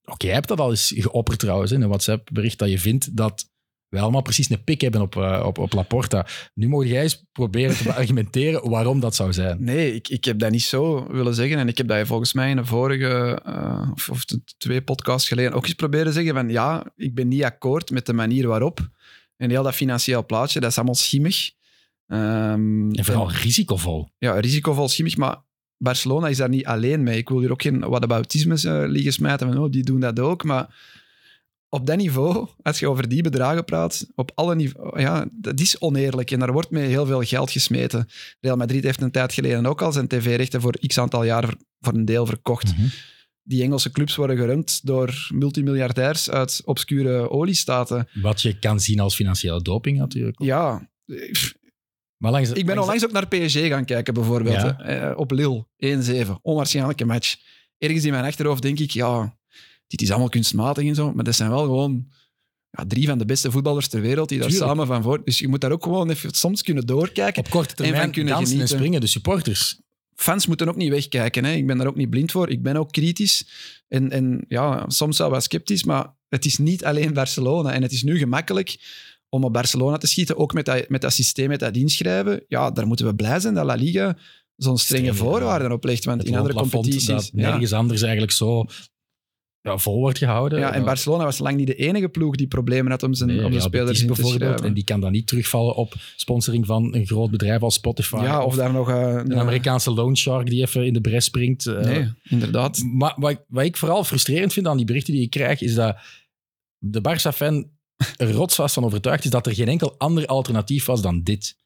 oké, 0.05 0.27
jij 0.27 0.35
hebt 0.35 0.49
dat 0.49 0.61
al 0.61 0.71
eens 0.71 0.93
geopperd 0.97 1.39
trouwens, 1.39 1.73
in 1.73 1.83
een 1.83 1.89
WhatsApp-bericht, 1.89 2.59
dat 2.59 2.71
je 2.71 2.79
vindt 2.79 3.17
dat 3.17 3.51
we 3.89 3.99
allemaal 3.99 4.23
precies 4.23 4.51
een 4.51 4.65
pik 4.65 4.81
hebben 4.81 5.01
op, 5.01 5.17
eh, 5.17 5.43
op, 5.47 5.59
op 5.59 5.73
Laporta. 5.73 6.27
Nu 6.55 6.69
moet 6.69 6.89
jij 6.89 7.03
eens 7.03 7.25
proberen 7.33 7.77
te 7.77 7.95
argumenteren 7.95 8.69
waarom 8.71 9.01
dat 9.01 9.15
zou 9.15 9.33
zijn. 9.33 9.65
Nee, 9.65 9.95
ik, 9.95 10.09
ik 10.09 10.25
heb 10.25 10.39
dat 10.39 10.51
niet 10.51 10.63
zo 10.63 11.07
willen 11.13 11.35
zeggen. 11.35 11.59
En 11.59 11.69
ik 11.69 11.79
heb 11.79 11.89
dat 11.89 12.07
volgens 12.07 12.33
mij 12.33 12.51
in 12.51 12.57
de 12.57 12.65
vorige, 12.65 13.41
eh, 13.45 13.91
of, 13.93 14.09
of 14.09 14.25
de 14.25 14.41
twee 14.59 14.83
podcasts 14.83 15.29
geleden, 15.29 15.53
ook 15.53 15.65
eens 15.65 15.75
proberen 15.75 16.13
zeggen 16.13 16.35
van 16.35 16.49
ja, 16.49 16.93
ik 16.97 17.15
ben 17.15 17.29
niet 17.29 17.45
akkoord 17.45 17.91
met 17.91 18.07
de 18.07 18.13
manier 18.13 18.47
waarop. 18.47 18.89
En 19.37 19.51
heel 19.51 19.63
dat 19.63 19.75
financieel 19.75 20.27
plaatje, 20.27 20.61
dat 20.61 20.71
is 20.71 20.77
allemaal 20.77 20.95
schimmig. 20.95 21.51
Ehm, 22.07 22.91
En 22.91 23.05
vooral 23.05 23.33
risicovol. 23.33 24.09
ja, 24.19 24.41
risicovol 24.41 24.89
schimmig, 24.89 25.17
maar 25.17 25.37
Barcelona 25.77 26.29
is 26.29 26.37
daar 26.37 26.49
niet 26.49 26.67
alleen 26.67 27.03
mee. 27.03 27.17
Ik 27.17 27.29
wil 27.29 27.41
hier 27.41 27.51
ook 27.51 27.63
geen 27.63 27.81
whataboutismes 27.81 28.65
eh 28.65 28.83
liggen 28.87 29.13
smijten 29.13 29.53
van 29.53 29.63
oh, 29.63 29.71
die 29.71 29.83
doen 29.83 30.01
dat 30.01 30.21
ook, 30.21 30.45
maar 30.45 30.75
op 31.69 31.87
dat 31.87 31.97
niveau, 31.97 32.49
als 32.63 32.79
je 32.79 32.89
over 32.89 33.09
die 33.09 33.23
bedragen 33.23 33.65
praat, 33.65 34.07
op 34.15 34.33
alle 34.35 34.55
niveaus, 34.55 35.01
ja, 35.01 35.29
dat 35.33 35.61
is 35.61 35.81
oneerlijk 35.81 36.31
en 36.31 36.39
daar 36.39 36.53
wordt 36.53 36.71
mee 36.71 36.87
heel 36.89 37.07
veel 37.07 37.23
geld 37.23 37.51
gesmeten. 37.51 38.09
Real 38.41 38.57
Madrid 38.57 38.83
heeft 38.85 39.01
een 39.01 39.11
tijd 39.11 39.33
geleden 39.33 39.67
ook 39.67 39.83
al 39.83 39.93
zijn 39.93 40.09
tv-rechten 40.09 40.61
voor 40.61 40.79
x 40.87 40.99
aantal 40.99 41.25
jaar 41.25 41.55
voor 41.81 41.95
een 41.95 42.05
deel 42.05 42.27
verkocht. 42.27 42.77
Mhm. 42.77 42.87
Die 43.43 43.63
Engelse 43.63 43.91
clubs 43.91 44.17
worden 44.17 44.37
gerund 44.37 44.81
door 44.87 45.29
multimiljardairs 45.35 46.31
uit 46.31 46.63
obscure 46.65 47.31
oliestaten. 47.31 48.09
Wat 48.23 48.43
je 48.43 48.59
kan 48.59 48.81
zien 48.81 49.01
als 49.01 49.15
financiële 49.15 49.63
doping 49.63 49.99
natuurlijk. 49.99 50.43
Ja, 50.43 50.89
Maar 52.17 52.31
langs, 52.33 52.49
Ik 52.49 52.55
ben 52.55 52.65
langs- 52.65 52.81
onlangs 52.81 53.05
ook 53.05 53.13
naar 53.13 53.29
PSG 53.29 53.67
gaan 53.67 53.85
kijken, 53.85 54.15
bijvoorbeeld. 54.15 54.55
Ja. 54.57 54.75
hè. 54.79 55.09
Eh, 55.11 55.19
op 55.19 55.31
Lille, 55.31 55.67
1-7. 55.77 56.39
Onwaarschijnlijke 56.43 57.05
match. 57.05 57.37
Ergens 57.79 58.05
in 58.05 58.13
mijn 58.13 58.25
achterhoofd 58.25 58.63
denk 58.63 58.79
ik, 58.79 58.91
ja, 58.91 59.38
dit 59.89 60.03
is 60.03 60.11
allemaal 60.11 60.29
kunstmatig 60.29 60.87
en 60.87 60.95
zo, 60.95 61.13
maar 61.13 61.25
dat 61.25 61.35
zijn 61.35 61.51
wel 61.51 61.63
gewoon 61.63 62.07
ja, 62.71 62.85
drie 62.87 63.07
van 63.07 63.19
de 63.19 63.25
beste 63.25 63.51
voetballers 63.51 63.89
ter 63.89 64.01
wereld 64.01 64.29
die 64.29 64.39
daar 64.39 64.49
Tuurlijk. 64.49 64.71
samen 64.71 64.87
van 64.87 65.03
voor. 65.03 65.25
Dus 65.25 65.39
je 65.39 65.49
moet 65.49 65.61
daar 65.61 65.73
ook 65.73 65.83
gewoon 65.83 66.11
even 66.11 66.35
soms 66.35 66.63
kunnen 66.63 66.87
doorkijken. 66.87 67.45
op 67.45 67.51
korte 67.51 67.71
en 67.71 67.77
termijn 67.77 68.03
van 68.03 68.13
kunnen 68.13 68.35
dansen 68.35 68.61
en 68.61 68.69
springen, 68.69 69.01
de 69.01 69.07
supporters. 69.07 69.81
Fans 70.15 70.47
moeten 70.47 70.69
ook 70.69 70.77
niet 70.77 70.91
wegkijken. 70.91 71.45
Hè. 71.45 71.53
Ik 71.53 71.67
ben 71.67 71.79
daar 71.79 71.87
ook 71.87 71.97
niet 71.97 72.11
blind 72.11 72.31
voor. 72.31 72.51
Ik 72.51 72.63
ben 72.63 72.77
ook 72.77 72.93
kritisch. 72.93 73.47
En, 73.89 74.11
en 74.11 74.45
ja, 74.49 74.85
soms 74.89 75.19
wel 75.19 75.31
wat 75.31 75.43
sceptisch, 75.43 75.85
maar 75.85 76.17
het 76.29 76.45
is 76.45 76.59
niet 76.59 76.85
alleen 76.85 77.13
Barcelona. 77.13 77.73
En 77.73 77.83
het 77.83 77.93
is 77.93 78.03
nu 78.03 78.19
gemakkelijk 78.19 78.77
om 79.29 79.45
op 79.45 79.53
Barcelona 79.53 79.97
te 79.97 80.07
schieten, 80.07 80.37
ook 80.37 80.53
met 80.53 80.65
dat, 80.65 80.89
met 80.89 81.01
dat 81.01 81.13
systeem, 81.13 81.49
met 81.49 81.61
dat 81.61 81.77
inschrijven. 81.77 82.45
Ja, 82.49 82.71
daar 82.71 82.87
moeten 82.87 83.07
we 83.07 83.15
blij 83.15 83.41
zijn 83.41 83.55
dat 83.55 83.65
La 83.65 83.75
Liga 83.75 84.17
zo'n 84.57 84.79
strenge 84.79 85.15
voorwaarden 85.15 85.73
op 85.73 85.85
legt. 85.85 86.05
Want 86.05 86.19
Het 86.19 86.29
in 86.29 86.37
andere 86.37 86.55
competities... 86.55 87.05
dat 87.05 87.31
ja. 87.33 87.51
nergens 87.51 87.73
anders 87.73 88.03
eigenlijk 88.03 88.33
zo 88.33 88.67
ja, 89.61 89.79
vol 89.79 89.99
wordt 89.99 90.19
gehouden. 90.19 90.59
Ja, 90.59 90.73
en 90.75 90.85
Barcelona 90.85 91.25
was 91.25 91.39
lang 91.39 91.57
niet 91.57 91.67
de 91.67 91.75
enige 91.75 92.09
ploeg 92.09 92.37
die 92.37 92.47
problemen 92.47 92.91
had 92.91 93.03
om 93.03 93.15
zijn, 93.15 93.29
Nee, 93.31 93.45
om 93.45 93.51
de 93.53 93.61
spelers 93.61 94.01
in 94.01 94.07
te 94.07 94.13
bijvoorbeeld. 94.13 94.61
En 94.61 94.75
die 94.75 94.85
kan 94.85 95.01
dan 95.01 95.13
niet 95.13 95.27
terugvallen 95.27 95.75
op 95.75 95.95
sponsoring 96.17 96.67
van 96.67 96.95
een 96.95 97.07
groot 97.07 97.31
bedrijf 97.31 97.63
als 97.63 97.75
Spotify. 97.75 98.17
ja, 98.23 98.45
of 98.45 98.55
daar 98.55 98.73
nog... 98.73 98.89
eh, 98.89 98.97
een 99.25 99.39
Amerikaanse 99.39 99.91
loan 99.91 100.17
shark 100.17 100.47
die 100.47 100.61
even 100.61 100.87
in 100.87 100.93
de 100.93 101.01
bres 101.01 101.25
springt. 101.25 101.67
eh. 101.67 101.81
Nee, 101.81 102.13
inderdaad. 102.23 102.83
Maar 102.95 103.15
wat, 103.17 103.31
ik- 103.31 103.45
wat 103.49 103.65
ik 103.65 103.77
vooral 103.77 104.05
frustrerend 104.05 104.53
vind 104.53 104.67
aan 104.67 104.77
die 104.77 104.87
berichten 104.87 105.13
die 105.13 105.23
ik 105.23 105.31
krijg, 105.31 105.61
is 105.61 105.75
dat 105.75 105.97
de 106.79 107.01
Barça-fan 107.01 107.71
er 108.17 108.31
rotsvast 108.33 108.75
van 108.75 108.85
overtuigd 108.85 109.25
is 109.25 109.31
dat 109.31 109.47
er 109.47 109.55
geen 109.55 109.69
enkel 109.69 109.99
ander 109.99 110.27
alternatief 110.27 110.85
was 110.85 111.03
dan 111.03 111.23
dit. 111.23 111.57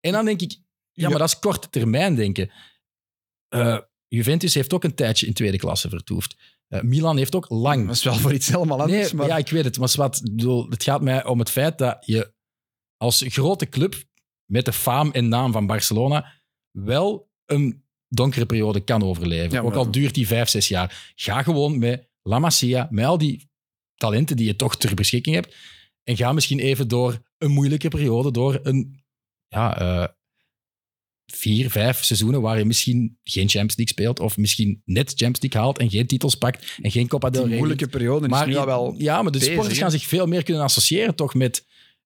En 0.00 0.12
dan 0.12 0.24
denk 0.24 0.40
ik, 0.40 0.50
ja, 0.52 0.58
Ja. 0.92 1.08
maar 1.08 1.18
dat 1.18 1.28
is 1.28 1.38
korte 1.38 1.68
termijn 1.70 2.14
denken. 2.14 2.50
Eh, 3.48 3.78
Juventus 4.08 4.54
heeft 4.54 4.72
ook 4.72 4.84
een 4.84 4.94
tijdje 4.94 5.26
in 5.26 5.32
tweede 5.32 5.56
klasse 5.58 5.88
vertoefd. 5.88 6.36
Eh, 6.68 6.80
Milan 6.82 7.16
heeft 7.16 7.34
ook 7.34 7.48
lang 7.48 7.86
Dat 7.86 7.94
is 7.96 8.02
wel 8.02 8.14
voor 8.14 8.32
iets 8.32 8.46
helemaal 8.48 8.80
anders. 8.80 9.02
Nee, 9.02 9.14
maar 9.14 9.26
ja, 9.26 9.36
ik 9.36 9.48
weet 9.48 9.64
het. 9.64 9.78
Maar 9.78 9.92
wat, 9.96 10.20
bedoel, 10.24 10.68
het 10.70 10.82
gaat 10.82 11.00
mij 11.02 11.24
om 11.24 11.38
het 11.38 11.50
feit 11.50 11.78
dat 11.78 12.06
je 12.06 12.32
als 12.96 13.24
grote 13.26 13.68
club 13.68 13.94
met 14.50 14.64
de 14.64 14.72
faam 14.72 15.10
en 15.10 15.28
naam 15.28 15.52
van 15.52 15.66
Barcelona 15.66 16.32
wel 16.70 17.30
een 17.46 17.84
donkere 18.08 18.46
periode 18.46 18.80
kan 18.80 19.02
overleven. 19.02 19.50
Ja, 19.50 19.62
maar- 19.62 19.70
Ook 19.70 19.76
al 19.76 19.90
duurt 19.90 20.14
die 20.14 20.26
vijf, 20.26 20.48
zes 20.48 20.68
jaar. 20.68 21.12
Ga 21.14 21.42
gewoon 21.42 21.78
met 21.78 22.08
La 22.22 22.38
Masia, 22.38 22.88
met 22.90 23.04
al 23.04 23.18
die 23.18 23.50
talenten 23.94 24.36
die 24.36 24.46
je 24.46 24.56
toch 24.56 24.76
ter 24.76 24.94
beschikking 24.94 25.34
hebt. 25.34 25.54
En 26.02 26.16
ga 26.16 26.32
misschien 26.32 26.58
even 26.58 26.88
door 26.88 27.22
een 27.38 27.50
moeilijke 27.50 27.88
periode, 27.88 28.30
door 28.30 28.60
een 28.62 29.04
ja, 29.48 29.78
eh, 29.78 30.08
vier, 31.26 31.70
vijf 31.70 32.04
seizoenen 32.04 32.40
waar 32.40 32.58
je 32.58 32.64
misschien 32.64 33.18
geen 33.22 33.48
Champions 33.48 33.76
League 33.76 33.94
speelt 33.94 34.20
of 34.20 34.36
misschien 34.36 34.82
net 34.84 35.08
Champions 35.08 35.40
League 35.40 35.60
haalt 35.60 35.78
en 35.78 35.90
geen 35.90 36.06
titels 36.06 36.34
pakt 36.34 36.78
en 36.82 36.90
geen 36.90 37.08
Copa 37.08 37.30
del 37.30 37.46
Rey. 37.46 37.56
moeilijke 37.56 37.88
periode 37.88 38.28
is 38.28 38.46
nu 38.46 38.56
al 38.56 38.66
wel... 38.66 38.94
Ja, 38.98 39.22
maar 39.22 39.32
de 39.32 39.38
bezig, 39.38 39.68
hè? 39.68 39.74
gaan 39.74 39.90
zich 39.90 40.04
veel 40.04 40.26
meer 40.26 40.42
kunnen 40.42 40.62
associëren 40.62 41.14
toch 41.14 41.34
met 41.34 41.64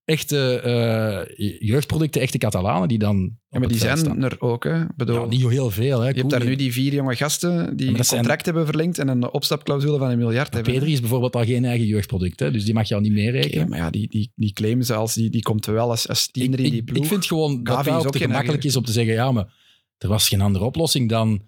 echte 0.09 0.61
eh, 0.61 1.59
jeugdproducten, 1.68 2.21
echte 2.21 2.38
Catalanen 2.38 2.88
die 2.88 2.99
dan 2.99 3.16
Ja, 3.16 3.31
maar 3.51 3.61
het 3.61 3.71
die 3.71 3.79
zijn 3.79 3.99
staan. 3.99 4.23
er 4.23 4.37
ook. 4.40 4.64
Hè. 4.64 4.85
Bedoel, 4.97 5.21
Ja, 5.21 5.27
niet 5.27 5.49
heel 5.49 5.71
veel. 5.71 6.01
Hè. 6.01 6.09
je 6.09 6.14
hebt 6.14 6.31
daar 6.31 6.44
nu 6.44 6.57
die 6.57 6.73
vier 6.73 6.92
jonge 6.92 7.16
gasten 7.16 7.77
die 7.77 7.88
een 7.88 8.05
zijn- 8.05 8.18
contract 8.21 8.44
hebben 8.44 8.66
verlengd 8.66 8.99
en 8.99 9.09
een 9.09 9.31
opstapclausule 9.33 9.99
van 9.99 10.11
een 10.11 10.18
miljard 10.18 10.55
hebben. 10.55 10.73
Pedri 10.73 10.92
is 10.92 11.01
bijvoorbeeld 11.01 11.37
al 11.37 11.44
geen 11.44 11.64
eigen 11.64 11.87
jeugdproduct, 11.87 12.40
hè, 12.40 12.51
dus 12.51 12.64
die 12.64 12.75
mag 12.75 12.88
je 12.88 12.94
al 12.94 13.01
niet 13.01 13.12
meerekenen. 13.12 13.68
maar 13.68 13.79
ja, 13.79 13.90
die, 13.90 14.09
die, 14.09 14.33
die 14.35 14.53
claimen 14.53 14.85
ze 14.85 14.94
als 14.94 15.14
die, 15.14 15.31
die 15.31 15.42
komt 15.42 15.66
wel 15.66 15.90
als, 15.90 16.09
als 16.09 16.27
ik, 16.27 16.33
tiener 16.33 16.59
in 16.59 16.64
ik, 16.64 16.71
die 16.73 16.83
ploeg. 16.83 17.03
ik 17.03 17.09
vind 17.11 17.27
gewoon 17.27 17.62
dat 17.64 17.75
Gavi 17.75 17.88
dat 17.88 17.94
is 17.94 18.01
ook 18.01 18.07
ook 18.07 18.12
te 18.12 18.18
gemakkelijk 18.18 18.49
eigen- 18.53 18.68
is 18.71 18.77
om 18.77 18.85
te 18.85 18.92
zeggen, 18.92 19.14
ja, 19.14 19.33
maar 19.33 19.55
er 19.99 20.09
was 20.09 20.29
geen 20.29 20.40
andere 20.40 20.64
oplossing 20.64 21.09
dan 21.09 21.42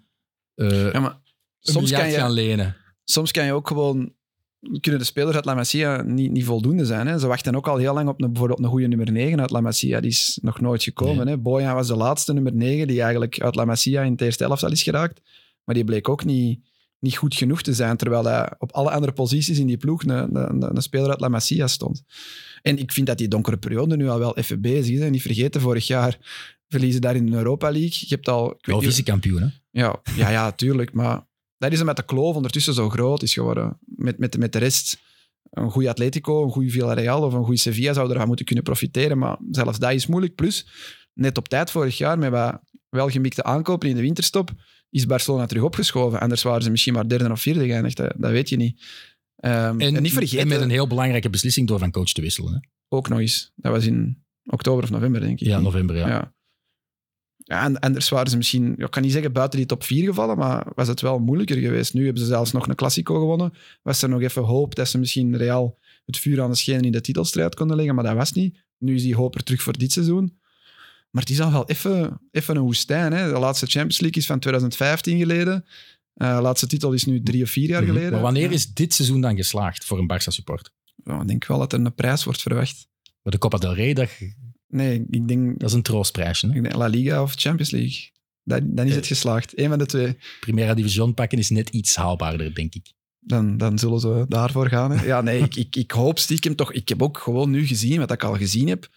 eh 0.55 0.91
ja, 0.93 0.99
maar 0.99 1.19
soms 1.59 1.91
kan, 1.91 2.09
je, 2.09 2.15
gaan 2.15 2.31
lenen. 2.31 2.75
soms 3.03 3.31
kan 3.31 3.45
je 3.45 3.53
ook 3.53 3.67
gewoon... 3.67 4.13
Kunnen 4.79 4.99
de 4.99 5.05
spelers 5.05 5.35
uit 5.35 5.45
La 5.45 5.53
Masia 5.53 6.01
niet, 6.01 6.31
niet 6.31 6.45
voldoende 6.45 6.85
zijn. 6.85 7.07
Hè? 7.07 7.19
Ze 7.19 7.27
wachten 7.27 7.55
ook 7.55 7.67
al 7.67 7.77
heel 7.77 7.93
lang 7.93 8.09
op 8.09 8.21
een, 8.21 8.31
bijvoorbeeld 8.31 8.59
een 8.59 8.69
goede 8.69 8.87
nummer 8.87 9.11
9 9.11 9.41
uit 9.41 9.49
La 9.49 9.61
Masia. 9.61 9.99
Die 9.99 10.09
is 10.09 10.39
nog 10.41 10.61
nooit 10.61 10.83
gekomen. 10.83 11.27
Hè? 11.27 11.37
Bojan 11.37 11.75
was 11.75 11.87
de 11.87 11.95
laatste 11.95 12.33
nummer 12.33 12.53
9 12.53 12.87
die 12.87 13.01
eigenlijk 13.01 13.41
uit 13.41 13.55
La 13.55 13.65
Masia 13.65 14.01
in 14.01 14.11
het 14.11 14.21
eerste 14.21 14.43
elftal 14.43 14.71
is 14.71 14.83
geraakt. 14.83 15.21
Maar 15.63 15.75
die 15.75 15.83
bleek 15.83 16.09
ook 16.09 16.25
niet, 16.25 16.59
niet 16.99 17.17
goed 17.17 17.35
genoeg 17.35 17.61
te 17.61 17.73
zijn, 17.73 17.97
terwijl 17.97 18.25
hij 18.25 18.53
op 18.57 18.71
alle 18.71 18.91
andere 18.91 19.11
posities 19.11 19.59
in 19.59 19.67
die 19.67 19.77
ploeg 19.77 20.03
een, 20.03 20.35
een, 20.35 20.75
een 20.75 20.81
speler 20.81 21.09
uit 21.09 21.19
La 21.19 21.27
Masia 21.27 21.67
stond. 21.67 22.03
En 22.61 22.77
ik 22.77 22.91
vind 22.91 23.07
dat 23.07 23.17
die 23.17 23.27
donkere 23.27 23.57
periode 23.57 23.97
nu 23.97 24.09
al 24.09 24.19
wel 24.19 24.37
even 24.37 24.61
bezig 24.61 24.95
is. 24.95 24.99
hè. 24.99 25.09
Niet 25.09 25.21
vergeten, 25.21 25.61
vorig 25.61 25.87
jaar 25.87 26.17
verliezen 26.67 27.01
daar 27.01 27.15
in 27.15 27.25
de 27.25 27.37
Europa 27.37 27.71
League. 27.71 27.99
Je 27.99 28.15
hebt 28.15 28.27
al... 28.27 28.51
ik 28.51 28.65
weet 28.65 28.83
vice-kampioen, 28.83 29.41
hè. 29.41 29.47
ja, 29.71 30.01
ja, 30.15 30.29
ja, 30.29 30.51
tuurlijk. 30.51 30.93
Maar 30.93 31.29
dat 31.61 31.71
is 31.71 31.83
met 31.83 31.95
de 31.95 32.05
kloof 32.05 32.35
ondertussen 32.35 32.73
zo 32.73 32.89
groot 32.89 33.21
is 33.21 33.33
geworden. 33.33 33.77
Met, 33.95 34.17
met, 34.17 34.37
met 34.37 34.53
de 34.53 34.59
rest, 34.59 35.01
een 35.49 35.71
goede 35.71 35.89
Atletico, 35.89 36.43
een 36.43 36.51
goede 36.51 36.69
Villarreal 36.69 37.23
of 37.23 37.33
een 37.33 37.43
goede 37.43 37.59
Sevilla 37.59 37.93
zou 37.93 38.11
ervan 38.11 38.27
moeten 38.27 38.45
kunnen 38.45 38.63
profiteren. 38.63 39.17
Maar 39.17 39.37
zelfs 39.51 39.79
dat 39.79 39.91
is 39.91 40.07
moeilijk. 40.07 40.35
Plus, 40.35 40.67
net 41.13 41.37
op 41.37 41.47
tijd 41.47 41.71
vorig 41.71 41.97
jaar, 41.97 42.19
met 42.19 42.31
wat 42.31 42.61
welgemikte 42.89 43.43
aankopen 43.43 43.89
in 43.89 43.95
de 43.95 44.01
winterstop, 44.01 44.51
is 44.89 45.05
Barcelona 45.05 45.45
terug 45.45 45.63
opgeschoven. 45.63 46.19
Anders 46.19 46.41
waren 46.41 46.63
ze 46.63 46.69
misschien 46.69 46.93
maar 46.93 47.07
derde 47.07 47.31
of 47.31 47.41
vierde 47.41 47.65
geëindigd. 47.65 47.97
Dat, 47.97 48.13
dat 48.17 48.31
weet 48.31 48.49
je 48.49 48.57
niet. 48.57 48.81
Ehm, 49.35 49.79
en, 49.79 50.01
niet 50.01 50.13
vergeten, 50.13 50.39
En 50.39 50.47
met 50.47 50.61
een 50.61 50.69
heel 50.69 50.87
belangrijke 50.87 51.29
beslissing 51.29 51.67
door 51.67 51.79
van 51.79 51.91
coach 51.91 52.11
te 52.11 52.21
wisselen. 52.21 52.53
Hè. 52.53 52.59
ook 52.87 53.09
nog 53.09 53.19
eens. 53.19 53.51
Dat 53.55 53.71
was 53.71 53.85
in 53.85 54.23
oktober 54.43 54.83
of 54.83 54.89
november, 54.89 55.21
denk 55.21 55.39
ik. 55.39 55.47
Ja, 55.47 55.59
november, 55.59 55.95
ja. 55.95 56.07
Ja. 56.07 56.33
Ja, 57.43 57.63
en 57.63 57.79
anders 57.79 58.09
waren 58.09 58.29
ze 58.29 58.37
misschien, 58.37 58.77
ik 58.77 58.91
kan 58.91 59.01
niet 59.01 59.11
zeggen 59.11 59.31
buiten 59.31 59.57
die 59.57 59.67
top 59.67 59.83
4 59.83 60.05
gevallen, 60.05 60.37
maar 60.37 60.67
was 60.75 60.87
het 60.87 61.01
wel 61.01 61.19
moeilijker 61.19 61.57
geweest. 61.57 61.93
Nu 61.93 62.03
hebben 62.05 62.21
ze 62.21 62.27
zelfs 62.27 62.51
nog 62.51 62.67
een 62.67 62.75
Classico 62.75 63.19
gewonnen. 63.19 63.53
Was 63.81 64.01
er 64.01 64.09
nog 64.09 64.21
even 64.21 64.43
hoop 64.43 64.75
dat 64.75 64.89
ze 64.89 64.97
misschien 64.97 65.37
Real 65.37 65.77
het 66.05 66.17
vuur 66.17 66.41
aan 66.41 66.49
de 66.49 66.55
schenen 66.55 66.83
in 66.83 66.91
de 66.91 67.01
titelstrijd 67.01 67.55
konden 67.55 67.75
leggen, 67.75 67.95
maar 67.95 68.03
dat 68.03 68.15
was 68.15 68.31
niet. 68.31 68.57
Nu 68.77 68.95
is 68.95 69.01
die 69.03 69.15
hoop 69.15 69.35
er 69.35 69.43
terug 69.43 69.61
voor 69.61 69.77
dit 69.77 69.91
seizoen. 69.91 70.39
Maar 71.09 71.21
het 71.21 71.31
is 71.31 71.41
al 71.41 71.51
wel 71.51 71.67
even, 71.69 72.19
even 72.31 72.55
een 72.55 72.61
woestijn. 72.61 73.13
Hè? 73.13 73.31
De 73.33 73.39
laatste 73.39 73.65
Champions 73.65 73.99
League 73.99 74.21
is 74.21 74.27
van 74.27 74.39
2015 74.39 75.17
geleden. 75.17 75.65
Eh, 76.13 76.35
de 76.35 76.41
laatste 76.41 76.67
titel 76.67 76.91
is 76.93 77.05
nu 77.05 77.23
drie 77.23 77.43
of 77.43 77.49
vier 77.49 77.69
jaar 77.69 77.81
Mhm. 77.81 77.91
geleden. 77.91 78.11
Maar 78.11 78.21
wanneer 78.21 78.51
is 78.51 78.73
dit 78.73 78.93
seizoen 78.93 79.21
dan 79.21 79.35
geslaagd 79.35 79.85
voor 79.85 79.99
een 79.99 80.11
Barça-support? 80.13 80.71
Ja, 81.03 81.21
ik 81.21 81.27
denk 81.27 81.45
wel 81.45 81.57
dat 81.59 81.73
er 81.73 81.79
een 81.79 81.95
prijs 81.95 82.23
wordt 82.23 82.41
verwacht. 82.41 82.87
De 83.21 83.37
Copa 83.37 83.57
del 83.57 83.73
Rey, 83.73 83.93
dat 83.93 84.09
Nee, 84.71 85.05
ik 85.09 85.27
denk, 85.27 85.59
Dat 85.59 85.69
is 85.69 85.75
een 85.75 85.81
troostprijsje. 85.81 86.47
Hè? 86.47 86.55
ik 86.55 86.63
denk 86.63 86.75
La 86.75 86.87
Liga 86.87 87.21
of 87.21 87.33
Champions 87.35 87.71
League. 87.71 88.09
Dan, 88.43 88.75
dan 88.75 88.87
is 88.87 88.95
het 88.95 89.07
geslaagd. 89.07 89.57
Eén 89.59 89.69
van 89.69 89.77
de 89.77 89.85
twee. 89.85 90.17
Primera 90.39 90.73
Division 90.73 91.13
pakken 91.13 91.37
is 91.37 91.49
net 91.49 91.69
iets 91.69 91.95
haalbaarder, 91.95 92.55
denk 92.55 92.75
ik. 92.75 92.93
Dan, 93.19 93.57
dan 93.57 93.79
zullen 93.79 93.99
ze 93.99 94.25
daarvoor 94.27 94.67
gaan. 94.67 94.91
Hè. 94.91 95.05
Ja, 95.05 95.21
nee, 95.21 95.41
ik, 95.41 95.55
ik, 95.55 95.75
ik 95.75 95.91
hoop 95.91 96.19
stiekem 96.19 96.55
toch... 96.55 96.73
Ik 96.73 96.89
heb 96.89 97.01
ook 97.01 97.17
gewoon 97.17 97.49
nu 97.49 97.65
gezien, 97.67 97.99
wat 97.99 98.11
ik 98.11 98.23
al 98.23 98.35
gezien 98.35 98.67
heb. 98.67 98.89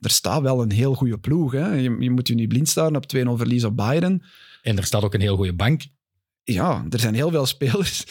Er 0.00 0.10
staat 0.10 0.42
wel 0.42 0.62
een 0.62 0.72
heel 0.72 0.94
goede 0.94 1.18
ploeg. 1.18 1.52
Hè. 1.52 1.74
Je, 1.74 1.96
je 1.98 2.10
moet 2.10 2.28
je 2.28 2.34
niet 2.34 2.48
blind 2.48 2.68
staren 2.68 2.96
op 2.96 3.16
2-0 3.16 3.18
verlies 3.20 3.64
op 3.64 3.76
Bayern. 3.76 4.22
En 4.62 4.76
er 4.76 4.84
staat 4.84 5.02
ook 5.02 5.14
een 5.14 5.20
heel 5.20 5.36
goede 5.36 5.54
bank. 5.54 5.82
Ja, 6.42 6.86
er 6.90 7.00
zijn 7.00 7.14
heel 7.14 7.30
veel 7.30 7.46
spelers 7.46 8.04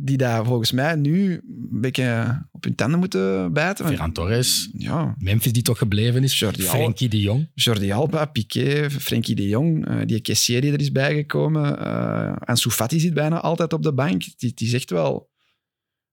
die 0.00 0.16
daar 0.16 0.44
volgens 0.44 0.72
mij 0.72 0.94
nu 0.94 1.32
een 1.32 1.80
beetje 1.80 2.38
op 2.50 2.64
hun 2.64 2.74
tanden 2.74 2.98
moeten 2.98 3.52
bijten. 3.52 3.86
Ferran 3.86 4.12
Torres, 4.12 4.70
Ja, 4.72 5.14
Memphis 5.18 5.52
die 5.52 5.62
toch 5.62 5.78
gebleven 5.78 6.22
is, 6.22 6.38
Jordi. 6.38 6.62
Frenkie 6.62 7.08
de 7.08 7.20
Jong. 7.20 7.50
Jordi 7.54 7.90
Alba, 7.92 8.24
Piqué, 8.24 8.90
Frenkie 8.90 9.34
de 9.34 9.48
Jong, 9.48 9.86
eh, 9.88 9.96
die 10.06 10.20
Kessier 10.20 10.60
die 10.60 10.72
er 10.72 10.80
is 10.80 10.92
bijgekomen. 10.92 11.78
eh 11.78 12.36
en 12.44 12.56
zit 13.00 13.14
bijna 13.14 13.40
altijd 13.40 13.72
op 13.72 13.82
de 13.82 13.92
bank. 13.94 14.22
Die, 14.36 14.52
die 14.54 14.68
zegt 14.68 14.90
wel... 14.90 15.30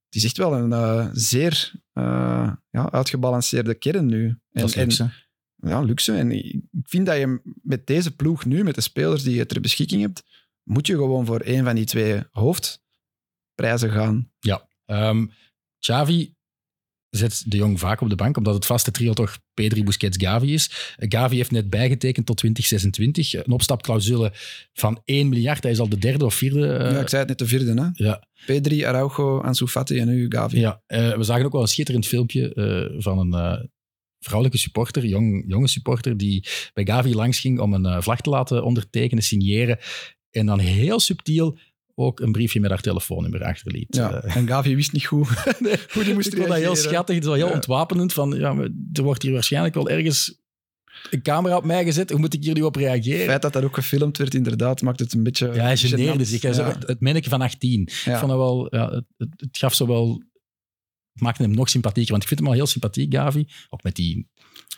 Die 0.08 0.20
zegt 0.20 0.36
wel 0.36 0.54
een 0.54 0.72
eh, 0.72 1.08
zeer 1.12 1.72
ja, 2.70 2.90
uitgebalanceerde 2.90 3.74
kern 3.74 4.06
nu. 4.06 4.26
En, 4.28 4.40
Dat 4.50 4.68
is 4.68 4.74
en- 4.76 4.82
luxe. 4.82 5.10
ja, 5.56 5.80
luxe. 5.80 6.12
En 6.12 6.30
ik 6.30 6.60
vind 6.82 7.06
dat 7.06 7.16
je 7.16 7.40
met 7.62 7.86
deze 7.86 8.16
ploeg 8.16 8.44
nu, 8.44 8.64
met 8.64 8.74
de 8.74 8.80
spelers 8.80 9.22
die 9.22 9.34
je 9.34 9.46
ter 9.46 9.60
beschikking 9.60 10.02
hebt, 10.02 10.22
moet 10.62 10.86
je 10.86 10.92
gewoon 10.94 11.26
voor 11.26 11.40
één 11.40 11.64
van 11.64 11.74
die 11.74 11.84
twee 11.84 12.22
hoofdprijzen 13.56 13.90
gaan. 13.90 14.30
Ehm 14.86 15.26
Xavi 15.78 16.34
zet 17.10 17.44
de 17.46 17.56
Jong 17.56 17.78
vaak 17.80 18.00
op 18.00 18.08
de 18.08 18.14
bank, 18.14 18.36
omdat 18.36 18.54
het 18.54 18.66
vaste 18.66 18.90
trio 18.90 19.12
toch 19.12 19.38
Pedri, 19.54 19.84
Busquets, 19.84 20.16
Gavi 20.20 20.52
is. 20.52 20.94
Gavi 20.96 21.36
heeft 21.36 21.50
net 21.50 21.70
bijgetekend 21.70 22.26
tot 22.26 22.36
2026. 22.36 23.34
Een 23.34 23.52
opstapclausule 23.52 24.32
van 24.72 25.00
1 25.04 25.28
miljard. 25.28 25.62
Hij 25.62 25.72
is 25.72 25.78
al 25.78 25.88
de 25.88 25.98
derde 25.98 26.24
of 26.24 26.34
vierde. 26.34 26.66
eh, 26.72 26.92
ja, 26.92 27.00
ik 27.00 27.08
zei 27.08 27.20
het 27.20 27.28
net 27.28 27.38
de 27.38 27.46
vierde. 27.46 27.80
Hè? 27.82 28.04
ja, 28.04 28.28
Pedri, 28.46 28.84
Araujo, 28.84 29.40
Ansu 29.40 29.66
Fati 29.66 29.98
en 29.98 30.06
nu 30.06 30.26
Gavi. 30.28 30.58
ja. 30.58 30.82
Eh, 30.86 31.16
we 31.16 31.22
zagen 31.22 31.44
ook 31.44 31.52
wel 31.52 31.60
een 31.62 31.68
schitterend 31.68 32.06
filmpje 32.06 32.54
eh, 32.54 33.02
van 33.02 33.18
een 33.18 33.70
vrouwelijke 34.18 34.58
supporter, 34.60 35.04
jong, 35.04 35.44
jonge 35.46 35.68
supporter, 35.68 36.16
die 36.16 36.46
bij 36.72 36.86
Gavi 36.86 37.14
langs 37.14 37.40
ging 37.40 37.60
om 37.60 37.72
een 37.74 38.02
vlag 38.02 38.20
te 38.20 38.30
laten 38.30 38.64
ondertekenen, 38.64 39.22
signeren. 39.22 39.78
En 40.30 40.46
dan 40.46 40.58
heel 40.58 41.00
subtiel 41.00 41.58
ook 41.98 42.20
een 42.20 42.32
briefje 42.32 42.60
met 42.60 42.70
haar 42.70 42.80
telefoonnummer 42.80 43.44
achterliet. 43.44 43.96
Ja, 43.96 44.12
Eh, 44.22 44.36
en 44.36 44.46
Gavi 44.46 44.74
wist 44.74 44.92
niet 44.92 45.06
goed 45.06 45.28
hoe 45.92 46.04
die 46.04 46.14
moest 46.14 46.26
ik 46.26 46.36
vond 46.36 46.48
dat 46.48 46.56
heel 46.58 46.76
schattig. 46.76 47.14
Het 47.14 47.24
is 47.24 47.30
wel 47.30 47.38
heel 47.38 47.48
Ja. 47.48 47.54
ontwapenend. 47.54 48.12
Van, 48.12 48.30
ja, 48.38 48.68
er 48.92 49.02
wordt 49.02 49.22
hier 49.22 49.32
waarschijnlijk 49.32 49.74
wel 49.74 49.88
ergens 49.88 50.40
een 51.10 51.22
camera 51.22 51.56
op 51.56 51.64
mij 51.64 51.84
gezet. 51.84 52.10
Hoe 52.10 52.18
moet 52.20 52.34
ik 52.34 52.42
hier 52.44 52.54
nu 52.54 52.62
op 52.62 52.74
Het 52.74 52.82
reageren? 52.84 53.26
feit 53.26 53.42
dat 53.42 53.52
dat 53.52 53.62
ook 53.64 53.74
gefilmd 53.74 54.18
werd, 54.18 54.34
inderdaad, 54.34 54.82
maakt 54.82 54.98
het 55.00 55.12
een 55.12 55.22
beetje 55.22 55.46
Ja, 55.46 55.52
hij 55.62 55.76
geneerde 55.76 56.24
zich. 56.24 56.42
Hij 56.42 56.52
zei, 56.52 56.68
Ja. 56.68 56.74
het, 56.78 57.00
het 57.12 57.26
van 57.28 57.40
18. 57.40 57.80
Ik 57.82 57.92
vond 58.02 58.20
dat 58.20 58.38
wel, 58.38 58.74
ja, 58.74 58.90
het, 58.90 59.04
het, 59.16 59.28
het 59.36 59.58
gaf 59.58 59.74
zo 59.74 59.86
wel... 59.86 60.22
Het 61.12 61.22
maakte 61.24 61.42
hem 61.42 61.50
nog 61.54 61.68
sympathieker. 61.68 62.10
Want 62.10 62.22
ik 62.22 62.28
vind 62.28 62.40
hem 62.40 62.48
al 62.48 62.54
heel 62.54 62.66
sympathiek, 62.66 63.14
Gavi. 63.14 63.46
Ook 63.68 63.82
met 63.82 63.94
die 63.96 64.28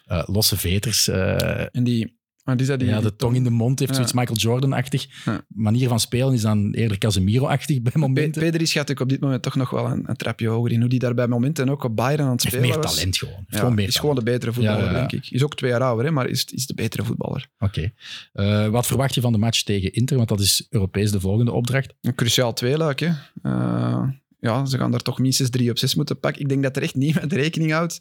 eh, 0.04 0.22
losse 0.26 0.56
veters. 0.56 1.08
eh, 1.08 1.66
En 1.76 1.84
die... 1.84 2.17
Is 2.56 2.66
dat? 2.66 2.78
Die, 2.78 2.88
ja, 2.88 3.00
de 3.00 3.16
tong 3.16 3.36
in 3.36 3.44
de 3.44 3.50
mond 3.50 3.78
heeft 3.78 3.90
Ja. 3.90 3.96
zoiets 3.96 4.14
Michael 4.14 4.38
Jordan-achtig. 4.38 5.06
Ja. 5.24 5.44
Manier 5.48 5.88
van 5.88 6.00
spelen 6.00 6.32
is 6.34 6.40
dan 6.40 6.72
eerder 6.72 6.98
Casemiro-achtig 6.98 7.82
bij 7.82 7.92
momenten. 7.94 8.42
Pedri 8.42 8.66
schat 8.66 8.88
ik 8.90 9.00
op 9.00 9.08
dit 9.08 9.20
moment 9.20 9.42
toch 9.42 9.54
nog 9.54 9.70
wel 9.70 9.86
een, 9.86 10.08
een 10.08 10.16
trapje 10.16 10.48
hoger 10.48 10.72
in. 10.72 10.80
Hoe 10.80 10.88
die 10.88 10.98
daar 10.98 11.14
bij 11.14 11.26
momenten 11.26 11.68
ook 11.68 11.84
op 11.84 11.96
Bayern 11.96 12.22
aan 12.24 12.30
het 12.30 12.42
heeft 12.42 12.54
spelen 12.54 12.70
meer 12.74 12.82
was. 12.82 12.94
talent 12.94 13.16
gewoon. 13.16 13.34
Heeft 13.34 13.58
gewoon 13.58 13.74
meer 13.74 13.86
is 13.86 13.94
talent. 13.94 14.00
gewoon 14.10 14.24
de 14.24 14.30
betere 14.30 14.52
voetballer, 14.52 14.92
denk 14.92 15.12
ik. 15.12 15.30
Is 15.30 15.42
ook 15.44 15.54
twee 15.56 15.70
jaar 15.70 15.82
ouder, 15.82 16.04
hè, 16.04 16.10
maar 16.10 16.28
is, 16.28 16.44
is 16.44 16.66
de 16.66 16.74
betere 16.74 17.04
voetballer. 17.04 17.48
Oké. 17.58 17.92
Eh, 18.32 18.66
wat 18.68 18.86
verwacht 18.86 19.14
je 19.14 19.20
van 19.20 19.32
de 19.32 19.38
match 19.38 19.62
tegen 19.62 19.92
Inter? 19.92 20.16
Want 20.16 20.28
dat 20.28 20.40
is 20.40 20.66
Europees 20.70 21.10
de 21.10 21.20
volgende 21.20 21.52
opdracht. 21.52 21.94
Een 22.00 22.14
cruciaal 22.14 22.52
tweeluik, 22.52 23.00
hè. 23.00 23.10
Eh, 23.42 24.02
ja, 24.40 24.64
ze 24.66 24.78
gaan 24.78 24.90
daar 24.90 25.00
toch 25.02 25.18
minstens 25.18 25.50
drie 25.50 25.70
op 25.70 25.78
zes 25.78 25.94
moeten 25.94 26.20
pakken. 26.20 26.42
Ik 26.42 26.48
denk 26.48 26.62
dat 26.62 26.76
er 26.76 26.82
echt 26.82 26.94
niemand 26.94 27.32
rekening 27.32 27.72
houdt 27.72 28.00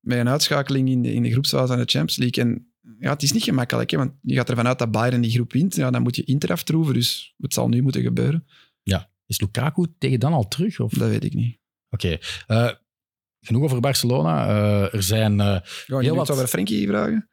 met 0.00 0.18
een 0.18 0.28
uitschakeling 0.28 0.88
in 0.88 1.02
de, 1.02 1.12
in 1.12 1.22
de 1.22 1.30
groepsfase 1.30 1.66
van 1.66 1.76
de 1.76 1.82
Champions 1.86 2.16
League. 2.16 2.44
En 2.44 2.67
ja, 2.98 3.10
het 3.10 3.22
is 3.22 3.32
niet 3.32 3.42
gemakkelijk, 3.42 3.90
hè, 3.90 3.96
want 3.96 4.12
je 4.22 4.34
gaat 4.34 4.48
ervan 4.50 4.66
uit 4.66 4.78
dat 4.78 4.90
Bayern 4.90 5.20
die 5.20 5.30
groep 5.30 5.52
wint. 5.52 5.74
Ja, 5.74 5.90
dan 5.90 6.02
moet 6.02 6.16
je 6.16 6.24
Inter 6.24 6.50
aftroeven, 6.52 6.94
dus 6.94 7.34
het 7.38 7.54
zal 7.54 7.68
nu 7.68 7.82
moeten 7.82 8.02
gebeuren. 8.02 8.46
Is 9.26 9.40
Lukaku 9.40 9.86
tegen 9.98 10.20
dan 10.20 10.32
al 10.32 10.48
terug? 10.48 10.80
Of? 10.80 10.92
Dat 10.92 11.08
weet 11.08 11.24
ik 11.24 11.34
niet. 11.34 11.58
Oké. 11.90 12.18
Eh, 12.46 12.70
genoeg 13.40 13.62
over 13.62 13.80
Barcelona. 13.80 14.46
Eh, 14.48 14.94
er 14.94 15.02
zijn... 15.02 15.40
eh, 15.40 15.60
Ja, 15.86 15.98
Heel 15.98 16.14
wat- 16.14 16.30
over 16.30 16.46
Frenkie 16.46 16.86
vragen? 16.86 17.28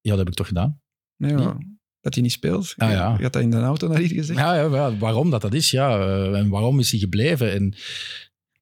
ja, 0.00 0.10
dat 0.10 0.18
heb 0.18 0.28
ik 0.28 0.34
toch 0.34 0.46
gedaan. 0.46 0.80
Nee, 1.16 1.34
dat 2.00 2.14
hij 2.14 2.22
niet 2.22 2.32
speelt. 2.32 2.74
Ah, 2.76 2.90
ja. 2.90 3.14
Je 3.16 3.22
had 3.22 3.32
dat 3.32 3.42
in 3.42 3.50
de 3.50 3.56
auto 3.60 3.88
naar 3.88 3.98
hier 3.98 4.08
gezegd. 4.08 4.38
Ja, 4.38 4.54
ja, 4.54 4.62
ja, 4.62 4.96
waarom 4.96 5.30
dat 5.30 5.40
dat 5.40 5.54
is, 5.54 5.70
ja. 5.70 5.98
en 6.34 6.48
waarom 6.48 6.78
is 6.78 6.90
hij 6.90 7.00
gebleven? 7.00 7.52
En 7.52 7.74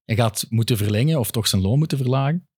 hij 0.05 0.17
gaat 0.17 0.47
moeten 0.49 0.77
verlengen 0.77 1.19
of 1.19 1.31
toch 1.31 1.47
zijn 1.49 1.63
loon 1.63 1.79
moeten 1.79 1.99
verlagen. 1.99 2.49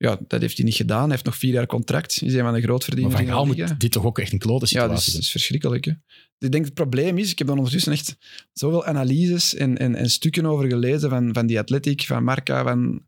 Ja, 0.00 0.18
dat 0.28 0.40
heeft 0.40 0.56
hij 0.56 0.64
niet 0.66 0.74
gedaan. 0.74 1.00
Hij 1.02 1.10
heeft 1.10 1.24
nog 1.24 1.36
vier 1.36 1.52
jaar 1.52 1.66
contract. 1.66 2.22
Is 2.22 2.34
een 2.34 2.40
van 2.42 2.54
de 2.54 2.66
Maar 2.66 2.80
Van 2.80 2.96
in 2.98 3.08
de 3.08 3.32
Gaal 3.32 3.46
moet 3.46 3.80
dit 3.80 3.92
toch 3.92 4.04
ook 4.04 4.18
echt 4.18 4.32
een 4.32 4.38
klote 4.38 4.60
Ja, 4.64 4.66
situatie 4.66 5.02
zijn. 5.02 5.14
dat 5.16 5.24
is 5.24 5.30
verschrikkelijk. 5.30 5.84
Hè? 5.84 5.92
Ik 6.38 6.52
denk 6.52 6.64
het 6.64 6.74
probleem 6.74 7.18
is, 7.18 7.30
ik 7.30 7.38
heb 7.38 7.48
er 7.48 7.54
ondertussen 7.56 7.92
echt 7.92 8.16
zoveel 8.52 8.84
analyses 8.84 9.54
en, 9.54 9.78
en, 9.78 9.94
en 9.94 10.10
stukken 10.10 10.46
over 10.46 10.68
gelezen 10.68 11.10
van, 11.10 11.32
van 11.32 11.46
die 11.46 11.58
Athletic, 11.58 12.02
van 12.02 12.24
Marca, 12.24 12.62
van 12.62 13.06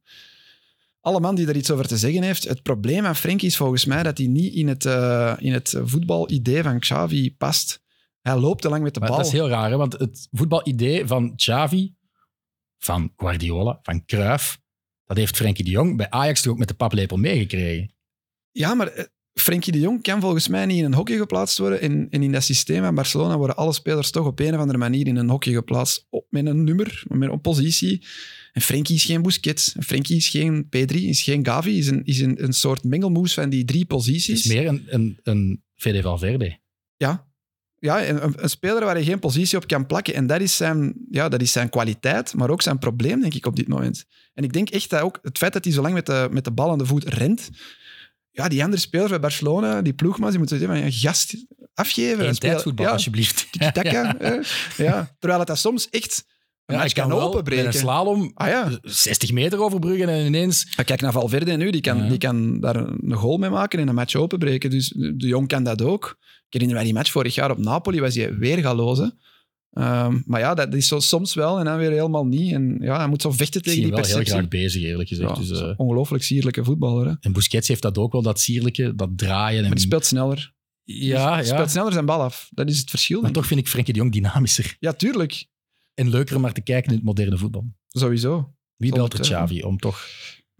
alle 1.00 1.20
man 1.20 1.34
die 1.34 1.46
er 1.46 1.56
iets 1.56 1.70
over 1.70 1.86
te 1.86 1.96
zeggen 1.96 2.22
heeft. 2.22 2.48
Het 2.48 2.62
probleem 2.62 3.04
aan 3.04 3.16
Frenkie 3.16 3.48
is 3.48 3.56
volgens 3.56 3.84
mij 3.84 4.02
dat 4.02 4.18
hij 4.18 4.26
niet 4.26 4.54
in 4.54 4.68
het, 4.68 4.84
eh, 4.86 5.34
in 5.38 5.52
het 5.52 5.74
voetbalidee 5.84 6.62
van 6.62 6.78
Xavi 6.78 7.34
past. 7.36 7.82
Hij 8.20 8.38
loopt 8.38 8.62
te 8.62 8.68
lang 8.68 8.82
met 8.82 8.94
de 8.94 9.00
Maar 9.00 9.08
bal. 9.08 9.18
dat 9.18 9.26
is 9.26 9.32
heel 9.32 9.48
raar, 9.48 9.70
hè? 9.70 9.76
want 9.76 9.92
het 9.92 10.28
voetbalidee 10.30 11.06
van 11.06 11.36
Xavi, 11.36 11.94
van 12.78 13.12
Guardiola, 13.16 13.78
van 13.82 14.04
Cruyff, 14.04 14.58
dat 15.14 15.24
heeft 15.24 15.36
Frenkie 15.36 15.64
de 15.64 15.70
Jong 15.70 15.96
bij 15.96 16.10
Ajax 16.10 16.42
toch 16.42 16.52
ook 16.52 16.58
met 16.58 16.68
de 16.68 16.74
paplepel 16.74 17.16
meegekregen. 17.16 17.94
Ja, 18.50 18.74
maar 18.74 18.86
eh, 18.86 19.04
Frenkie 19.32 19.72
de 19.72 19.80
Jong 19.80 20.02
kan 20.02 20.20
volgens 20.20 20.48
mij 20.48 20.66
niet 20.66 20.78
in 20.78 20.84
een 20.84 20.94
hokje 20.94 21.16
geplaatst 21.16 21.58
worden. 21.58 21.80
En, 21.80 22.06
en 22.10 22.22
in 22.22 22.32
dat 22.32 22.42
systeem 22.42 22.82
van 22.82 22.94
Barcelona 22.94 23.36
worden 23.36 23.56
alle 23.56 23.72
spelers 23.72 24.10
toch 24.10 24.26
op 24.26 24.40
een 24.40 24.54
of 24.54 24.60
andere 24.60 24.78
manier 24.78 25.06
in 25.06 25.16
een 25.16 25.28
hokje 25.28 25.52
geplaatst. 25.52 26.06
Op, 26.10 26.26
met 26.28 26.46
een 26.46 26.64
nummer, 26.64 27.02
met 27.08 27.30
een 27.30 27.40
positie. 27.40 28.06
En 28.52 28.60
Frenkie 28.60 28.94
is 28.94 29.04
geen 29.04 29.22
Busquets. 29.22 29.74
En 29.74 29.82
Frenkie 29.82 30.16
is 30.16 30.28
geen 30.28 30.68
Pedri, 30.68 31.08
is 31.08 31.22
geen 31.22 31.46
Gavi. 31.46 31.78
Is 31.78 31.86
een, 31.86 32.04
is 32.04 32.20
een, 32.20 32.42
een 32.42 32.52
soort 32.52 32.84
mengelmoes 32.84 33.34
van 33.34 33.50
die 33.50 33.64
drie 33.64 33.80
Het 33.80 33.88
posities. 33.88 34.44
is 34.44 34.52
meer 34.52 34.66
een, 34.66 34.82
een, 34.86 35.18
een 35.22 35.62
Fede 35.74 36.02
Valverde. 36.02 36.58
Ja. 36.96 37.31
Ja, 37.84 38.06
een, 38.08 38.24
een- 38.24 38.34
een 38.42 38.48
speler 38.48 38.84
waar 38.84 38.98
je 38.98 39.04
geen 39.04 39.18
positie 39.18 39.58
op 39.58 39.66
kan 39.66 39.86
plakken. 39.86 40.14
En 40.14 40.26
dat 40.26 40.40
is, 40.40 40.56
zijn, 40.56 40.94
ja, 41.10 41.28
dat 41.28 41.40
is 41.42 41.52
zijn 41.52 41.68
kwaliteit, 41.68 42.34
maar 42.34 42.50
ook 42.50 42.62
zijn 42.62 42.78
probleem, 42.78 43.20
denk 43.20 43.34
ik, 43.34 43.46
op 43.46 43.56
dit 43.56 43.68
moment. 43.68 44.04
En 44.34 44.44
ik 44.44 44.52
denk 44.52 44.70
echt 44.70 44.90
dat 44.90 45.00
ook 45.00 45.18
het 45.22 45.38
feit 45.38 45.52
dat 45.52 45.64
hij 45.64 45.72
zo 45.72 45.82
lang 45.82 45.94
met 45.94 46.06
de, 46.06 46.28
met 46.30 46.44
de 46.44 46.50
bal 46.50 46.70
aan 46.70 46.78
de 46.78 46.86
voet 46.86 47.04
rent. 47.04 47.50
Ja, 48.30 48.48
die 48.48 48.62
andere 48.64 48.82
spelers 48.82 49.10
bij 49.10 49.20
Barcelona, 49.20 49.82
die 49.82 49.92
ploegma's, 49.92 50.30
die 50.30 50.38
moeten 50.38 50.58
zeggen: 50.58 50.76
van, 50.76 50.86
ja, 50.86 50.92
gast, 50.98 51.34
afgeven. 51.74 52.20
Eén 52.20 52.26
En 52.26 52.34
spelen- 52.34 52.52
tijdvoetbal, 52.54 52.86
ja, 52.86 52.92
alsjeblieft. 52.92 53.46
tiki-taka, 53.52 54.14
hè. 54.18 54.38
ja. 54.84 55.14
Terwijl 55.18 55.38
het 55.40 55.48
dat 55.48 55.58
soms 55.58 55.88
echt 55.90 56.24
een 56.26 56.31
Ja, 56.72 56.78
match 56.78 56.92
kan 56.92 57.12
openbreken. 57.12 57.64
met 57.64 57.74
een 57.74 57.80
slalom 57.80 58.30
Ah 58.34 58.48
ja. 58.48 58.78
60 58.82 59.32
meter 59.32 59.60
overbruggen 59.62 60.08
en 60.08 60.26
ineens... 60.26 60.74
Kijk 60.84 61.00
naar 61.00 61.12
Valverde 61.12 61.52
nu, 61.56 61.70
die 61.70 61.80
kan, 61.80 61.96
Ja. 61.98 62.08
die 62.08 62.18
kan 62.18 62.60
daar 62.60 62.76
een 62.76 63.12
goal 63.12 63.38
mee 63.38 63.50
maken 63.50 63.78
en 63.78 63.88
een 63.88 63.94
match 63.94 64.14
openbreken. 64.14 64.70
Dus 64.70 64.88
de 64.96 65.26
Jong 65.26 65.48
kan 65.48 65.64
dat 65.64 65.82
ook. 65.82 66.16
Ik 66.20 66.52
herinner 66.60 66.76
mij 66.76 66.84
die 66.84 66.94
match 66.94 67.10
vorig 67.10 67.34
jaar 67.34 67.50
op 67.50 67.58
Napoli, 67.58 68.00
was 68.00 68.14
hij 68.14 68.34
weer 68.36 68.56
hè. 68.96 69.06
Ehm, 69.72 70.20
maar 70.24 70.40
ja, 70.40 70.54
dat 70.54 70.74
is 70.74 70.88
zo 70.88 71.00
soms 71.00 71.34
wel 71.34 71.58
en 71.58 71.64
dan 71.64 71.76
weer 71.78 71.90
helemaal 71.90 72.26
niet. 72.26 72.52
En 72.52 72.76
ja, 72.80 72.96
hij 72.96 73.08
moet 73.08 73.22
zo 73.22 73.30
vechten 73.30 73.62
tegen 73.62 73.82
die 73.82 73.90
wel 73.90 74.04
heel 74.04 74.24
graag 74.24 74.48
bezig, 74.48 74.82
eerlijk 74.82 75.08
gezegd. 75.08 75.30
Ja, 75.30 75.36
dus, 75.36 75.60
eh, 75.60 75.72
ongelooflijk 75.76 76.24
sierlijke 76.24 76.64
voetballer. 76.64 77.06
Hè. 77.06 77.12
en 77.20 77.32
Busquets 77.32 77.68
heeft 77.68 77.82
dat 77.82 77.98
ook 77.98 78.12
wel, 78.12 78.22
dat 78.22 78.40
sierlijke, 78.40 78.94
dat 78.94 79.10
draaien. 79.16 79.58
En, 79.58 79.64
Maar 79.66 79.74
die 79.76 79.84
speelt 79.84 80.04
sneller. 80.04 80.52
ja, 80.84 81.36
ja. 81.38 81.44
speelt 81.44 81.70
sneller 81.70 81.92
zijn 81.92 82.04
bal 82.06 82.20
af. 82.20 82.48
Dat 82.50 82.68
is 82.68 82.78
het 82.78 82.90
verschil. 82.90 83.20
Maar 83.20 83.30
toch 83.30 83.46
vind 83.46 83.60
ik 83.60 83.68
Frenkie 83.68 83.92
de 83.92 83.98
Jong 83.98 84.12
dynamischer. 84.12 84.76
Ja, 84.78 84.92
tuurlijk. 84.92 85.46
En 85.94 86.08
leuker 86.08 86.36
om 86.36 86.42
naar 86.42 86.52
te 86.52 86.60
kijken 86.60 86.90
in 86.90 86.96
het 86.96 87.04
moderne 87.04 87.38
voetbal. 87.38 87.72
Sowieso. 87.88 88.54
Wie 88.76 88.92
belt 88.92 89.12
er. 89.12 89.20
Xavi 89.20 89.62
om 89.62 89.78
toch 89.78 90.06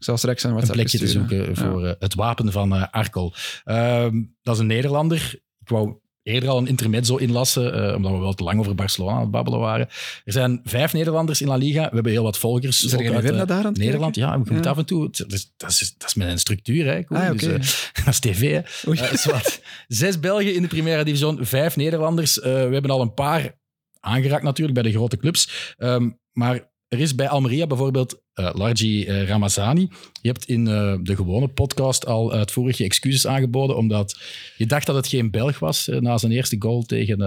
zal 0.05 0.17
straks 0.17 0.43
een 0.43 0.67
plekje 0.71 0.99
te 0.99 1.09
zoeken 1.09 1.57
voor 1.57 1.87
eh, 1.87 1.93
het 1.99 2.15
wapen 2.15 2.53
van 2.53 2.75
eh, 2.75 2.85
Arkel. 2.91 3.35
Ehm, 3.65 4.23
dat 4.43 4.55
is 4.55 4.61
een 4.61 4.67
Nederlander. 4.67 5.41
Ik 5.61 5.69
wou 5.69 5.95
eerder 6.23 6.49
al 6.49 6.59
een 6.59 6.67
intermezzo 6.67 7.17
inlassen, 7.17 7.89
eh, 7.89 7.95
omdat 7.95 8.13
we 8.13 8.19
wel 8.19 8.33
te 8.33 8.45
lang 8.45 8.59
over 8.59 8.75
Barcelona 8.75 9.15
aan 9.15 9.21
het 9.21 9.31
babbelen 9.31 9.61
waren. 9.61 9.89
Er 10.25 10.33
zijn 10.33 10.61
vijf 10.65 10.93
Nederlanders 10.93 11.41
in 11.41 11.49
La 11.49 11.57
Liga. 11.57 11.89
We 11.89 11.95
hebben 11.95 12.13
heel 12.13 12.23
wat 12.23 12.39
volgers. 12.39 12.85
Is 12.85 12.93
er 12.93 13.13
uit, 13.13 13.23
weer 13.23 13.33
naar 13.33 13.47
daar 13.47 13.65
aan 13.65 13.73
Nederland, 13.73 14.15
ja. 14.15 14.33
Je 14.33 14.39
moet 14.53 14.65
Ja. 14.65 14.71
af 14.71 14.79
en 14.79 14.87
toe... 14.87 15.09
Dat 15.11 15.33
is, 15.33 15.53
dat 15.57 15.71
is, 15.71 15.95
dat 15.99 16.09
is 16.09 16.15
met 16.15 16.29
een 16.29 16.39
structuur, 16.39 16.87
hè. 16.87 17.01
Ah. 17.07 17.31
Dus, 17.31 17.91
dat 18.05 18.07
is 18.07 18.19
tv, 18.19 18.63
hè. 18.63 19.41
Zes 19.89 20.21
Belgen 20.21 20.55
in 20.55 20.63
de 20.63 20.69
Primera 20.69 21.05
Division, 21.05 21.45
vijf 21.47 21.77
Nederlanders. 21.77 22.35
We 22.35 22.49
hebben 22.49 22.91
al 22.91 23.01
een 23.01 23.15
paar 23.15 23.61
aangeraakt 24.03 24.43
natuurlijk 24.43 24.81
bij 24.81 24.91
de 24.91 24.97
grote 24.97 25.17
clubs. 25.17 25.75
Ehm, 25.79 26.11
maar 26.33 26.72
er 26.93 27.01
is 27.01 27.15
bij 27.15 27.29
Almeria 27.29 27.67
bijvoorbeeld 27.67 28.21
eh 28.35 28.51
Largi 28.53 29.05
eh, 29.05 29.27
Ramazani. 29.27 29.89
Je 30.23 30.29
hebt 30.29 30.45
in 30.45 30.67
eh, 30.67 30.95
de 31.03 31.17
gewone 31.17 31.49
podcast 31.49 32.07
al 32.07 32.33
uitvoerig 32.33 32.79
je 32.79 32.85
excuses 32.85 33.27
aangeboden, 33.27 33.77
omdat 33.77 34.21
je 34.57 34.67
dacht 34.67 34.87
dat 34.87 34.97
het 34.97 35.07
geen 35.07 35.31
Belg 35.31 35.59
was 35.59 35.91
na 36.01 36.19
zijn 36.19 36.33
eerste 36.33 36.57
goal 36.59 36.83
tegen 36.83 37.19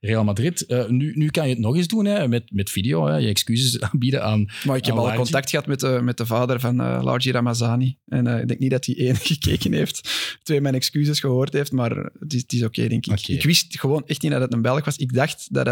Real 0.00 0.24
Madrid. 0.24 0.64
Nu, 0.88 1.12
nu 1.14 1.28
kan 1.28 1.44
je 1.48 1.54
het 1.54 1.62
nog 1.62 1.76
eens 1.76 1.86
doen, 1.86 2.04
hè, 2.04 2.28
met, 2.28 2.42
met 2.52 2.70
video, 2.70 3.06
hè, 3.06 3.16
je 3.16 3.28
excuses 3.28 3.80
aanbieden 3.90 4.24
aan... 4.24 4.50
Maar 4.64 4.76
ik 4.76 4.84
heb 4.84 4.94
al 4.94 5.14
contact 5.14 5.50
gehad 5.50 5.66
met 5.66 5.80
de, 5.80 5.98
met 6.02 6.16
de 6.16 6.26
vader 6.26 6.60
van 6.60 6.76
Largi 6.76 7.30
Ramazani. 7.30 7.96
En 8.06 8.26
ik 8.26 8.48
denk 8.48 8.60
niet 8.60 8.70
dat 8.70 8.86
hij 8.86 8.96
één 9.06 9.16
gekeken 9.16 9.72
heeft, 9.72 10.10
twee 10.42 10.60
mijn 10.60 10.74
excuses 10.74 11.20
gehoord 11.20 11.52
heeft, 11.52 11.72
maar 11.72 12.10
het 12.18 12.32
is, 12.34 12.44
is 12.46 12.64
oké, 12.64 12.88
denk 12.88 13.06
ik. 13.06 13.28
Ik 13.28 13.42
wist 13.42 13.80
gewoon 13.80 14.02
echt 14.06 14.22
niet 14.22 14.32
dat 14.32 14.40
het 14.40 14.52
een 14.52 14.62
Belg 14.62 14.84
was. 14.84 14.96
Ik 14.96 15.12
dacht 15.12 15.54
dat... 15.54 15.66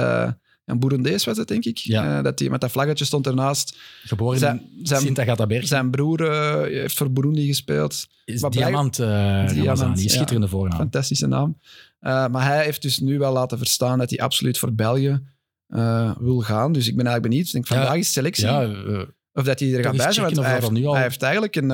een 0.71 0.79
Boerendees 0.79 1.25
was 1.25 1.37
het, 1.37 1.49
denk 1.49 1.65
ik. 1.65 1.77
Ja. 1.79 2.19
Eh, 2.19 2.25
dat 2.25 2.39
hij 2.39 2.49
met 2.49 2.61
dat 2.61 2.71
vlaggetje 2.71 3.05
stond 3.05 3.27
ernaast. 3.27 3.77
Geboren 4.05 4.39
Zijn- 4.39 4.59
in 4.79 4.87
zijn- 4.87 5.01
Sint 5.01 5.19
Agatha-Berg. 5.19 5.67
Zijn 5.67 5.91
broer 5.91 6.31
eh, 6.31 6.61
heeft 6.81 6.97
voor 6.97 7.11
Burundi 7.11 7.47
gespeeld. 7.47 8.07
Is 8.25 8.41
maar 8.43 8.51
Diamant 8.51 8.97
Ramazani. 8.99 10.03
ja. 10.03 10.09
Schitterende 10.09 10.49
voornaam. 10.49 10.79
Fantastische 10.79 11.27
naam. 11.27 11.59
Maar 12.01 12.45
hij 12.47 12.65
heeft 12.65 12.83
dus 12.83 12.99
nu 12.99 13.19
wel 13.19 13.33
laten 13.33 13.59
verstaan 13.59 13.99
dat 13.99 14.11
hij 14.11 14.19
absoluut 14.19 14.59
voor 14.59 14.73
België 14.73 15.21
wil 16.19 16.41
gaan. 16.41 16.73
Dus 16.73 16.87
ik 16.89 16.97
ben 16.97 17.07
eigenlijk 17.07 17.23
benieuwd. 17.23 17.47
Ik 17.47 17.53
denk, 17.53 17.67
vandaag 17.67 17.95
is 17.95 18.13
selectie. 18.13 18.45
Ja, 18.47 18.69
Of 19.33 19.45
dat 19.45 19.61
hij 19.61 19.75
er 19.75 19.83
gaat 19.83 19.97
bij 19.97 20.13
zijn. 20.13 20.25
Want 20.35 20.47
hij 20.47 20.55
heeft, 20.55 20.85
al- 20.87 20.93
hij 20.95 21.03
heeft 21.03 21.23
eigenlijk 21.23 21.57
een, 21.57 21.71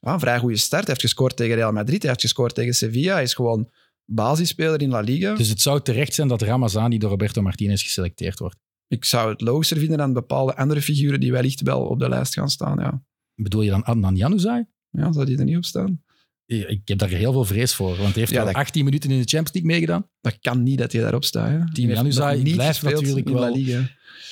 een 0.00 0.20
vrij 0.20 0.38
goede 0.38 0.56
start. 0.56 0.82
Hij 0.82 0.90
heeft 0.90 1.00
gescoord 1.00 1.36
tegen 1.36 1.54
Real 1.54 1.72
Madrid. 1.72 2.00
Hij 2.00 2.10
heeft 2.10 2.20
gescoord 2.22 2.54
tegen 2.54 2.74
Sevilla. 2.74 3.12
Hij 3.14 3.22
is 3.22 3.34
gewoon 3.34 3.68
basisspeler 4.06 4.82
in 4.82 4.88
La 4.88 5.00
Liga. 5.00 5.34
dus 5.34 5.48
het 5.48 5.60
zou 5.60 5.80
terecht 5.82 6.14
zijn 6.14 6.28
dat 6.28 6.42
Ramazani 6.42 6.98
door 6.98 7.10
Roberto 7.10 7.42
Martinez 7.42 7.82
geselecteerd 7.82 8.38
wordt. 8.38 8.56
ik 8.88 9.04
zou 9.04 9.30
het 9.30 9.40
logischer 9.40 9.78
vinden 9.78 9.98
dan 9.98 10.12
bepaalde 10.12 10.56
andere 10.56 10.82
figuren 10.82 11.20
die 11.20 11.32
wellicht 11.32 11.60
wel 11.60 11.80
op 11.80 11.98
de 11.98 12.08
lijst 12.08 12.34
gaan 12.34 12.50
staan. 12.50 12.78
Ja, 12.78 13.02
Bedoel 13.34 13.62
je 13.62 13.70
dan 13.70 13.84
Adnan 13.84 14.16
Januzaj? 14.16 14.64
ja 14.90 15.12
zou 15.12 15.26
die 15.26 15.38
er 15.38 15.44
niet 15.44 15.56
op 15.56 15.64
staan? 15.64 16.04
Ik 16.46 16.80
heb 16.84 16.98
daar 16.98 17.08
heel 17.08 17.32
veel 17.32 17.44
vrees 17.44 17.74
voor, 17.74 17.88
want 17.88 18.00
hij 18.00 18.12
heeft 18.14 18.30
Ja, 18.32 18.40
al 18.40 18.46
dat- 18.46 18.54
18 18.54 18.84
minuten 18.84 19.10
in 19.10 19.16
de 19.20 19.24
Champions 19.28 19.52
League 19.52 19.70
meegedaan. 19.70 20.08
Dat 20.20 20.38
kan 20.40 20.62
niet 20.62 20.78
dat 20.78 20.92
hij 20.92 21.00
daarop 21.00 21.24
staat. 21.24 21.48
Hè. 21.48 21.58
Die 21.72 21.84
heeft 21.86 21.96
Januzaj 21.98 22.42
blijft 22.42 22.82
natuurlijk 22.82 23.26
in 23.28 23.34
La 23.34 23.40
wel- 23.40 23.54
Liga. 23.56 23.88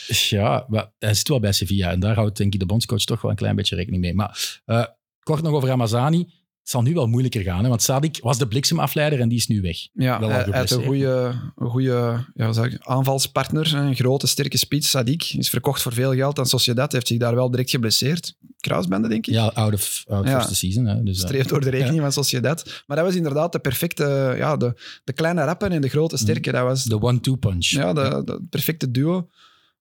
Ja, 0.07 0.64
maar 0.68 0.93
hij 0.99 1.14
zit 1.14 1.29
wel 1.29 1.41
bij 1.41 1.53
Sevilla 1.53 1.91
en 1.91 2.01
daar 2.01 2.14
houdt 2.14 2.37
denk 2.37 2.55
ik 2.55 2.61
de 2.61 2.66
bondscoach 2.66 3.05
toch 3.05 3.20
wel 3.20 3.31
een 3.31 3.37
klein 3.37 3.57
beetje 3.57 3.77
rekening 3.77 4.03
mee. 4.03 4.14
Maar 4.14 4.61
eh, 4.64 4.85
kort 5.22 5.43
nog 5.43 5.53
over 5.53 5.68
Ramazani. 5.68 6.29
Het 6.64 6.72
zal 6.72 6.82
nu 6.82 6.94
wel 6.94 7.06
moeilijker 7.06 7.42
gaan, 7.42 7.62
hè, 7.62 7.68
want 7.68 7.82
Sadik 7.82 8.18
was 8.22 8.38
de 8.38 8.48
bliksemafleider 8.48 9.20
en 9.20 9.28
die 9.28 9.38
is 9.38 9.46
nu 9.46 9.60
weg. 9.60 9.76
Ja, 9.92 10.20
Wel 10.20 10.28
hij, 10.28 10.46
heeft 10.50 10.70
een 10.70 10.84
goede, 10.84 11.34
een 11.56 11.70
goede 11.70 12.24
ja, 12.34 12.52
zeg 12.52 12.78
aanvalspartner. 12.80 13.74
Een 13.74 13.94
grote, 13.94 14.26
sterke 14.26 14.58
spits, 14.58 14.90
Sadik. 14.90 15.22
Is 15.22 15.48
verkocht 15.48 15.82
voor 15.82 15.92
veel 15.92 16.14
geld 16.14 16.38
aan 16.38 16.46
Sociedad. 16.46 16.92
Heeft 16.92 17.06
zich 17.06 17.18
daar 17.18 17.34
wel 17.34 17.50
direct 17.50 17.70
geblesseerd. 17.70 18.36
Kruisbanden, 18.60 19.10
denk 19.10 19.26
ik. 19.26 19.34
Ja, 19.34 19.46
out 19.46 19.72
of, 19.72 20.04
out 20.08 20.26
Ja. 20.26 20.32
first 20.32 20.48
the 20.48 20.54
season. 20.54 20.86
Hè, 20.86 21.02
dus, 21.02 21.18
eh, 21.20 21.26
Streeft 21.26 21.48
door 21.48 21.60
de 21.60 21.70
rekening 21.70 22.00
van 22.00 22.12
Sociedad. 22.12 22.82
Maar 22.86 22.96
dat 22.96 23.06
was 23.06 23.14
inderdaad 23.14 23.52
de 23.52 23.58
perfecte... 23.58 24.34
Ja, 24.36 24.56
de, 24.56 24.80
de 25.04 25.12
kleine 25.12 25.44
rappen 25.44 25.72
en 25.72 25.80
de 25.80 25.88
grote 25.88 26.16
sterke. 26.16 26.52
Dat 26.52 26.62
was 26.62 26.84
de 26.84 27.02
one-two 27.02 27.36
punch. 27.36 27.66
ja, 27.66 27.92
de, 27.92 28.22
de 28.24 28.42
perfecte 28.50 28.90
duo. 28.90 29.28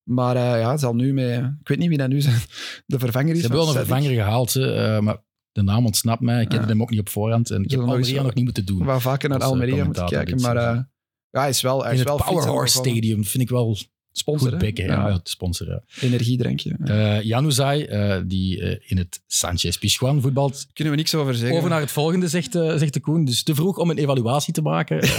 Maar 0.03 0.36
eh, 0.36 0.59
ja, 0.59 0.71
het 0.71 0.79
zal 0.79 0.95
nu 0.95 1.13
mee... 1.13 1.38
Ik 1.38 1.67
weet 1.67 1.77
niet 1.77 1.89
wie 1.89 1.97
dat 1.97 2.09
nu 2.09 2.21
zijn, 2.21 2.41
de 2.86 2.99
vervanger 2.99 3.29
is 3.29 3.36
Ze 3.36 3.41
hebben 3.41 3.59
wel 3.59 3.67
een 3.67 3.86
vervanger 3.86 4.11
gehaald, 4.11 4.53
hè, 4.53 4.95
eh, 4.95 5.01
maar 5.01 5.17
de 5.54 5.62
naam 5.62 5.86
ontsnapt 5.86 6.22
mij. 6.22 6.41
Ik 6.41 6.49
kende 6.49 6.68
hem 6.68 6.82
ook 6.82 6.89
niet 6.89 6.99
op 6.99 7.10
voorhand 7.10 7.49
en 7.49 7.64
ik 7.64 7.72
heb 7.72 7.80
Almeria 7.80 8.22
nog 8.22 8.34
niet 8.34 8.43
moeten 8.43 8.66
doen. 8.66 8.86
Wou 8.86 9.01
vaker 9.01 9.30
naar 9.30 9.39
eh, 9.39 9.47
Almeria 9.47 9.84
moeten 9.86 10.06
kijken. 10.06 10.41
Maar 10.41 10.56
eh, 10.56 10.80
ja, 11.30 11.39
hij 11.39 11.49
is 11.49 11.62
wel, 11.62 11.80
hij 11.82 11.88
In 11.88 11.93
is 11.93 11.99
het 11.99 12.10
wel 12.10 12.18
Powerhorse 12.18 12.78
Stadium 12.78 13.24
vind 13.24 13.43
ik 13.43 13.49
wel 13.49 13.78
Sponsor, 14.16 14.49
goed 14.49 14.57
bekken. 14.57 14.86
Ja, 14.86 15.07
ja, 15.07 15.20
sponsor. 15.24 15.68
Ja. 15.68 15.84
Energiedrankje. 16.01 16.76
Eh 16.86 17.22
Januzaj, 17.22 17.82
eh, 17.86 18.22
die 18.26 18.61
eh, 18.61 18.80
in 18.91 18.97
het 18.97 19.22
Sanchez 19.28 19.78
Pizjuan 19.78 20.22
voetbalt. 20.22 20.68
Kunnen 20.74 20.93
we 20.93 20.99
niks 20.99 21.16
over 21.16 21.36
zeggen. 21.36 21.57
Over 21.57 21.70
naar 21.70 21.80
het 21.80 21.91
volgende, 21.91 22.28
zegt, 22.28 22.51
zegt 22.51 22.93
de 22.93 22.99
Koen. 22.99 23.26
Dus 23.26 23.43
te 23.43 23.55
vroeg 23.55 23.78
om 23.78 23.89
een 23.89 23.97
evaluatie 23.97 24.53
te 24.53 24.61
maken. 24.61 25.01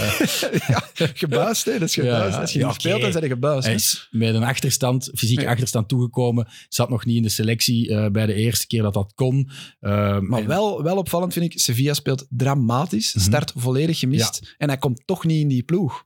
Eh, 0.45 0.59
ja, 0.67 0.83
gebuist, 1.13 1.65
hè? 1.65 1.71
Dat 1.71 1.81
is 1.87 1.93
gebuist. 1.93 2.33
Ja, 2.35 2.41
Als 2.41 2.51
je 2.51 2.57
niet 2.57 2.67
oké. 2.67 2.79
speelt, 2.79 3.01
dan 3.01 3.11
zijn 3.11 3.23
je 3.23 3.29
gebuist. 3.29 3.65
hij 3.65 3.73
is 3.75 4.07
met 4.11 4.35
een 4.35 4.43
achterstand, 4.43 5.09
fysieke 5.15 5.47
achterstand 5.47 5.87
toegekomen. 5.87 6.47
Zat 6.69 6.89
nog 6.89 7.05
niet 7.05 7.15
in 7.15 7.21
de 7.23 7.29
selectie 7.29 7.89
eh, 7.95 8.11
bij 8.11 8.25
de 8.25 8.33
eerste 8.33 8.67
keer 8.67 8.81
dat 8.81 8.93
dat 8.93 9.11
kon. 9.15 9.49
Eh, 9.79 10.19
Maar 10.19 10.39
en- 10.41 10.47
wel, 10.47 10.83
wel 10.83 10.97
opvallend 10.97 11.33
vind 11.33 11.45
ik, 11.53 11.59
Sevilla 11.59 11.93
speelt 11.93 12.25
dramatisch. 12.29 13.13
Mhm. 13.13 13.23
Start 13.25 13.53
volledig 13.55 13.99
gemist. 13.99 14.55
En 14.57 14.67
hij 14.67 14.77
komt 14.77 15.01
toch 15.05 15.25
niet 15.25 15.41
in 15.41 15.47
die 15.47 15.63
ploeg. 15.63 16.05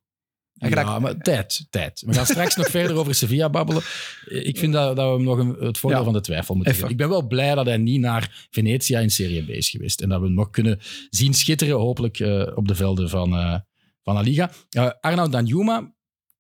Ja, 0.59 0.99
maar 0.99 1.17
tijd, 1.17 1.67
tijd. 1.69 2.03
We 2.05 2.13
gaan 2.13 2.25
straks 2.25 2.55
nog 2.55 2.67
verder 2.67 2.95
over 2.95 3.15
Sevilla 3.15 3.49
babbelen. 3.49 3.83
Ik 4.25 4.57
vind 4.57 4.73
dat, 4.73 4.95
dat 4.95 5.05
we 5.07 5.13
hem 5.13 5.23
nog 5.23 5.37
een, 5.37 5.55
het 5.67 5.77
voordeel 5.77 5.99
Ja. 5.99 6.05
van 6.05 6.13
de 6.13 6.21
twijfel 6.21 6.55
moeten 6.55 6.73
Even. 6.73 6.87
geven. 6.87 6.99
Ik 6.99 7.07
ben 7.07 7.17
wel 7.19 7.27
blij 7.27 7.55
dat 7.55 7.65
hij 7.65 7.77
niet 7.77 7.99
naar 7.99 8.47
Venetia 8.51 8.99
in 8.99 9.11
Serie 9.11 9.43
B 9.43 9.49
is 9.49 9.69
geweest. 9.69 10.01
En 10.01 10.09
dat 10.09 10.19
we 10.19 10.25
hem 10.25 10.35
nog 10.35 10.49
kunnen 10.49 10.79
zien 11.09 11.33
schitteren, 11.33 11.75
hopelijk 11.75 12.19
eh, 12.19 12.51
op 12.55 12.67
de 12.67 12.75
velden 12.75 13.09
van, 13.09 13.33
eh 13.33 13.55
van 14.03 14.13
La 14.13 14.21
Liga. 14.21 14.51
Uh, 14.77 14.89
Arnaud 15.01 15.31
Danjuma, 15.31 15.93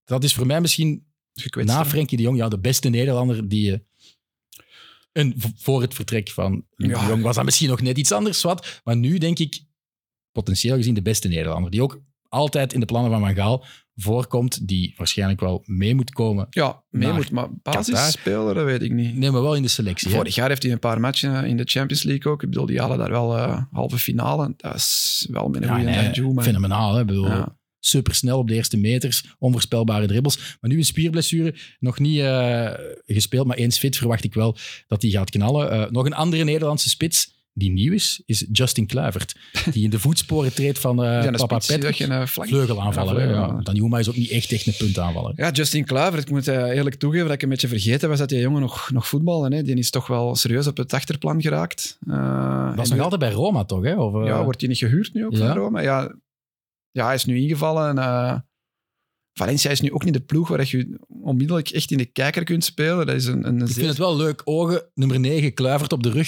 dat 0.05 0.23
is 0.23 0.33
voor 0.33 0.45
mij 0.45 0.61
misschien 0.61 1.07
gekwetst. 1.33 1.75
na. 1.75 1.85
Frenkie 1.85 2.17
de 2.17 2.23
Jong 2.23 2.37
ja, 2.37 2.47
de 2.47 2.59
beste 2.59 2.89
Nederlander 2.89 3.47
die 3.49 3.65
je... 3.65 3.83
En 5.11 5.33
voor 5.57 5.81
het 5.81 5.93
vertrek 5.93 6.29
van 6.29 6.65
Ja. 6.75 6.99
de 7.01 7.07
Jong 7.07 7.23
was 7.23 7.35
dat 7.35 7.45
misschien 7.45 7.69
nog 7.69 7.81
net 7.81 7.97
iets 7.97 8.11
anders. 8.11 8.41
Wat, 8.41 8.81
maar 8.83 8.95
nu 8.97 9.17
denk 9.17 9.39
ik, 9.39 9.63
potentieel 10.31 10.75
gezien, 10.75 10.93
de 10.93 11.01
beste 11.01 11.27
Nederlander. 11.27 11.71
Die 11.71 11.81
ook 11.83 12.01
altijd 12.29 12.73
in 12.73 12.79
de 12.79 12.85
plannen 12.85 13.11
van 13.11 13.19
Van 13.19 13.35
Gaal 13.35 13.65
voorkomt. 14.01 14.67
Die 14.67 14.93
waarschijnlijk 14.97 15.39
wel 15.39 15.63
mee 15.65 15.95
moet 15.95 16.11
komen. 16.11 16.47
Ja, 16.49 16.83
mee 16.89 17.11
moet, 17.11 17.31
maar 17.31 17.47
basisspeler, 17.61 18.53
dat 18.53 18.65
weet 18.65 18.81
ik 18.81 18.91
niet. 18.91 19.17
Nee, 19.17 19.31
maar 19.31 19.41
wel 19.41 19.55
in 19.55 19.61
de 19.61 19.67
selectie. 19.67 20.09
hè. 20.09 20.15
Vorig 20.15 20.35
jaar 20.35 20.49
heeft 20.49 20.63
hij 20.63 20.71
een 20.71 20.79
paar 20.79 20.99
matchen 20.99 21.45
in 21.45 21.57
de 21.57 21.63
Champions 21.65 22.03
League 22.03 22.31
ook. 22.31 22.43
Ik 22.43 22.49
bedoel, 22.49 22.65
die 22.65 22.79
halen 22.79 22.97
daar 22.97 23.09
wel 23.11 23.37
eh, 23.37 23.61
halve 23.71 23.97
finale. 23.97 24.53
Dat 24.57 24.75
is 24.75 25.27
wel 25.31 25.47
met 25.49 25.61
een 25.61 25.67
Ja, 25.67 25.73
goede 26.13 26.33
nee, 26.33 26.43
fenomenaal. 26.43 26.93
Hè? 26.93 26.99
Ik 27.01 27.07
bedoel, 27.07 27.25
Ja. 27.27 27.57
Supersnel 27.81 28.37
op 28.39 28.47
de 28.47 28.53
eerste 28.53 28.77
meters, 28.77 29.35
onvoorspelbare 29.37 30.07
dribbels. 30.07 30.57
Maar 30.61 30.69
nu 30.71 30.77
een 30.77 30.85
spierblessure, 30.85 31.55
nog 31.79 31.99
niet 31.99 32.19
eh, 32.19 32.71
gespeeld, 33.05 33.47
maar 33.47 33.57
eens 33.57 33.77
fit 33.77 33.97
verwacht 33.97 34.23
ik 34.23 34.33
wel 34.33 34.57
dat 34.87 35.01
hij 35.01 35.11
gaat 35.11 35.29
knallen. 35.29 35.71
Eh, 35.71 35.91
nog 35.91 36.05
een 36.05 36.13
andere 36.13 36.43
Nederlandse 36.43 36.89
spits 36.89 37.37
die 37.53 37.71
nieuw 37.71 37.93
is, 37.93 38.21
is 38.25 38.45
Justin 38.51 38.85
Kluivert. 38.87 39.35
Die 39.71 39.83
in 39.83 39.89
de 39.89 39.99
voetsporen 39.99 40.53
treedt 40.53 40.79
van 40.79 41.03
eh, 41.03 41.23
een 41.25 41.31
papa 41.31 41.45
Patrick. 41.45 41.81
dat 41.81 41.95
geen, 41.95 42.11
eh, 42.11 42.25
Vleugelaanvaller. 42.25 43.29
Ja. 43.29 43.59
Danjuma 43.63 43.99
is 43.99 44.09
ook 44.09 44.15
niet 44.15 44.29
echt, 44.29 44.51
echt 44.51 44.67
een 44.67 44.73
puntaanvaller. 44.77 45.33
Ja, 45.35 45.51
Justin 45.51 45.85
Kluivert, 45.85 46.23
ik 46.23 46.29
moet 46.29 46.47
eh, 46.47 46.55
eerlijk 46.75 46.95
toegeven 46.95 47.25
dat 47.25 47.35
ik 47.35 47.41
een 47.41 47.49
beetje 47.49 47.67
vergeten 47.67 48.09
was 48.09 48.17
dat 48.19 48.29
die 48.29 48.39
jongen 48.39 48.61
nog, 48.61 48.91
nog 48.91 49.07
voetbalde. 49.07 49.55
Hè. 49.55 49.63
Die 49.63 49.75
is 49.75 49.89
toch 49.89 50.07
wel 50.07 50.35
serieus 50.35 50.67
op 50.67 50.77
het 50.77 50.93
achterplan 50.93 51.41
geraakt. 51.41 51.97
Eh, 52.07 52.65
Dat 52.75 52.83
is 52.83 52.89
nog 52.89 52.97
nu- 52.97 53.03
altijd 53.03 53.21
bij 53.21 53.31
Roma, 53.31 53.63
toch? 53.65 53.83
Hè? 53.83 53.95
Of, 53.95 54.21
eh, 54.21 54.27
Ja, 54.27 54.43
wordt 54.43 54.59
hij 54.59 54.69
niet 54.69 54.77
gehuurd 54.77 55.13
nu 55.13 55.25
ook 55.25 55.37
van 55.37 55.53
Roma? 55.53 55.79
Ja, 55.81 56.15
ja, 56.91 57.05
hij 57.05 57.15
is 57.15 57.25
nu 57.25 57.37
ingevallen. 57.39 57.89
En, 57.89 57.97
eh, 57.97 58.35
Valencia 59.33 59.71
is 59.71 59.81
nu 59.81 59.91
ook 59.91 60.03
niet 60.03 60.13
de 60.13 60.19
ploeg 60.19 60.47
waar 60.47 60.67
je 60.67 60.99
onmiddellijk 61.07 61.69
echt 61.69 61.91
in 61.91 61.97
de 61.97 62.05
kijker 62.05 62.43
kunt 62.43 62.63
spelen. 62.63 63.05
Dat 63.05 63.15
is 63.15 63.25
een, 63.25 63.47
een 63.47 63.55
Ik 63.61 63.65
zeer- 63.65 63.75
vind 63.75 63.87
het 63.87 63.97
wel 63.97 64.15
leuk. 64.17 64.41
Ogen, 64.43 64.89
nummer 64.93 65.19
9, 65.19 65.53
Kluivert 65.53 65.93
op 65.93 66.03
de 66.03 66.09
rug. 66.11 66.27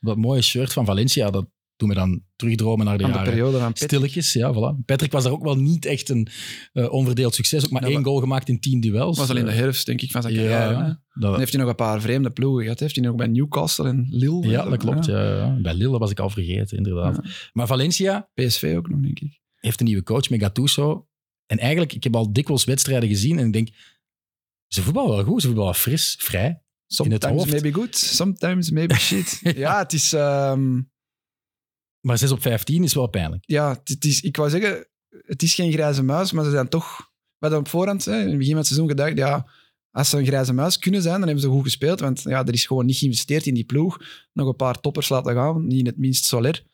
Dat 0.00 0.16
mooie 0.16 0.42
shirt 0.42 0.72
van 0.72 0.84
Valencia, 0.84 1.30
dat 1.30 1.46
doen 1.76 1.88
we 1.88 1.94
dan 1.94 2.22
terugdromen 2.36 2.86
naar 2.86 2.98
de 2.98 3.04
aan 3.04 3.10
de 3.10 3.16
jaren. 3.16 3.32
periode 3.32 3.58
van 3.58 3.72
Pet. 3.72 3.82
Stilletjes, 3.82 4.32
ja, 4.32 4.52
voilà. 4.54 4.84
Patrick 4.84 5.12
was 5.12 5.22
daar 5.22 5.32
ook 5.32 5.42
wel 5.42 5.56
niet 5.56 5.84
echt 5.84 6.08
een 6.08 6.28
eh, 6.72 6.92
onverdeeld 6.92 7.34
succes. 7.34 7.64
Ook 7.64 7.70
maar 7.70 7.82
Ja, 7.82 7.88
één 7.94 8.04
goal 8.04 8.18
gemaakt 8.20 8.48
in 8.48 8.60
tien 8.60 8.80
duels. 8.80 9.18
was 9.18 9.30
al 9.30 9.36
in 9.36 9.44
de 9.44 9.50
Eh, 9.50 9.56
herfst, 9.56 9.86
denk 9.86 10.00
ik, 10.00 10.10
van 10.10 10.22
zijn 10.22 10.34
carrière. 10.34 10.72
ja. 10.72 11.02
Dan 11.14 11.38
heeft 11.38 11.52
hij 11.52 11.60
nog 11.60 11.70
een 11.70 11.76
paar 11.76 12.00
vreemde 12.00 12.30
ploegen 12.30 12.62
gehad. 12.62 12.78
Heeft 12.80 12.96
hij 12.96 13.04
nog 13.04 13.14
bij 13.16 13.26
Newcastle 13.26 13.88
en 13.88 14.06
Lille. 14.10 14.48
ja, 14.48 14.64
dat 14.64 14.78
klopt. 14.78 15.06
Ja. 15.06 15.58
Bij 15.62 15.74
Lille 15.74 15.98
was 15.98 16.10
ik 16.10 16.20
al 16.20 16.30
vergeten, 16.30 16.76
inderdaad. 16.76 17.20
Maar 17.52 17.66
Valencia 17.66 18.30
PSV 18.34 18.74
ook 18.76 18.88
nog, 18.88 19.00
denk 19.00 19.18
ik. 19.20 19.40
heeft 19.54 19.80
een 19.80 19.86
nieuwe 19.86 20.02
coach 20.02 20.30
met 20.30 20.40
Gattuso. 20.40 21.06
En 21.46 21.58
eigenlijk, 21.58 21.92
ik 21.92 22.04
heb 22.04 22.16
al 22.16 22.32
dikwijls 22.32 22.64
wedstrijden 22.64 23.08
gezien 23.08 23.38
en 23.38 23.46
ik 23.46 23.52
denk, 23.52 23.68
ze 24.66 24.82
voetballen 24.82 25.16
wel 25.16 25.24
goed, 25.24 25.40
ze 25.40 25.46
voetballen 25.46 25.74
fris, 25.74 26.16
vrij. 26.20 26.62
Sometimes 26.92 27.44
maybe 27.52 27.72
good, 27.72 27.96
sometimes 27.96 28.70
maybe 28.70 28.94
shit. 28.94 29.40
ja, 29.56 29.78
het 29.78 29.92
is... 29.92 30.12
ehm, 30.12 30.80
Maar 32.00 32.18
6 32.18 32.30
op 32.30 32.42
15 32.42 32.82
is 32.84 32.94
wel 32.94 33.06
pijnlijk. 33.08 33.42
ja, 33.46 33.68
het, 33.68 33.88
het 33.88 34.04
is, 34.04 34.20
ik 34.20 34.36
wou 34.36 34.50
zeggen, 34.50 34.86
het 35.26 35.42
is 35.42 35.54
geen 35.54 35.72
grijze 35.72 36.02
muis, 36.02 36.32
maar 36.32 36.44
ze 36.44 36.50
zijn 36.50 36.68
toch... 36.68 36.98
We 37.38 37.46
hadden 37.46 37.58
op 37.58 37.68
voorhand, 37.68 38.04
hè, 38.04 38.20
in 38.20 38.28
het 38.28 38.36
begin 38.36 38.48
van 38.48 38.56
het 38.58 38.66
seizoen, 38.66 38.88
gedacht, 38.88 39.16
ja, 39.16 39.46
als 39.90 40.10
ze 40.10 40.18
een 40.18 40.26
grijze 40.26 40.52
muis 40.52 40.78
kunnen 40.78 41.02
zijn, 41.02 41.14
dan 41.14 41.22
hebben 41.24 41.40
ze 41.40 41.48
goed 41.48 41.62
gespeeld, 41.64 42.00
want 42.00 42.22
ja, 42.22 42.44
er 42.46 42.52
is 42.52 42.66
gewoon 42.66 42.86
niet 42.86 42.96
geïnvesteerd 42.96 43.46
in 43.46 43.54
die 43.54 43.64
ploeg. 43.64 43.98
Nog 44.32 44.48
een 44.48 44.56
paar 44.56 44.80
toppers 44.80 45.08
laten 45.08 45.34
gaan, 45.34 45.66
niet 45.66 45.78
in 45.78 45.86
het 45.86 45.98
minst 45.98 46.24
Soler. 46.24 46.64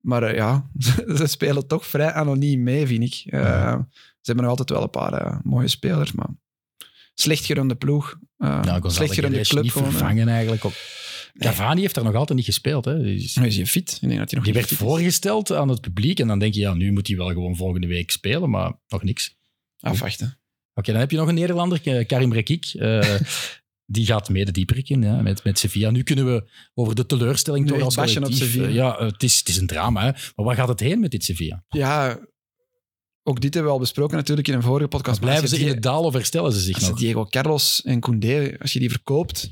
Maar 0.00 0.22
eh, 0.22 0.34
ja, 0.34 0.70
ze 1.16 1.26
spelen 1.26 1.66
toch 1.66 1.86
vrij 1.86 2.12
anoniem 2.12 2.62
mee, 2.62 2.86
vind 2.86 3.02
ik. 3.02 3.32
Eh, 3.32 3.40
Ja. 3.40 3.88
Ze 3.92 4.34
hebben 4.34 4.44
nog 4.44 4.58
altijd 4.58 4.70
wel 4.78 4.82
een 4.82 4.90
paar 4.90 5.12
eh, 5.12 5.38
mooie 5.42 5.68
spelers, 5.68 6.12
maar 6.12 6.28
slecht 7.20 7.44
gerunde 7.44 7.74
ploeg. 7.74 8.18
Ja, 8.38 8.62
Gonzalo 8.62 8.88
slecht 8.88 9.14
gerunde 9.14 9.40
club. 9.40 9.62
niet 9.62 9.72
vervangen 9.72 10.28
eigenlijk. 10.28 10.64
Ook. 10.64 10.72
Cavani 11.38 11.80
heeft 11.80 11.94
daar 11.94 12.04
nog 12.04 12.14
altijd 12.14 12.36
niet 12.38 12.46
gespeeld. 12.46 12.84
Hè. 12.84 13.02
Dus 13.02 13.36
Nu 13.36 13.46
is 13.46 13.56
hij 13.56 13.66
fit. 13.66 13.98
Ik 14.00 14.08
denk 14.08 14.18
dat 14.18 14.30
hij 14.30 14.38
nog 14.38 14.44
die 14.44 14.52
werd 14.54 14.70
is. 14.70 14.76
voorgesteld 14.76 15.52
aan 15.52 15.68
het 15.68 15.80
publiek 15.80 16.20
en 16.20 16.26
dan 16.28 16.38
denk 16.38 16.54
je, 16.54 16.60
ja, 16.60 16.74
nu 16.74 16.92
moet 16.92 17.06
hij 17.06 17.16
wel 17.16 17.28
gewoon 17.28 17.56
volgende 17.56 17.86
week 17.86 18.10
spelen, 18.10 18.50
maar 18.50 18.72
nog 18.88 19.02
niks. 19.02 19.36
Afwachten. 19.80 20.38
Oké, 20.74 20.90
dan 20.92 21.00
heb 21.00 21.10
je 21.10 21.16
nog 21.16 21.28
een 21.28 21.34
Nederlander, 21.34 22.04
Karim 22.06 22.32
Rekik. 22.32 22.64
Eh, 22.66 23.14
die 23.84 24.06
gaat 24.06 24.28
mede 24.28 24.50
dieper 24.50 24.80
in 24.90 25.02
hè, 25.02 25.22
met, 25.22 25.44
met 25.44 25.58
Sevilla. 25.58 25.90
Nu 25.90 26.02
kunnen 26.02 26.26
we 26.34 26.50
over 26.74 26.94
de 26.94 27.06
teleurstelling 27.06 27.72
echt 27.72 27.82
als 27.82 28.16
op. 28.16 28.32
Sevilla. 28.32 28.66
eh, 28.68 28.74
Ja, 28.74 29.04
het 29.06 29.22
is, 29.22 29.38
het 29.38 29.48
is 29.48 29.56
een 29.56 29.66
drama, 29.66 30.00
hè. 30.00 30.10
maar 30.36 30.46
waar 30.46 30.54
gaat 30.54 30.68
het 30.68 30.80
heen 30.80 31.00
met 31.00 31.10
dit 31.10 31.24
Sevilla? 31.24 31.64
Ja, 31.68 32.18
ook 33.28 33.40
dit 33.40 33.54
hebben 33.54 33.72
we 33.72 33.78
al 33.78 33.82
besproken 33.82 34.16
natuurlijk 34.16 34.48
in 34.48 34.54
een 34.54 34.62
vorige 34.62 34.88
podcast. 34.88 35.20
maar 35.20 35.28
Blijven 35.28 35.48
ze 35.48 35.58
in 35.58 35.68
het 35.68 35.82
dal 35.82 36.02
of 36.02 36.12
herstellen 36.12 36.52
ze 36.52 36.60
zich 36.60 36.74
Als? 36.74 36.98
Diego 36.98 37.24
Carlos 37.24 37.82
en 37.84 38.00
Koundé, 38.00 38.56
als 38.60 38.72
je 38.72 38.78
die 38.78 38.90
verkoopt 38.90 39.50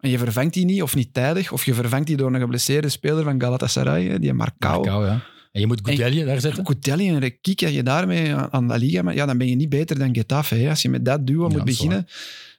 en 0.00 0.10
je 0.10 0.18
vervangt 0.18 0.54
die 0.54 0.64
niet 0.64 0.82
of 0.82 0.94
niet 0.94 1.14
tijdig, 1.14 1.52
of 1.52 1.64
je 1.64 1.74
vervangt 1.74 2.06
die 2.06 2.16
door 2.16 2.34
een 2.34 2.40
geblesseerde 2.40 2.88
speler 2.88 3.24
van 3.24 3.40
Galatasaray, 3.40 4.18
die 4.18 4.32
Marcao. 4.32 4.80
Marcao, 4.80 5.04
ja. 5.04 5.22
En 5.52 5.60
je 5.60 5.66
moet 5.66 5.80
Goudelje 5.82 6.24
daar 6.24 6.40
zetten? 6.40 6.64
Koutelli 6.64 7.08
en 7.08 7.18
Rekik, 7.18 7.62
als 7.62 7.72
je 7.72 7.82
daarmee 7.82 8.34
aan 8.34 8.52
aan 8.52 8.66
La 8.66 8.76
Liga, 8.76 9.02
maar 9.02 9.14
ja, 9.14 9.26
dan 9.26 9.38
ben 9.38 9.48
je 9.48 9.54
niet 9.54 9.68
beter 9.68 9.98
dan 9.98 10.14
Getafe. 10.14 10.54
Hè, 10.54 10.68
als 10.68 10.82
je 10.82 10.88
met 10.88 11.04
dat 11.04 11.26
duo 11.26 11.48
Ja, 11.48 11.56
moet 11.56 11.64
beginnen. 11.64 12.06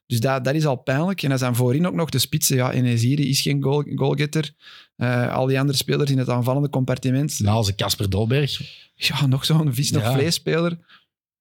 Dus 0.10 0.20
dat, 0.20 0.44
dat 0.44 0.54
is 0.56 0.66
al 0.66 0.76
pijnlijk. 0.76 1.24
En 1.24 1.32
als 1.32 1.42
dan 1.42 1.56
voorin 1.56 1.88
ook 1.88 1.94
nog 1.94 2.10
de 2.10 2.20
spitsen, 2.20 2.56
ja, 2.56 2.72
Enesiri 2.72 3.30
is 3.30 3.42
geen 3.42 3.64
goal, 3.64 3.84
goalgetter. 3.96 4.52
Eh, 4.96 5.34
al 5.34 5.46
die 5.46 5.60
andere 5.60 5.78
spelers 5.78 6.12
in 6.12 6.18
het 6.18 6.30
aanvallende 6.30 6.70
compartiment. 6.70 7.40
Naal 7.40 7.64
ze 7.64 7.76
Casper 7.76 8.10
Dolberg. 8.10 8.62
Ja, 8.96 9.26
nog 9.26 9.46
zo'n 9.46 9.74
vis 9.74 9.92
nog 9.92 10.04
Ja. 10.04 10.12
vleesspeler. 10.14 10.78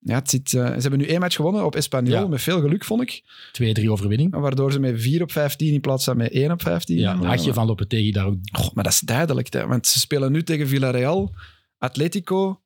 Ja, 0.00 0.14
het 0.14 0.30
zit, 0.30 0.52
eh, 0.54 0.64
ze 0.66 0.80
hebben 0.80 0.98
nu 0.98 1.06
één 1.06 1.20
match 1.20 1.36
gewonnen 1.36 1.64
op 1.64 1.74
Espanyol, 1.74 2.14
Ja. 2.20 2.26
met 2.26 2.42
veel 2.42 2.60
geluk, 2.60 2.84
vond 2.84 3.02
ik. 3.02 3.22
2-3 3.52 3.90
overwinning. 3.90 4.34
Waardoor 4.34 4.72
ze 4.72 4.80
met 4.80 5.00
4 5.00 5.22
op 5.22 5.32
15 5.32 5.74
in 5.74 5.80
plaats 5.80 6.04
van 6.04 6.16
met 6.16 6.34
1 6.34 6.50
op 6.50 6.62
15. 6.62 6.96
Ja, 6.98 7.14
Nachtje 7.14 7.52
van 7.52 7.66
Lopetegui 7.66 8.10
daar 8.12 8.26
ook. 8.26 8.38
Maar 8.74 8.84
dat 8.84 8.92
is 8.92 9.00
duidelijk. 9.00 9.52
Hè, 9.52 9.66
want 9.66 9.86
ze 9.86 9.98
spelen 9.98 10.32
nu 10.32 10.42
tegen 10.42 10.68
Villarreal, 10.68 11.34
Atletico 11.78 12.60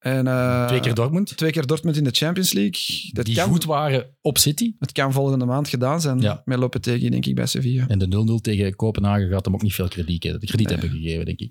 en... 0.00 0.26
eh, 0.26 0.66
Twee 0.66 0.80
keer 0.80 0.94
Dortmund. 0.94 1.36
twee 1.36 1.50
keer 1.52 1.66
Dortmund 1.66 1.96
in 1.96 2.04
de 2.04 2.10
Champions 2.10 2.52
League. 2.52 3.10
Dat 3.12 3.24
die 3.24 3.34
kan, 3.34 3.48
goed 3.48 3.64
waren 3.64 4.16
op 4.20 4.38
City. 4.38 4.74
Het 4.78 4.92
kan 4.92 5.12
volgende 5.12 5.44
maand 5.44 5.68
gedaan 5.68 6.00
zijn 6.00 6.20
Ja. 6.20 6.42
met 6.44 6.58
Lopetegui, 6.58 7.10
denk 7.10 7.26
ik, 7.26 7.34
bij 7.34 7.46
Sevilla. 7.46 7.86
En 7.88 7.98
de 7.98 8.38
0-0 8.38 8.40
tegen 8.40 8.76
Kopenhagen 8.76 9.28
gaat 9.30 9.44
hem 9.44 9.54
ook 9.54 9.62
niet 9.62 9.74
veel 9.74 9.88
krediet, 9.88 10.22
hè. 10.22 10.38
krediet 10.38 10.68
Nee. 10.68 10.78
hebben 10.78 10.90
gegeven, 11.00 11.24
denk 11.24 11.40
ik. 11.40 11.50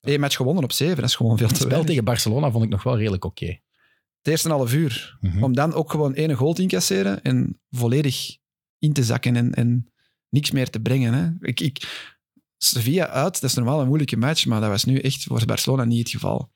Eén 0.00 0.20
match 0.20 0.36
gewonnen 0.36 0.64
op 0.64 0.72
7, 0.72 0.96
dat 0.96 1.04
is 1.04 1.14
gewoon 1.16 1.36
veel 1.36 1.46
Het 1.46 1.54
te 1.56 1.60
spel 1.60 1.68
weinig. 1.70 1.88
tegen 1.90 2.04
Barcelona 2.04 2.50
vond 2.50 2.64
ik 2.64 2.70
nog 2.70 2.82
wel 2.82 2.96
redelijk 2.98 3.24
oké. 3.24 3.46
Het 3.46 4.28
eerste 4.32 4.48
half 4.48 4.74
uur. 4.74 5.16
Mhm. 5.20 5.42
Om 5.44 5.54
dan 5.54 5.72
ook 5.74 5.90
gewoon 5.90 6.14
één 6.14 6.34
goal 6.34 6.52
te 6.52 6.62
incasseren 6.62 7.22
en 7.22 7.60
volledig 7.70 8.36
in 8.78 8.92
te 8.92 9.04
zakken 9.04 9.36
en, 9.36 9.54
en 9.54 9.92
niks 10.28 10.50
meer 10.50 10.70
te 10.70 10.80
brengen. 10.80 11.14
Hè. 11.14 11.30
Ik, 11.48 11.60
ik, 11.60 11.82
Sevilla 12.56 13.08
uit, 13.08 13.40
dat 13.40 13.50
is 13.50 13.54
normaal 13.54 13.80
een 13.80 13.86
moeilijke 13.86 14.16
match, 14.16 14.46
maar 14.46 14.60
dat 14.60 14.70
was 14.70 14.84
nu 14.84 14.98
echt 14.98 15.22
voor 15.22 15.44
Barcelona 15.44 15.84
niet 15.84 15.98
het 15.98 16.10
geval. 16.10 16.52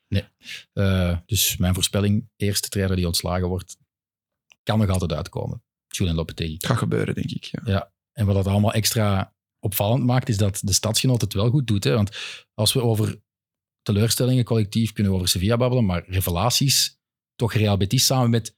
Eh, 0.73 1.17
dus 1.25 1.57
mijn 1.57 1.73
voorspelling, 1.73 2.29
eerste 2.35 2.69
trainer 2.69 2.95
die 2.95 3.07
ontslagen 3.07 3.47
wordt, 3.47 3.77
kan 4.63 4.79
nog 4.79 4.89
altijd 4.89 5.13
uitkomen. 5.13 5.63
Julian 5.87 6.15
Lopetegui. 6.15 6.53
Het 6.53 6.65
gaat 6.65 6.77
gebeuren, 6.77 7.15
denk 7.15 7.31
ik. 7.31 7.51
Ja. 7.65 7.91
En 8.11 8.25
wat 8.25 8.35
dat 8.35 8.47
allemaal 8.47 8.73
extra 8.73 9.35
opvallend 9.59 10.03
maakt, 10.03 10.29
is 10.29 10.37
dat 10.37 10.59
de 10.63 10.73
stadsgenoot 10.73 11.21
het 11.21 11.33
wel 11.33 11.49
goed 11.49 11.67
doet. 11.67 11.83
Hè? 11.83 11.93
Want 11.93 12.17
als 12.53 12.73
we 12.73 12.81
over 12.81 13.21
teleurstellingen 13.81 14.43
collectief 14.43 14.93
kunnen 14.93 15.11
we 15.11 15.17
over 15.17 15.29
Sevilla 15.29 15.57
babbelen, 15.57 15.85
maar 15.85 16.03
revelaties, 16.07 16.99
toch 17.35 17.53
Real 17.53 17.77
Betis 17.77 18.05
samen 18.05 18.29
met 18.29 18.57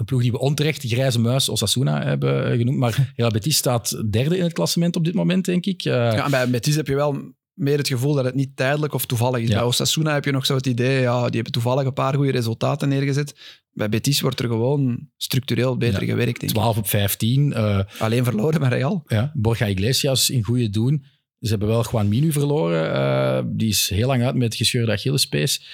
een 0.00 0.06
ploeg 0.06 0.22
die 0.22 0.30
we 0.32 0.38
onterecht 0.38 0.82
de 0.82 0.88
grijze 0.88 1.20
muis 1.20 1.48
Osasuna 1.48 2.02
hebben 2.04 2.50
eh, 2.50 2.56
genoemd. 2.58 2.78
Maar 2.78 3.12
Real 3.16 3.30
Betis 3.30 3.56
staat 3.56 4.02
derde 4.12 4.36
in 4.36 4.42
het 4.42 4.52
klassement 4.52 4.96
op 4.96 5.04
dit 5.04 5.14
moment, 5.14 5.44
denk 5.44 5.66
ik. 5.66 5.84
Eh, 5.84 5.92
Ja, 5.92 6.24
en 6.24 6.30
bij 6.30 6.50
Betis 6.50 6.74
heb 6.74 6.86
je 6.86 6.94
wel 6.94 7.34
meer 7.54 7.76
het 7.78 7.88
gevoel 7.88 8.14
dat 8.14 8.24
het 8.24 8.34
niet 8.34 8.56
tijdelijk 8.56 8.94
of 8.94 9.06
toevallig 9.06 9.40
is. 9.42 9.48
Ja. 9.48 9.54
Bij 9.54 9.64
Osasuna 9.64 10.12
heb 10.14 10.24
je 10.24 10.30
nog 10.30 10.46
zo 10.46 10.54
het 10.54 10.66
idee, 10.66 11.00
ja, 11.00 11.24
die 11.24 11.34
hebben 11.34 11.52
toevallig 11.52 11.84
een 11.86 11.92
paar 11.92 12.14
goede 12.14 12.30
resultaten 12.30 12.88
neergezet. 12.88 13.58
Bij 13.72 13.88
Betis 13.88 14.20
wordt 14.20 14.38
er 14.40 14.48
gewoon 14.48 15.08
structureel 15.16 15.76
beter 15.76 16.00
Ja. 16.00 16.06
gewerkt. 16.08 16.40
Denk 16.40 16.52
ik. 16.52 16.58
12 16.58 16.76
op 16.78 16.88
15. 16.88 17.52
eh, 17.52 17.80
Alleen 17.98 18.24
verloren 18.24 18.60
bij 18.60 18.68
Real. 18.68 19.02
Ja, 19.06 19.30
Borja 19.34 19.66
Iglesias 19.66 20.30
in 20.30 20.42
goede 20.44 20.70
doen. 20.70 21.04
Ze 21.40 21.48
hebben 21.50 21.68
wel 21.68 21.84
Juan 21.90 22.08
Minu 22.08 22.32
verloren. 22.32 23.56
die 23.56 23.68
is 23.68 23.88
heel 23.94 24.06
lang 24.06 24.22
uit 24.22 24.34
met 24.34 24.54
gescheurde 24.54 24.92
Achillespees. 24.92 25.64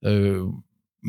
In 0.00 0.62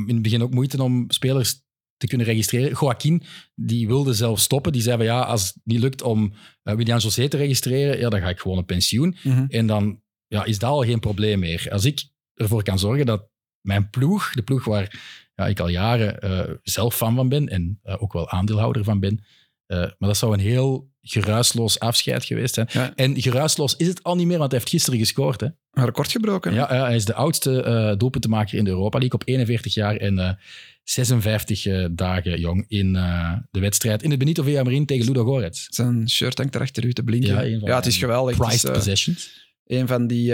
het 0.07 0.21
begin 0.21 0.41
ook 0.43 0.53
moeite 0.53 0.84
om 0.84 1.05
spelers 1.07 1.61
te 2.04 2.10
kunnen 2.10 2.28
registreren. 2.28 2.78
Joaquin, 2.80 3.24
die 3.56 3.88
wilde 3.88 4.14
zelf 4.14 4.39
stoppen. 4.39 4.72
Die 4.72 4.82
zei 4.82 4.97
van 4.97 5.06
ja, 5.06 5.22
als 5.22 5.47
het 5.47 5.56
niet 5.64 5.80
lukt 5.80 6.01
om 6.01 6.34
eh, 6.64 6.76
William 6.76 6.97
José 6.97 7.28
te 7.28 7.38
registreren, 7.38 7.99
ja, 7.99 8.10
dan 8.10 8.20
ga 8.20 8.30
ik 8.30 8.39
gewoon 8.39 8.58
op 8.58 8.68
pensioen. 8.68 9.16
En 9.47 9.68
dan 9.68 10.01
ja, 10.28 10.43
is 10.43 10.60
dat 10.60 10.70
al 10.70 10.84
geen 10.84 10.99
probleem 10.99 11.39
meer. 11.39 11.68
Als 11.72 11.86
ik 11.86 12.04
ervoor 12.34 12.64
kan 12.64 12.80
zorgen 12.80 13.06
dat 13.06 13.30
mijn 13.62 13.89
ploeg, 13.89 14.32
de 14.34 14.41
ploeg 14.41 14.66
waar 14.66 15.01
ja, 15.36 15.47
ik 15.47 15.60
al 15.60 15.68
jaren 15.68 16.20
eh, 16.22 16.54
zelf 16.64 16.95
fan 16.95 17.16
van 17.16 17.30
ben 17.30 17.47
en 17.47 17.80
eh, 17.84 17.95
ook 18.01 18.14
wel 18.14 18.30
aandeelhouder 18.30 18.84
van 18.84 18.99
ben, 18.99 19.24
maar 19.68 19.95
dat 19.97 20.18
zou 20.18 20.34
een 20.34 20.39
heel 20.39 20.91
geruisloos 21.01 21.80
afscheid 21.80 22.26
geweest 22.26 22.54
zijn. 22.54 22.68
Ja. 22.72 22.95
En 22.95 23.22
geruisloos 23.22 23.76
is 23.76 23.88
het 23.88 24.04
al 24.04 24.16
niet 24.16 24.28
meer, 24.28 24.38
want 24.38 24.51
hij 24.51 24.60
heeft 24.60 24.72
gisteren 24.72 24.99
gescoord. 24.99 25.41
Hè? 25.41 25.47
Een 25.72 25.86
record 25.86 26.12
gebroken. 26.12 26.54
Ja, 26.54 26.68
hij 26.68 26.95
is 26.95 27.06
de 27.06 27.14
oudste 27.14 27.95
doelpuntenmaker 27.97 28.58
in 28.58 28.64
de 28.64 28.70
Europa 28.70 28.97
League 28.97 29.20
op 29.20 29.28
41 29.28 29.74
jaar 29.74 29.95
en 29.95 30.38
56 30.84 31.65
eh, 31.65 31.86
dagen 31.91 32.39
jong 32.39 32.65
in 32.67 32.95
eh, 32.95 33.38
de 33.51 33.59
wedstrijd 33.59 34.03
in 34.03 34.09
het 34.09 34.19
Benito 34.19 34.43
Villamarin 34.43 34.86
tegen 34.86 35.05
Ludo 35.05 35.23
Goretz. 35.23 35.67
Zijn 35.69 36.09
shirt 36.09 36.38
hangt 36.38 36.55
erachter 36.55 36.86
u 36.86 36.93
te 36.93 37.03
blinken. 37.03 37.59
Ja, 37.59 37.75
het 37.75 37.86
is 37.86 37.97
geweldig. 37.97 38.38
Het 38.38 38.43
is, 38.43 38.49
Prized 38.49 38.69
eh, 38.69 38.75
possessions. 38.75 39.47
een 39.65 39.88
van 39.88 40.07
die 40.07 40.25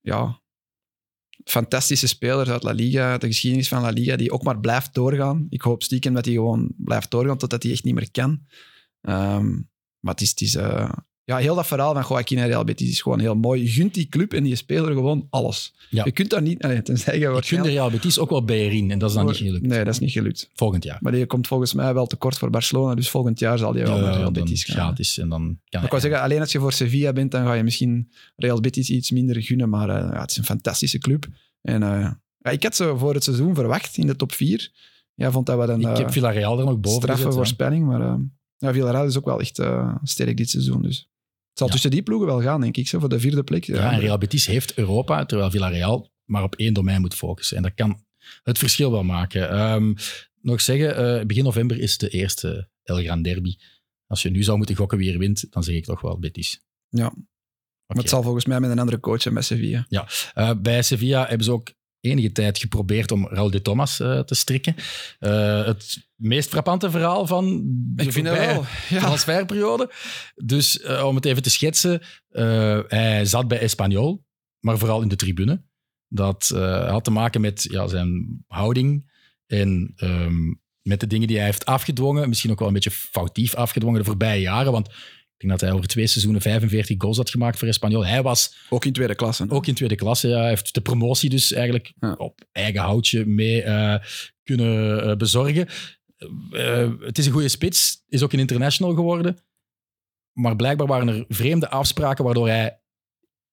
ja, 0.00 0.40
fantastische 1.44 2.06
spelers 2.06 2.48
uit 2.48 2.62
La 2.62 2.72
Liga, 2.72 3.18
de 3.18 3.26
geschiedenis 3.26 3.68
van 3.68 3.82
La 3.82 3.90
Liga, 3.90 4.16
die 4.16 4.32
ook 4.32 4.42
maar 4.42 4.60
blijft 4.60 4.94
doorgaan. 4.94 5.46
Ik 5.50 5.60
hoop 5.60 5.82
stiekem 5.82 6.14
dat 6.14 6.24
hij 6.24 6.34
gewoon 6.34 6.72
blijft 6.76 7.10
doorgaan 7.10 7.38
totdat 7.38 7.62
hij 7.62 7.72
echt 7.72 7.84
niet 7.84 7.94
meer 7.94 8.10
kan. 8.10 8.46
Ehm, 9.00 9.48
maar 10.00 10.14
het 10.14 10.20
is, 10.20 10.30
het 10.30 10.40
is 10.40 10.56
ja, 11.26 11.36
heel 11.36 11.54
dat 11.54 11.66
verhaal 11.66 11.92
van 11.92 12.04
Joaquin 12.08 12.38
en 12.38 12.46
Real 12.46 12.64
Betis 12.64 12.90
is 12.90 13.02
gewoon 13.02 13.20
heel 13.20 13.34
mooi. 13.34 13.62
Je 13.62 13.68
gunt 13.68 13.94
die 13.94 14.08
club 14.08 14.32
en 14.32 14.44
die 14.44 14.56
speler 14.56 14.92
gewoon 14.92 15.26
alles. 15.30 15.74
Ja. 15.90 16.04
Je 16.04 16.10
kunt 16.10 16.30
daar 16.30 16.42
niet... 16.42 16.62
Allee, 16.62 16.82
tenzij 16.82 17.18
je 17.18 17.28
Ik 17.28 17.44
gun 17.44 17.62
de 17.62 17.68
Real 17.68 17.90
Betis 17.90 18.18
ook 18.18 18.30
wel 18.30 18.44
Beyerin 18.44 18.90
en 18.90 18.98
dat 18.98 19.10
is 19.10 19.16
dan 19.16 19.26
niet 19.26 19.36
gelukt. 19.36 19.66
Nee, 19.66 19.84
dat 19.84 19.94
is 19.94 19.98
niet 19.98 20.10
gelukt. 20.10 20.50
Volgend 20.54 20.84
jaar. 20.84 20.98
Maar 21.00 21.12
die 21.12 21.26
komt 21.26 21.46
volgens 21.46 21.72
mij 21.72 21.94
wel 21.94 22.06
tekort 22.06 22.38
voor 22.38 22.50
Barcelona, 22.50 22.94
dus 22.94 23.10
volgend 23.10 23.38
jaar 23.38 23.58
zal 23.58 23.74
hij 23.74 23.86
wel 23.86 23.98
naar 23.98 24.16
Real 24.16 24.30
Betis 24.30 24.64
gaan. 24.64 24.74
gratis 24.74 25.18
en 25.18 25.28
dan 25.28 25.40
kan 25.40 25.58
Maar 25.70 25.84
ik 25.84 25.90
wou 25.90 26.02
zeggen, 26.02 26.20
alleen 26.20 26.40
als 26.40 26.52
je 26.52 26.58
voor 26.58 26.72
Sevilla 26.72 27.12
bent, 27.12 27.30
dan 27.30 27.44
ga 27.44 27.52
je 27.52 27.62
misschien 27.62 28.10
Real 28.36 28.60
Betis 28.60 28.90
iets 28.90 29.10
minder 29.10 29.42
gunnen. 29.42 29.68
Maar 29.68 29.88
eh, 29.88 30.12
ja, 30.12 30.20
het 30.20 30.30
is 30.30 30.36
een 30.36 30.44
fantastische 30.44 30.98
club. 30.98 31.26
En 31.62 31.82
eh, 31.82 32.10
ja, 32.38 32.50
ik 32.50 32.62
had 32.62 32.76
ze 32.76 32.94
voor 32.96 33.14
het 33.14 33.24
seizoen 33.24 33.54
verwacht 33.54 33.96
in 33.96 34.06
de 34.06 34.16
top 34.16 34.32
4. 34.32 34.70
Ja, 35.14 35.30
vond 35.30 35.46
dat 35.46 35.56
wel 35.56 35.68
een 35.68 35.80
Ik 35.80 35.86
eh, 35.86 35.96
heb 35.96 36.12
Villarreal 36.12 36.58
er 36.58 36.64
nog 36.64 36.80
boven 36.80 37.00
straffe 37.00 37.22
gezet, 37.22 37.34
voorspelling. 37.34 37.86
Maar 37.86 38.00
eh 38.00 38.14
ja, 38.58 38.72
Villarreal 38.72 39.06
is 39.06 39.18
ook 39.18 39.24
wel 39.24 39.40
echt 39.40 39.58
eh, 39.58 39.94
sterk 40.02 40.36
dit 40.36 40.50
seizoen. 40.50 40.82
Dus 40.82 41.08
zal 41.58 41.66
Ja. 41.66 41.72
tussen 41.72 41.90
die 41.90 42.02
ploegen 42.02 42.26
wel 42.26 42.42
gaan, 42.42 42.60
denk 42.60 42.76
ik, 42.76 42.88
zo, 42.88 42.98
voor 42.98 43.08
de 43.08 43.20
vierde 43.20 43.44
plek. 43.44 43.64
Ja, 43.64 43.92
en 43.92 44.00
Real 44.00 44.18
Betis 44.18 44.46
heeft 44.46 44.74
Europa, 44.74 45.24
terwijl 45.26 45.50
Villarreal 45.50 46.14
maar 46.24 46.42
op 46.42 46.54
één 46.54 46.74
domein 46.74 47.00
moet 47.00 47.14
focussen. 47.14 47.56
En 47.56 47.62
dat 47.62 47.74
kan 47.74 48.04
het 48.42 48.58
verschil 48.58 48.90
wel 48.90 49.02
maken. 49.04 49.50
Ehm, 49.50 49.94
nog 50.40 50.60
zeggen, 50.60 50.96
eh, 50.96 51.26
begin 51.26 51.44
november 51.44 51.78
is 51.78 51.98
de 51.98 52.08
eerste 52.08 52.68
El 52.82 53.02
Gran 53.02 53.22
Derby. 53.22 53.54
Als 54.06 54.22
je 54.22 54.30
nu 54.30 54.42
zou 54.42 54.56
moeten 54.56 54.76
gokken 54.76 54.98
wie 54.98 55.12
er 55.12 55.18
wint, 55.18 55.46
dan 55.50 55.62
zeg 55.64 55.74
ik 55.74 55.84
toch 55.84 56.00
wel 56.00 56.18
Betis. 56.18 56.60
Ja. 56.88 57.06
Oké. 57.06 57.16
Maar 57.86 57.96
het 57.96 58.08
zal 58.08 58.22
volgens 58.22 58.44
mij 58.44 58.60
met 58.60 58.70
een 58.70 58.78
andere 58.78 59.00
coach 59.00 59.22
zijn 59.22 59.34
bij 59.34 59.42
Sevilla. 59.42 59.86
Eh, 60.34 60.50
bij 60.62 60.82
Sevilla 60.82 61.26
hebben 61.26 61.44
ze 61.44 61.52
ook 61.52 61.72
enige 62.10 62.32
tijd 62.32 62.58
geprobeerd 62.58 63.12
om 63.12 63.28
Raul 63.28 63.50
de 63.50 63.62
Thomas 63.62 64.00
eh, 64.00 64.20
te 64.20 64.34
strikken. 64.34 64.74
Eh, 65.18 65.64
het 65.64 66.08
meest 66.14 66.48
frappante 66.48 66.90
verhaal 66.90 67.26
van 67.26 67.62
de 67.66 68.02
Ik 68.02 68.12
vind 68.12 68.28
wel. 68.28 68.64
Ja. 68.88 69.00
transferperiode. 69.00 69.90
Dus 70.34 70.80
eh, 70.80 71.04
om 71.04 71.14
het 71.14 71.24
even 71.24 71.42
te 71.42 71.50
schetsen, 71.50 72.02
hij 72.88 73.24
zat 73.24 73.48
bij 73.48 73.60
Espanyol, 73.60 74.24
maar 74.60 74.78
vooral 74.78 75.02
in 75.02 75.08
de 75.08 75.16
tribune. 75.16 75.64
Dat 76.08 76.48
had 76.88 77.04
te 77.04 77.10
maken 77.10 77.40
met 77.40 77.66
ja, 77.70 77.86
zijn 77.86 78.44
houding 78.46 79.10
en 79.46 79.92
ehm, 79.96 80.54
met 80.82 81.00
de 81.00 81.06
dingen 81.06 81.28
die 81.28 81.36
hij 81.36 81.46
heeft 81.46 81.64
afgedwongen. 81.64 82.28
Misschien 82.28 82.50
ook 82.50 82.58
wel 82.58 82.68
een 82.68 82.74
beetje 82.74 82.90
foutief 82.90 83.54
afgedwongen 83.54 83.98
de 83.98 84.06
voorbije 84.06 84.40
jaren, 84.40 84.72
want 84.72 84.88
ik 85.38 85.42
denk 85.46 85.52
dat 85.52 85.68
hij 85.68 85.72
over 85.72 85.88
twee 85.88 86.06
seizoenen 86.06 86.40
45 86.40 86.94
goals 86.98 87.16
had 87.16 87.30
gemaakt 87.30 87.58
voor 87.58 87.68
Espanyol. 87.68 88.06
Hij 88.06 88.22
was 88.22 88.56
Ook 88.70 88.84
in 88.84 88.92
tweede 88.92 89.14
klasse. 89.14 89.46
ook 89.48 89.66
in 89.66 89.74
tweede 89.74 89.94
klasse. 89.94 90.28
Ja. 90.28 90.38
Hij 90.38 90.48
heeft 90.48 90.74
de 90.74 90.80
promotie 90.80 91.30
dus 91.30 91.52
eigenlijk 91.52 91.92
Ja. 92.00 92.12
op 92.12 92.40
eigen 92.52 92.80
houtje 92.80 93.26
mee 93.26 93.62
eh, 93.62 94.04
kunnen 94.42 95.02
eh, 95.10 95.16
bezorgen. 95.16 95.66
Eh, 96.50 96.90
het 97.00 97.18
is 97.18 97.26
een 97.26 97.32
goede 97.32 97.48
spits, 97.48 98.02
is 98.08 98.22
ook 98.22 98.32
een 98.32 98.38
international 98.38 98.94
geworden. 98.94 99.36
Maar 100.32 100.56
blijkbaar 100.56 100.86
waren 100.86 101.08
er 101.08 101.24
vreemde 101.28 101.68
afspraken 101.70 102.24
waardoor 102.24 102.48
hij 102.48 102.80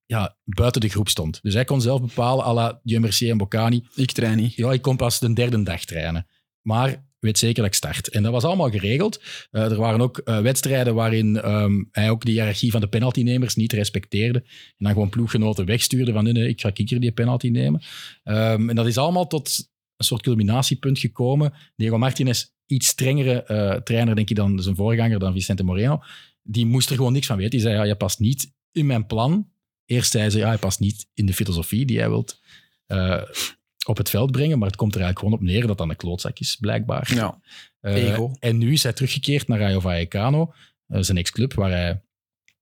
ja, 0.05 0.37
buiten 0.43 0.81
de 0.81 0.89
groep 0.89 1.09
stond. 1.09 1.39
Dus 1.41 1.53
hij 1.53 1.65
kon 1.65 1.81
zelf 1.81 2.01
bepalen, 2.01 2.45
à 2.45 2.53
la 2.53 2.79
Mercier 2.83 3.29
en 3.31 3.37
Bocani, 3.37 3.87
Ik 3.95 4.11
train 4.11 4.37
niet. 4.37 4.53
ja, 4.53 4.71
ik 4.71 4.81
kom 4.81 4.97
pas 4.97 5.19
de 5.19 5.33
derde 5.33 5.63
dag 5.63 5.85
trainen. 5.85 6.27
Maar 6.61 7.05
weet 7.23 7.37
zeker 7.37 7.55
dat 7.55 7.65
ik 7.65 7.73
start. 7.73 8.09
En 8.09 8.23
dat 8.23 8.31
was 8.31 8.43
allemaal 8.43 8.69
geregeld. 8.69 9.21
Eh, 9.51 9.71
er 9.71 9.75
waren 9.75 10.01
ook 10.01 10.17
eh, 10.17 10.39
wedstrijden 10.39 10.95
waarin 10.95 11.41
ehm, 11.41 11.83
hij 11.91 12.09
ook 12.09 12.25
de 12.25 12.31
hiërarchie 12.31 12.71
van 12.71 12.81
de 12.81 12.87
penaltynemers 12.87 13.55
niet 13.55 13.73
respecteerde. 13.73 14.39
En 14.39 14.75
dan 14.77 14.91
gewoon 14.91 15.09
ploeggenoten 15.09 15.65
wegstuurde 15.65 16.11
van 16.11 16.23
nee, 16.23 16.47
ik 16.47 16.61
ga 16.61 16.69
kikker 16.69 16.99
die 16.99 17.11
penalty 17.11 17.47
nemen. 17.47 17.81
Ehm, 18.23 18.69
en 18.69 18.75
dat 18.75 18.87
is 18.87 18.97
allemaal 18.97 19.27
tot 19.27 19.69
een 19.97 20.05
soort 20.05 20.21
culminatiepunt 20.21 20.99
gekomen. 20.99 21.53
Diego 21.75 21.97
Martinez 21.97 22.45
iets 22.65 22.87
strengere 22.87 23.43
eh, 23.43 23.81
trainer, 23.81 24.15
denk 24.15 24.29
ik, 24.29 24.35
dan 24.35 24.61
zijn 24.61 24.75
voorganger, 24.75 25.19
dan 25.19 25.33
Vicente 25.33 25.63
Moreno. 25.63 26.03
Die 26.41 26.65
moest 26.65 26.89
er 26.89 26.95
gewoon 26.95 27.13
niks 27.13 27.27
van 27.27 27.35
weten. 27.35 27.51
Die 27.51 27.59
zei, 27.59 27.75
ja, 27.75 27.83
je 27.83 27.95
past 27.95 28.19
niet 28.19 28.53
in 28.71 28.85
mijn 28.85 29.05
plan. 29.05 29.51
Eerst 29.85 30.11
zei 30.11 30.29
ze, 30.29 30.37
ja, 30.37 30.47
hij 30.47 30.57
past 30.57 30.79
niet 30.79 31.07
in 31.13 31.25
de 31.25 31.33
filosofie 31.33 31.85
die 31.85 31.99
hij 31.99 32.09
wilt 32.09 32.41
op 33.83 33.97
het 33.97 34.09
veld 34.09 34.31
brengen. 34.31 34.57
Maar 34.59 34.67
het 34.67 34.77
komt 34.77 34.95
er 34.95 35.01
eigenlijk 35.01 35.33
gewoon 35.33 35.47
op 35.47 35.53
neer 35.53 35.67
dat 35.67 35.77
dat 35.77 35.89
een 35.89 35.95
klootzak 35.95 36.39
is, 36.39 36.55
blijkbaar. 36.55 37.13
Ja. 37.13 37.39
Ego. 37.81 38.31
En 38.39 38.57
nu 38.57 38.71
is 38.71 38.83
hij 38.83 38.93
teruggekeerd 38.93 39.47
naar 39.47 39.59
Rayo 39.59 39.79
Vallecano, 39.79 40.53
eh, 40.87 41.01
zijn 41.01 41.17
ex-club, 41.17 41.53
waar 41.53 41.69
hij 41.69 42.01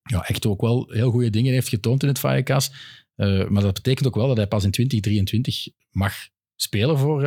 ja, 0.03 0.27
echt 0.27 0.45
ook 0.45 0.61
wel 0.61 0.89
heel 0.91 1.11
goede 1.11 1.29
dingen 1.29 1.53
heeft 1.53 1.69
getoond 1.69 2.01
in 2.01 2.07
het 2.09 2.19
Vallecas. 2.19 2.71
Eh, 3.15 3.47
maar 3.47 3.61
dat 3.61 3.73
betekent 3.73 4.07
ook 4.07 4.15
wel 4.15 4.27
dat 4.27 4.37
hij 4.37 4.47
pas 4.47 4.63
in 4.63 4.71
2023 4.71 5.67
mag 5.91 6.13
spelen 6.55 6.97
voor, 6.97 7.21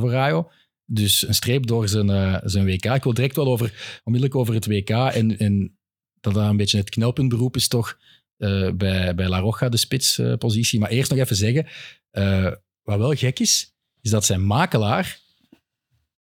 voor 0.00 0.10
Rayo. 0.10 0.50
Dus 0.84 1.26
een 1.28 1.34
streep 1.34 1.66
door 1.66 1.88
zijn, 1.88 2.40
zijn 2.44 2.64
WK. 2.64 2.84
Ik 2.84 3.02
wil 3.02 3.14
direct 3.14 3.36
wel 3.36 3.46
over, 3.46 4.00
onmiddellijk 4.04 4.40
over 4.40 4.54
het 4.54 4.66
WK. 4.66 4.90
En, 4.90 5.38
en 5.38 5.78
dat 6.20 6.34
dat 6.34 6.48
een 6.48 6.56
beetje 6.56 6.78
het 6.78 6.90
knelpuntberoep 6.90 7.56
is 7.56 7.68
toch 7.68 7.98
bij, 8.36 9.14
bij 9.14 9.28
La 9.28 9.38
Roja, 9.38 9.68
de 9.68 9.76
spitspositie. 9.76 10.80
maar 10.80 10.90
eerst 10.90 11.10
nog 11.10 11.18
even 11.18 11.36
zeggen, 11.36 11.66
wat 12.88 12.98
wel 12.98 13.14
gek 13.14 13.38
is, 13.38 13.74
is 14.00 14.10
dat 14.10 14.24
zijn 14.24 14.46
makelaar 14.46 15.18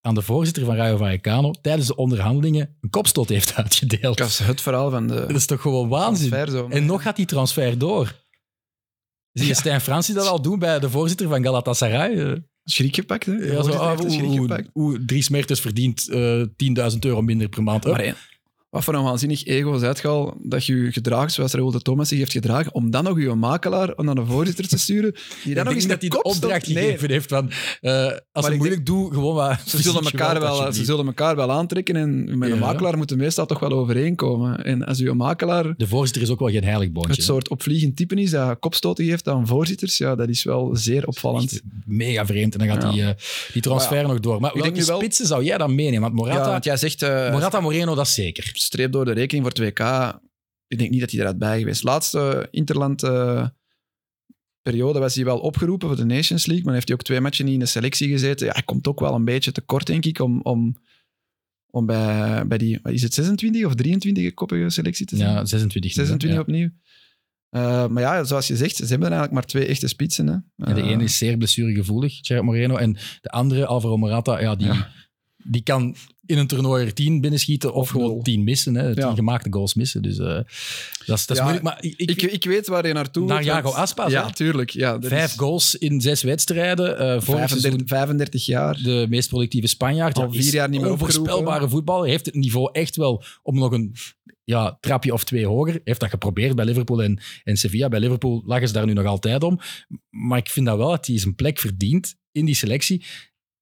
aan 0.00 0.14
de 0.14 0.22
voorzitter 0.22 0.64
van 0.64 0.76
Rayo 0.76 0.96
Vallecano 0.96 1.50
tijdens 1.50 1.86
de 1.86 1.96
onderhandelingen 1.96 2.76
een 2.80 2.90
kopstoot 2.90 3.28
heeft 3.28 3.54
uitgedeeld. 3.54 4.18
Dat 4.18 4.28
is 4.28 4.38
het 4.38 4.60
verhaal 4.60 4.90
van 4.90 5.06
de 5.06 5.14
Dat 5.14 5.30
is 5.36 5.46
toch 5.46 5.60
gewoon 5.60 5.88
waanzin? 5.88 6.32
En 6.70 6.86
nog 6.86 7.02
gaat 7.02 7.16
die 7.16 7.26
transfer 7.26 7.78
door. 7.78 8.14
Zie 9.32 9.46
je 9.46 9.52
Ja. 9.52 9.58
Stijn 9.58 9.80
Francis 9.80 10.14
dat 10.14 10.26
al 10.26 10.42
doen 10.42 10.58
bij 10.58 10.78
de 10.78 10.90
voorzitter 10.90 11.28
van 11.28 11.42
Galatasaray? 11.42 12.32
Eh, 12.32 12.32
Schrik 12.64 12.94
gepakt, 12.94 13.26
hè? 13.26 13.32
Ja, 13.32 13.62
zo, 13.62 13.70
ah, 13.72 13.98
Dries 15.06 15.28
Mertens 15.28 15.60
verdient 15.60 16.08
eh 16.08 16.42
10.000 16.56 16.98
euro 17.04 17.22
minder 17.22 17.48
per 17.48 17.62
maand. 17.62 17.84
Maar 17.84 18.35
wat 18.70 18.84
voor 18.84 18.94
een 18.94 19.02
waanzinnig 19.02 19.44
ego 19.44 19.74
is 19.74 19.82
het 19.82 20.04
al 20.04 20.34
dat 20.42 20.64
je 20.66 20.76
je 20.76 20.92
gedraagt 20.92 21.32
zoals 21.32 21.52
Raoul 21.52 21.70
de 21.70 21.80
Thomas 21.80 22.08
zich 22.08 22.18
heeft 22.18 22.32
gedragen, 22.32 22.74
om 22.74 22.90
dan 22.90 23.04
nog 23.04 23.20
je 23.20 23.34
makelaar 23.34 23.92
om 23.94 24.04
naar 24.04 24.14
de 24.14 24.24
voorzitter 24.26 24.68
te 24.68 24.78
sturen, 24.78 25.14
die 25.44 25.54
dan 25.54 25.64
nog 25.64 25.74
eens 25.74 25.86
dat 25.86 26.00
hij 26.00 26.08
de 26.10 26.22
opdracht 26.22 26.66
Nee, 26.68 26.84
gegeven 26.84 27.10
heeft 27.10 27.28
van 27.28 27.50
eh, 27.80 28.12
als 28.32 28.48
ik 28.48 28.56
moeilijk 28.56 28.86
doe, 28.86 29.12
gewoon 29.12 29.34
wat 29.34 29.58
ze 29.66 29.82
zullen, 29.82 30.02
elkaar 30.02 30.40
wel, 30.40 30.72
ze 30.72 30.84
zullen 30.84 31.06
elkaar 31.06 31.36
wel 31.36 31.50
aantrekken 31.52 31.96
en 31.96 32.38
met 32.38 32.50
een 32.50 32.58
makelaar 32.58 32.96
moeten 32.96 33.18
meestal 33.18 33.46
toch 33.46 33.58
wel 33.58 33.72
overeenkomen. 33.72 34.64
En 34.64 34.84
als 34.84 34.98
je 34.98 35.12
makelaar 35.12 35.74
De 35.76 35.86
voorzitter 35.88 36.22
is 36.22 36.30
ook 36.30 36.38
wel 36.38 36.48
geen 36.50 36.64
heilig 36.64 36.90
boontje. 36.92 37.12
het 37.12 37.22
soort 37.22 37.48
opvliegend 37.48 37.96
type 37.96 38.14
is 38.14 38.30
dat 38.30 38.58
kopstoten 38.58 39.04
geeft 39.04 39.28
aan 39.28 39.46
voorzitters, 39.46 39.98
ja, 39.98 40.14
dat 40.14 40.28
is 40.28 40.42
wel 40.44 40.76
zeer 40.76 41.06
opvallend. 41.06 41.60
Mega 41.84 42.26
vreemd. 42.26 42.52
En 42.56 42.66
dan 42.66 42.68
gaat 42.68 42.82
Ja. 42.82 42.90
die, 42.90 43.02
eh, 43.02 43.08
die 43.52 43.62
transfer 43.62 44.02
nog 44.08 44.20
door. 44.20 44.40
Maar 44.40 44.52
welke 44.54 44.84
wel- 44.84 44.98
spitsen 44.98 45.26
zou 45.26 45.44
jij 45.44 45.58
dan 45.58 45.74
meenemen? 45.74 46.00
Want 46.00 46.14
Morata, 46.14 46.50
want 46.50 46.64
jij 46.64 46.76
zegt, 46.76 47.02
eh, 47.02 47.32
Morata 47.32 47.60
Moreno, 47.60 47.94
dat 47.94 48.06
is 48.06 48.14
zeker. 48.14 48.50
Streep 48.58 48.92
door 48.92 49.04
de 49.04 49.12
rekening 49.12 49.46
voor 49.46 49.64
het 49.64 49.78
WK. 49.78 50.20
Ik 50.68 50.78
denk 50.78 50.90
niet 50.90 51.00
dat 51.00 51.10
hij 51.10 51.20
eruit 51.20 51.38
bij 51.38 51.58
geweest. 51.58 51.82
Laatste 51.82 52.48
Interland 52.50 53.02
eh, 53.02 53.48
periode 54.62 54.98
was 54.98 55.14
hij 55.14 55.24
wel 55.24 55.38
opgeroepen 55.38 55.88
voor 55.88 55.96
de 55.96 56.04
Nations 56.04 56.46
League, 56.46 56.64
maar 56.64 56.74
heeft 56.74 56.88
hij 56.88 56.96
ook 56.96 57.02
twee 57.02 57.20
matchen 57.20 57.44
niet 57.44 57.54
in 57.54 57.60
de 57.60 57.66
selectie 57.66 58.08
gezeten. 58.08 58.46
Ja, 58.46 58.52
hij 58.52 58.62
komt 58.62 58.86
ook 58.88 59.00
wel 59.00 59.14
een 59.14 59.24
beetje 59.24 59.52
tekort, 59.52 59.86
denk 59.86 60.04
ik, 60.04 60.18
om, 60.20 60.40
om, 60.42 60.76
om 61.70 61.86
bij, 61.86 62.46
bij 62.46 62.58
die, 62.58 62.80
is 62.82 63.02
het 63.02 63.14
26 63.14 63.64
of 63.64 63.74
23 63.74 64.34
koppige 64.34 64.70
selectie 64.70 65.06
te 65.06 65.16
zijn? 65.16 65.30
Ja, 65.30 65.44
26. 65.44 65.96
nu, 65.96 66.02
hè. 66.02 66.06
26 66.08 66.30
Ja. 66.38 66.40
opnieuw. 66.40 66.70
Eh, 67.48 67.86
maar 67.88 68.02
ja, 68.02 68.24
zoals 68.24 68.46
je 68.46 68.56
zegt, 68.56 68.76
ze 68.76 68.82
hebben 68.86 69.08
er 69.08 69.14
eigenlijk 69.14 69.32
maar 69.32 69.46
twee 69.46 69.66
echte 69.66 69.88
spitsen. 69.88 70.26
Hè. 70.26 70.32
Ja, 70.66 70.74
de 70.74 70.80
Eh, 70.80 70.88
ene 70.90 71.02
is 71.04 71.18
zeer 71.18 71.36
blessuregevoelig, 71.36 72.18
Gerard 72.22 72.44
Moreno. 72.44 72.76
En 72.76 72.92
de 73.20 73.28
andere, 73.30 73.66
Alvaro 73.66 73.96
Morata, 73.96 74.40
ja, 74.40 74.54
die, 74.54 74.66
Ja. 74.66 74.90
die 75.36 75.62
kan 75.62 75.96
in 76.26 76.38
een 76.38 76.46
toernooi 76.46 76.84
er 76.84 76.94
tien 76.94 77.20
binnenschieten 77.20 77.72
of 77.74 77.80
Of 77.82 77.88
gewoon 77.88 78.22
tien 78.22 78.44
missen. 78.44 78.74
Hè, 78.74 78.94
tien 78.94 79.04
Ja. 79.04 79.14
gemaakte 79.14 79.52
goals 79.52 79.74
missen. 79.74 80.02
Dus 80.02 80.18
eh, 80.18 80.24
dat 80.26 80.44
is, 81.18 81.26
dat 81.26 81.30
is 81.30 81.36
Ja, 81.36 81.42
moeilijk. 81.42 81.62
Maar 81.64 81.78
ik, 81.80 82.22
ik, 82.22 82.44
weet 82.44 82.66
waar 82.66 82.86
je 82.86 82.92
naartoe 82.92 83.26
Naar 83.26 83.44
Jago 83.44 83.70
Aspas, 83.70 84.12
Ja, 84.12 84.26
hè? 84.26 84.32
tuurlijk. 84.32 84.70
Ja, 84.70 85.00
vijf 85.00 85.30
is 85.30 85.36
goals 85.38 85.74
in 85.74 86.00
zes 86.00 86.22
wedstrijden. 86.22 86.98
eh 86.98 87.04
vorig 87.06 87.24
35, 87.24 87.60
seizoen 87.60 87.86
35 87.88 88.46
jaar. 88.46 88.76
de 88.82 89.06
meest 89.08 89.28
productieve 89.28 89.66
Spanjaard. 89.66 90.18
Al 90.18 90.32
vier 90.32 90.52
jaar 90.52 90.68
niet 90.68 90.80
meer 90.80 90.90
onvoorspelbare 90.90 91.68
voetballer. 91.68 92.08
Heeft 92.08 92.26
het 92.26 92.34
niveau 92.34 92.68
echt 92.72 92.96
wel 92.96 93.22
om 93.42 93.58
nog 93.58 93.72
een 93.72 93.94
ja, 94.44 94.76
trapje 94.80 95.12
of 95.12 95.24
twee 95.24 95.46
hoger. 95.46 95.80
Heeft 95.84 96.00
dat 96.00 96.10
geprobeerd 96.10 96.54
bij 96.56 96.64
Liverpool 96.64 97.02
en, 97.02 97.20
en 97.44 97.56
Sevilla. 97.56 97.88
Bij 97.88 98.00
Liverpool 98.00 98.42
lagen 98.46 98.66
ze 98.66 98.72
daar 98.74 98.86
nu 98.86 98.92
nog 98.92 99.04
altijd 99.06 99.42
om. 99.42 99.58
Maar 100.10 100.38
ik 100.38 100.48
vind 100.50 100.66
dat 100.66 100.76
wel 100.76 100.88
dat 100.88 101.06
hij 101.06 101.18
zijn 101.18 101.34
plek 101.34 101.58
verdient 101.58 102.14
in 102.32 102.44
die 102.44 102.54
selectie. 102.54 103.04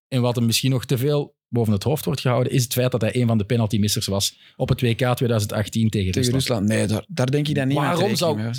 En 0.09 0.21
wat 0.21 0.37
hem 0.37 0.47
misschien 0.47 0.71
nog 0.71 0.85
te 0.85 0.99
veel 0.99 1.34
boven 1.55 1.73
het 1.73 1.83
hoofd 1.83 2.05
wordt 2.05 2.21
gehouden, 2.21 2.53
is 2.53 2.63
het 2.63 2.73
feit 2.73 2.91
dat 2.91 3.01
hij 3.01 3.17
een 3.17 3.27
van 3.27 3.39
de 3.39 3.45
penaltymissers 3.45 4.07
was 4.07 4.39
op 4.57 4.69
het 4.69 4.81
WK 4.81 5.15
2018 5.15 5.91
tegen, 5.91 6.13
Tegen 6.13 6.33
Rusland. 6.33 6.35
Rusland. 6.35 6.67
Nee, 6.67 6.87
daar, 6.87 7.05
daar 7.09 7.31
denk 7.31 7.49
ik 7.49 7.55
dan 7.55 7.69
niet 7.69 7.77
Waarom 7.77 7.95
rekening 7.95 8.19
zou-. 8.19 8.51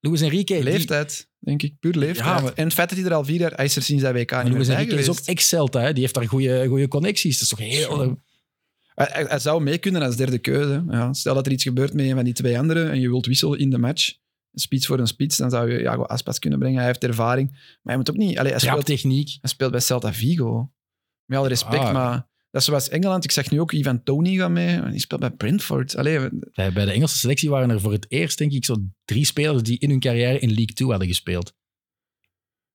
Luis 0.00 0.20
Enrique... 0.20 0.54
die- 0.54 0.64
Leeftijd, 0.64 1.28
denk 1.38 1.62
ik. 1.62 1.78
Puur 1.80 1.94
leeftijd. 1.94 2.40
Ja, 2.40 2.52
En 2.54 2.64
het 2.64 2.72
feit 2.72 2.88
dat 2.88 2.98
hij 2.98 3.06
er 3.06 3.14
al 3.14 3.24
vier 3.24 3.40
jaar... 3.40 3.52
Hij 3.54 3.64
is 3.64 3.76
er 3.76 3.82
sinds 3.82 4.02
dat 4.02 4.12
WK 4.12 4.42
niet 4.44 4.52
Luis 4.52 4.68
Enrique 4.68 4.98
is 4.98 5.08
ook 5.08 5.18
ex-Celta, 5.24 5.80
hè. 5.80 5.92
die 5.92 6.02
heeft 6.02 6.14
daar 6.14 6.28
goede 6.28 6.66
goede 6.66 6.88
connecties. 6.88 7.32
Dat 7.32 7.42
is 7.42 7.48
toch 7.48 7.58
heel... 7.58 8.18
Hij, 8.94 9.38
zou 9.38 9.62
mee 9.62 9.78
kunnen 9.78 10.02
als 10.02 10.16
derde 10.16 10.38
keuze. 10.38 10.84
Ja, 10.88 11.12
stel 11.12 11.34
dat 11.34 11.46
er 11.46 11.52
iets 11.52 11.62
gebeurt 11.62 11.92
met 11.94 12.06
een 12.06 12.14
van 12.14 12.24
die 12.24 12.32
twee 12.32 12.58
anderen 12.58 12.90
en 12.90 13.00
je 13.00 13.08
wilt 13.08 13.26
wisselen 13.26 13.58
in 13.58 13.70
de 13.70 13.78
match. 13.78 14.08
Een 14.52 14.60
spits 14.60 14.86
voor 14.86 14.98
een 14.98 15.06
spits, 15.06 15.36
dan 15.36 15.50
zou 15.50 15.72
je 15.72 15.80
Jago 15.80 16.02
Aspas 16.02 16.38
kunnen 16.38 16.58
brengen. 16.58 16.78
Hij 16.78 16.86
heeft 16.86 17.04
ervaring. 17.04 17.50
Maar 17.50 17.78
hij 17.82 17.96
moet 17.96 18.10
ook 18.10 18.16
niet... 18.16 18.38
Allee, 18.38 18.50
hij, 18.50 18.60
speelt, 18.60 18.74
Traptechniek. 18.74 19.38
hij 19.40 19.50
speelt 19.50 19.70
bij 19.70 19.80
Celta 19.80 20.12
Vigo. 20.12 20.70
Met 21.30 21.38
alle 21.38 21.48
respect, 21.48 21.84
Ah. 21.84 21.92
maar... 21.92 22.28
Dat 22.50 22.60
is 22.60 22.66
zoals 22.66 22.88
Engeland. 22.88 23.24
Ik 23.24 23.30
zag 23.30 23.50
nu 23.50 23.60
ook 23.60 23.72
Ivan 23.72 24.02
Tony 24.02 24.36
gaan 24.36 24.52
mee. 24.52 24.82
Die 24.90 25.00
speelt 25.00 25.20
bij 25.20 25.30
Brentford. 25.30 25.96
Allee, 25.96 26.28
Bij 26.54 26.70
de 26.72 26.90
Engelse 26.90 27.18
selectie 27.18 27.50
waren 27.50 27.70
er 27.70 27.80
voor 27.80 27.92
het 27.92 28.06
eerst, 28.08 28.38
denk 28.38 28.52
ik, 28.52 28.64
zo 28.64 28.76
drie 29.04 29.24
spelers 29.24 29.62
die 29.62 29.78
in 29.78 29.90
hun 29.90 30.00
carrière 30.00 30.38
in 30.38 30.48
League 30.48 30.74
2 30.74 30.88
hadden 30.88 31.08
gespeeld. 31.08 31.52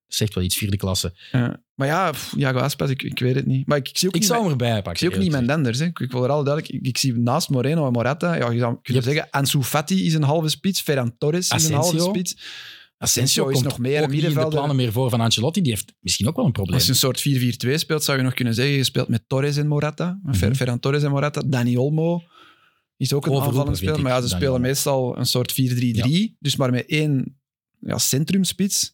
Zegt 0.08 0.34
wel 0.34 0.44
iets, 0.44 0.58
vierde 0.58 0.78
klasse. 0.78 1.14
ja. 1.32 1.64
Maar 1.74 1.88
ja, 1.88 2.14
Jago 2.38 2.60
Aspas, 2.60 2.90
ik, 2.90 3.04
ik 3.04 3.20
weet 3.20 3.36
het 3.36 3.46
niet. 3.46 3.68
Maar 3.68 3.78
ik, 3.78 3.90
ik 3.90 3.98
zie 3.98 4.08
ook 4.08 4.14
Ik 4.14 4.20
niet 4.20 4.30
zou 4.30 4.42
hem 4.42 4.52
erbij 4.52 4.74
pakken. 4.82 4.92
Ik 4.92 4.98
zie 4.98 5.10
ook 5.10 5.18
niet 5.18 5.32
met 5.32 5.48
Denders. 5.48 5.80
Hè. 5.80 5.86
Ik, 5.86 6.12
wil 6.12 6.24
er 6.24 6.30
al 6.30 6.44
duidelijk... 6.44 6.74
Ik, 6.74 6.88
ik 6.88 6.98
zie 6.98 7.14
naast 7.14 7.50
Moreno 7.50 7.86
en 7.86 7.92
Morata... 7.92 8.36
Ja, 8.36 8.50
je 8.52 8.60
zou 8.60 8.78
kunnen 8.82 9.04
zeggen, 9.04 9.30
Ansu 9.30 9.62
Fati 9.64 10.06
is 10.06 10.14
een 10.14 10.24
halve 10.24 10.50
spits. 10.50 10.82
Ferran 10.82 11.18
Torres 11.18 11.50
is 11.50 11.66
een 11.68 11.74
halve 11.74 12.00
spits. 12.00 12.38
Asensio 12.98 13.48
is 13.48 13.62
nog 13.62 13.78
meer 13.80 14.02
ook 14.04 14.10
niet 14.10 14.24
in 14.24 14.34
de 14.34 14.48
plannen 14.48 14.76
meer 14.76 14.92
voor 14.92 15.10
van 15.10 15.22
Ancelotti. 15.22 15.62
Die 15.62 15.72
heeft 15.72 15.94
misschien 16.00 16.28
ook 16.28 16.36
wel 16.36 16.46
een 16.46 16.52
probleem. 16.52 16.76
Als 16.76 16.86
je 16.86 16.92
een 16.92 16.98
soort 16.98 17.20
4-4-2 17.20 17.74
speelt, 17.80 18.04
zou 18.04 18.18
je 18.18 18.24
nog 18.24 18.34
kunnen 18.34 18.54
zeggen, 18.54 18.76
je 18.76 18.84
speelt 18.84 19.08
met 19.08 19.24
Torres 19.28 19.58
en 19.58 19.68
Morata. 19.68 20.20
Fer- 20.34 20.48
Mhm. 20.48 20.56
Ferran 20.56 20.80
Torres 20.80 21.04
en 21.04 21.10
Morata. 21.12 21.42
Dani 21.48 21.78
Olmo 21.78 22.24
is 22.98 23.14
ook 23.14 23.26
een 23.26 23.34
aanvallend 23.42 23.78
speler. 23.78 24.02
Maar 24.02 24.12
ja, 24.12 24.16
ze 24.22 24.22
Dani 24.28 24.36
spelen 24.36 24.54
Olmo. 24.54 24.66
meestal 24.68 25.18
een 25.18 25.26
soort 25.26 25.52
4-3-3. 25.54 26.36
Dus 26.40 26.56
maar 26.56 26.72
met 26.72 26.86
één 26.86 27.38
ja, 27.80 27.98
centrumspits. 27.98 28.94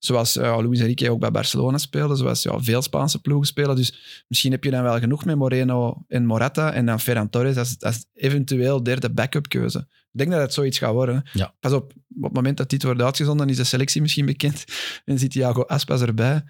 Zoals 0.00 0.32
ja, 0.32 0.62
Luis 0.62 0.80
Enrique 0.80 1.10
ook 1.10 1.20
bij 1.20 1.30
Barcelona 1.30 1.78
speelde. 1.78 2.16
Zoals 2.16 2.42
ja, 2.42 2.60
veel 2.60 2.82
Spaanse 2.82 3.20
ploegen 3.20 3.46
spelen. 3.46 3.76
Dus 3.76 4.24
misschien 4.28 4.50
heb 4.50 4.64
je 4.64 4.70
dan 4.70 4.82
wel 4.82 4.98
genoeg 4.98 5.24
met 5.24 5.36
Moreno 5.36 6.04
en 6.08 6.26
Morata. 6.26 6.72
En 6.72 6.86
dan 6.86 7.00
Ferran 7.00 7.30
Torres 7.30 7.56
als, 7.56 7.76
als 7.80 8.06
eventueel 8.14 8.82
derde 8.82 9.10
backup 9.10 9.48
keuze. 9.48 9.78
Ik 10.12 10.18
denk 10.18 10.30
dat 10.30 10.40
het 10.40 10.54
zoiets 10.54 10.78
gaat 10.78 10.92
worden. 10.92 11.22
Ja. 11.32 11.54
Pas 11.60 11.72
op, 11.72 11.92
op 12.16 12.22
het 12.22 12.32
moment 12.32 12.56
dat 12.56 12.70
dit 12.70 12.82
wordt 12.82 13.02
uitgezonden, 13.02 13.48
is 13.48 13.56
de 13.56 13.64
selectie 13.64 14.00
misschien 14.00 14.26
bekend. 14.26 14.64
En 15.04 15.18
zit 15.18 15.30
Thiago 15.30 15.62
Aspas 15.62 16.00
erbij. 16.00 16.42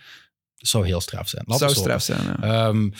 Dat 0.54 0.68
zou 0.68 0.86
heel 0.86 1.00
straf 1.00 1.28
zijn. 1.28 1.44
Dat 1.46 1.58
zou 1.58 1.74
straf 1.74 2.02
zijn. 2.02 2.24
Ja. 2.24 2.36
Ehm, 2.42 2.90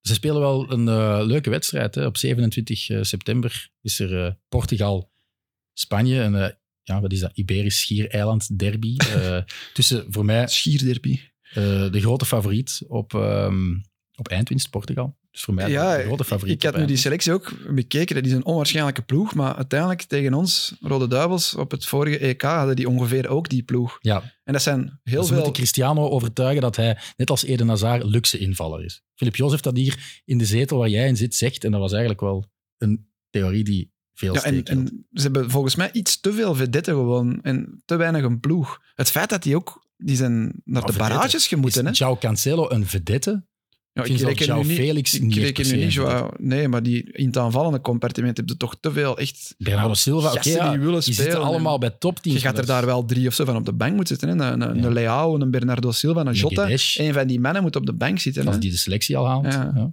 ze 0.00 0.14
spelen 0.14 0.40
wel 0.40 0.72
een 0.72 0.88
eh, 0.88 1.20
leuke 1.26 1.50
wedstrijd. 1.50 1.94
Hè. 1.94 2.06
Op 2.06 2.16
27 2.16 3.06
september 3.06 3.70
is 3.82 4.00
er 4.00 4.24
eh, 4.24 4.32
Portugal-Spanje. 4.48 6.22
En 6.22 6.44
eh, 6.44 6.50
ja, 6.94 7.00
wat 7.00 7.12
is 7.12 7.20
dat? 7.20 7.30
Iberisch 7.34 7.80
Schiereiland 7.80 8.58
derby. 8.58 8.96
Eh, 8.96 9.38
tussen 9.74 10.06
voor 10.08 10.24
mij 10.24 10.46
Schierderby. 10.48 11.20
eh, 11.50 11.90
de 11.90 12.00
grote 12.00 12.24
favoriet 12.24 12.80
op, 12.88 13.14
ehm, 13.14 13.74
op 14.16 14.28
eindwinst, 14.28 14.70
Portugal. 14.70 15.18
Dus 15.30 15.42
voor 15.42 15.54
mij 15.54 15.64
de- 15.64 15.70
Ja, 15.70 15.96
de 15.96 16.02
grote 16.02 16.24
favoriet. 16.24 16.54
ik 16.54 16.62
had 16.62 16.76
nu 16.76 16.84
die 16.86 16.96
selectie 16.96 17.32
ook 17.32 17.52
bekeken. 17.74 18.14
Dat 18.14 18.24
is 18.24 18.32
een 18.32 18.44
onwaarschijnlijke 18.44 19.02
ploeg. 19.02 19.34
Maar 19.34 19.54
uiteindelijk 19.56 20.02
tegen 20.02 20.34
ons, 20.34 20.74
Rode 20.80 21.06
Duivels, 21.08 21.54
op 21.54 21.70
het 21.70 21.86
vorige 21.86 22.18
EK 22.18 22.42
hadden 22.42 22.76
die 22.76 22.88
ongeveer 22.88 23.28
ook 23.28 23.48
die 23.48 23.62
ploeg. 23.62 23.98
Ja, 24.00 24.22
En 24.44 24.52
dat 24.52 24.62
zijn 24.62 25.00
heel 25.02 25.20
ze 25.22 25.26
veel... 25.26 25.34
moeten 25.36 25.52
Cristiano 25.52 26.08
overtuigen 26.08 26.62
dat 26.62 26.76
hij, 26.76 26.98
net 27.16 27.30
als 27.30 27.44
Eden 27.44 27.68
Hazard, 27.68 28.04
luxe 28.04 28.38
invaller 28.38 28.84
is. 28.84 29.02
Filip 29.14 29.36
heeft 29.36 29.62
dat 29.64 29.76
hier 29.76 30.20
in 30.24 30.38
de 30.38 30.44
zetel 30.44 30.78
waar 30.78 30.88
jij 30.88 31.08
in 31.08 31.16
zit 31.16 31.34
zegt. 31.34 31.64
En 31.64 31.70
dat 31.70 31.80
was 31.80 31.90
eigenlijk 31.90 32.20
wel 32.20 32.50
een 32.78 33.08
theorie 33.30 33.64
die 33.64 33.92
veel 34.20 34.34
Ja, 34.34 34.42
en, 34.42 35.06
ze 35.12 35.22
hebben 35.22 35.50
volgens 35.50 35.74
mij 35.74 35.92
iets 35.92 36.20
te 36.20 36.32
veel 36.32 36.54
vedetten 36.54 36.94
gewoon. 36.94 37.42
En 37.42 37.82
te 37.84 37.96
weinig 37.96 38.22
een 38.22 38.40
ploeg. 38.40 38.80
Het 38.94 39.10
feit 39.10 39.28
dat 39.28 39.42
die 39.42 39.56
ook... 39.56 39.88
Die 39.96 40.16
zijn 40.16 40.40
naar 40.64 40.86
de 40.86 40.92
vedette, 40.92 40.98
barrages 40.98 41.46
gemoeten. 41.46 41.84
Hè? 41.84 41.90
Is 41.90 42.02
João 42.02 42.18
Cancelo 42.18 42.70
een 42.70 42.86
vedette? 42.86 43.48
Ja, 43.92 44.04
vind 44.04 44.18
zelfs 44.18 44.46
João 44.46 44.74
Felix 44.74 45.14
ik 45.14 45.22
niet 45.22 45.36
echt 45.36 45.44
reken 45.44 45.78
nu 45.78 45.84
niet. 45.84 46.38
Nee, 46.38 46.68
maar 46.68 46.82
die 46.82 47.12
in 47.12 47.26
het 47.26 47.36
aanvallende 47.36 47.80
compartiment 47.80 48.36
hebben 48.36 48.58
toch 48.58 48.76
te 48.80 48.92
veel 48.92 49.18
echt... 49.18 49.54
Bernardo 49.58 49.94
Silva, 49.94 50.32
oké, 50.32 50.48
ja, 50.48 50.70
die 50.70 50.78
willen 50.78 51.00
die 51.00 51.14
zitten 51.14 51.42
allemaal 51.42 51.78
bij 51.78 51.90
topteams. 51.90 52.40
Je 52.40 52.46
gaat 52.46 52.58
er 52.58 52.66
daar 52.66 52.86
wel 52.86 53.04
drie 53.04 53.26
of 53.26 53.34
zo 53.34 53.44
van 53.44 53.56
op 53.56 53.64
de 53.64 53.72
bank 53.72 53.94
moeten 53.94 54.16
zitten. 54.16 54.38
Hè? 54.38 54.52
Een, 54.52 54.60
een, 54.60 54.76
Ja. 54.76 54.84
een 54.84 54.92
Leao, 54.92 55.40
een 55.40 55.50
Bernardo 55.50 55.90
Silva, 55.90 56.20
een 56.20 56.26
Een 56.26 56.34
Jota. 56.34 56.68
Een 56.94 57.12
van 57.12 57.26
die 57.26 57.40
mannen 57.40 57.62
moet 57.62 57.76
op 57.76 57.86
de 57.86 57.94
bank 57.94 58.18
zitten. 58.18 58.46
als 58.46 58.54
Hè? 58.54 58.60
die 58.60 58.70
de 58.70 58.76
selectie 58.76 59.16
al 59.16 59.26
haalt. 59.26 59.52
Ja. 59.52 59.72
Ja. 59.74 59.92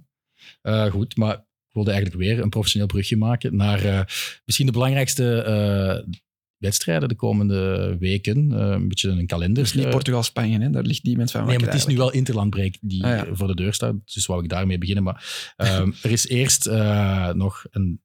Eh, 0.62 0.90
goed, 0.90 1.16
maar 1.16 1.46
ik 1.68 1.74
wilde 1.74 1.90
eigenlijk 1.90 2.22
weer 2.22 2.42
een 2.42 2.48
professioneel 2.48 2.88
brugje 2.88 3.16
maken 3.16 3.56
naar 3.56 3.84
eh, 3.84 4.00
misschien 4.44 4.66
de 4.66 4.72
belangrijkste 4.72 5.42
eh, 5.42 6.14
wedstrijden 6.56 7.08
de 7.08 7.14
komende 7.14 7.96
weken. 7.98 8.52
Eh, 8.52 8.70
een 8.70 8.88
beetje 8.88 9.08
een 9.08 9.26
kalender. 9.26 9.62
Dus 9.62 9.72
niet 9.72 9.90
Portugal-Spanje, 9.90 10.60
hè? 10.60 10.70
daar 10.70 10.82
ligt 10.82 11.02
die 11.02 11.16
mensen 11.16 11.38
van 11.38 11.48
Nee, 11.48 11.58
maar 11.58 11.68
het 11.68 11.76
is 11.76 11.86
nu 11.86 11.96
wel 11.96 12.12
Interlandbreek 12.12 12.78
die 12.80 13.04
Ah, 13.04 13.10
ja. 13.10 13.34
voor 13.34 13.46
de 13.46 13.54
deur 13.54 13.74
staat. 13.74 13.94
Dus 14.04 14.26
wou 14.26 14.42
ik 14.42 14.48
daarmee 14.48 14.78
beginnen. 14.78 15.04
Maar 15.04 15.52
ehm, 15.56 15.90
er 16.02 16.10
is 16.10 16.28
eerst 16.28 16.70
nog 17.34 17.64
een 17.70 18.00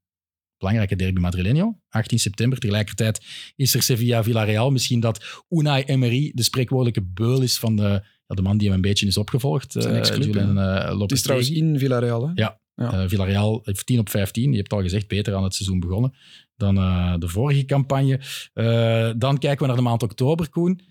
belangrijke 0.63 0.95
derby 0.95 1.21
Madrileño. 1.21 1.81
18 1.89 2.19
september. 2.19 2.59
Tegelijkertijd 2.59 3.25
is 3.55 3.73
er 3.73 3.81
Sevilla-Villarreal. 3.81 4.71
Misschien 4.71 4.99
dat 4.99 5.43
Unai 5.49 5.83
Emery 5.83 6.31
de 6.35 6.43
spreekwoordelijke 6.43 7.01
beul 7.01 7.41
is 7.41 7.57
van 7.57 7.75
de, 7.75 8.03
ja, 8.27 8.35
de 8.35 8.41
man 8.41 8.57
die 8.57 8.67
hem 8.67 8.75
een 8.75 8.81
beetje 8.81 9.07
is 9.07 9.17
opgevolgd. 9.17 9.73
Julian 9.73 10.59
eh, 10.59 10.99
Het 10.99 11.11
is 11.11 11.21
trouwens 11.21 11.51
in 11.51 11.79
Villarreal. 11.79 12.27
Hè? 12.27 12.31
Ja. 12.35 12.61
Ja. 12.75 12.93
Eh, 12.93 13.07
Villarreal 13.07 13.61
heeft 13.63 13.85
10 13.85 13.99
op 13.99 14.09
15. 14.09 14.51
Je 14.51 14.57
hebt 14.57 14.73
al 14.73 14.81
gezegd, 14.81 15.07
beter 15.07 15.35
aan 15.35 15.43
het 15.43 15.55
seizoen 15.55 15.79
begonnen 15.79 16.13
dan 16.55 16.77
eh, 16.77 17.13
de 17.19 17.27
vorige 17.27 17.65
campagne. 17.65 18.19
Eh, 18.53 19.11
dan 19.17 19.37
kijken 19.37 19.61
we 19.61 19.67
naar 19.67 19.75
de 19.75 19.81
maand 19.81 20.03
oktober, 20.03 20.49
Koen. 20.49 20.81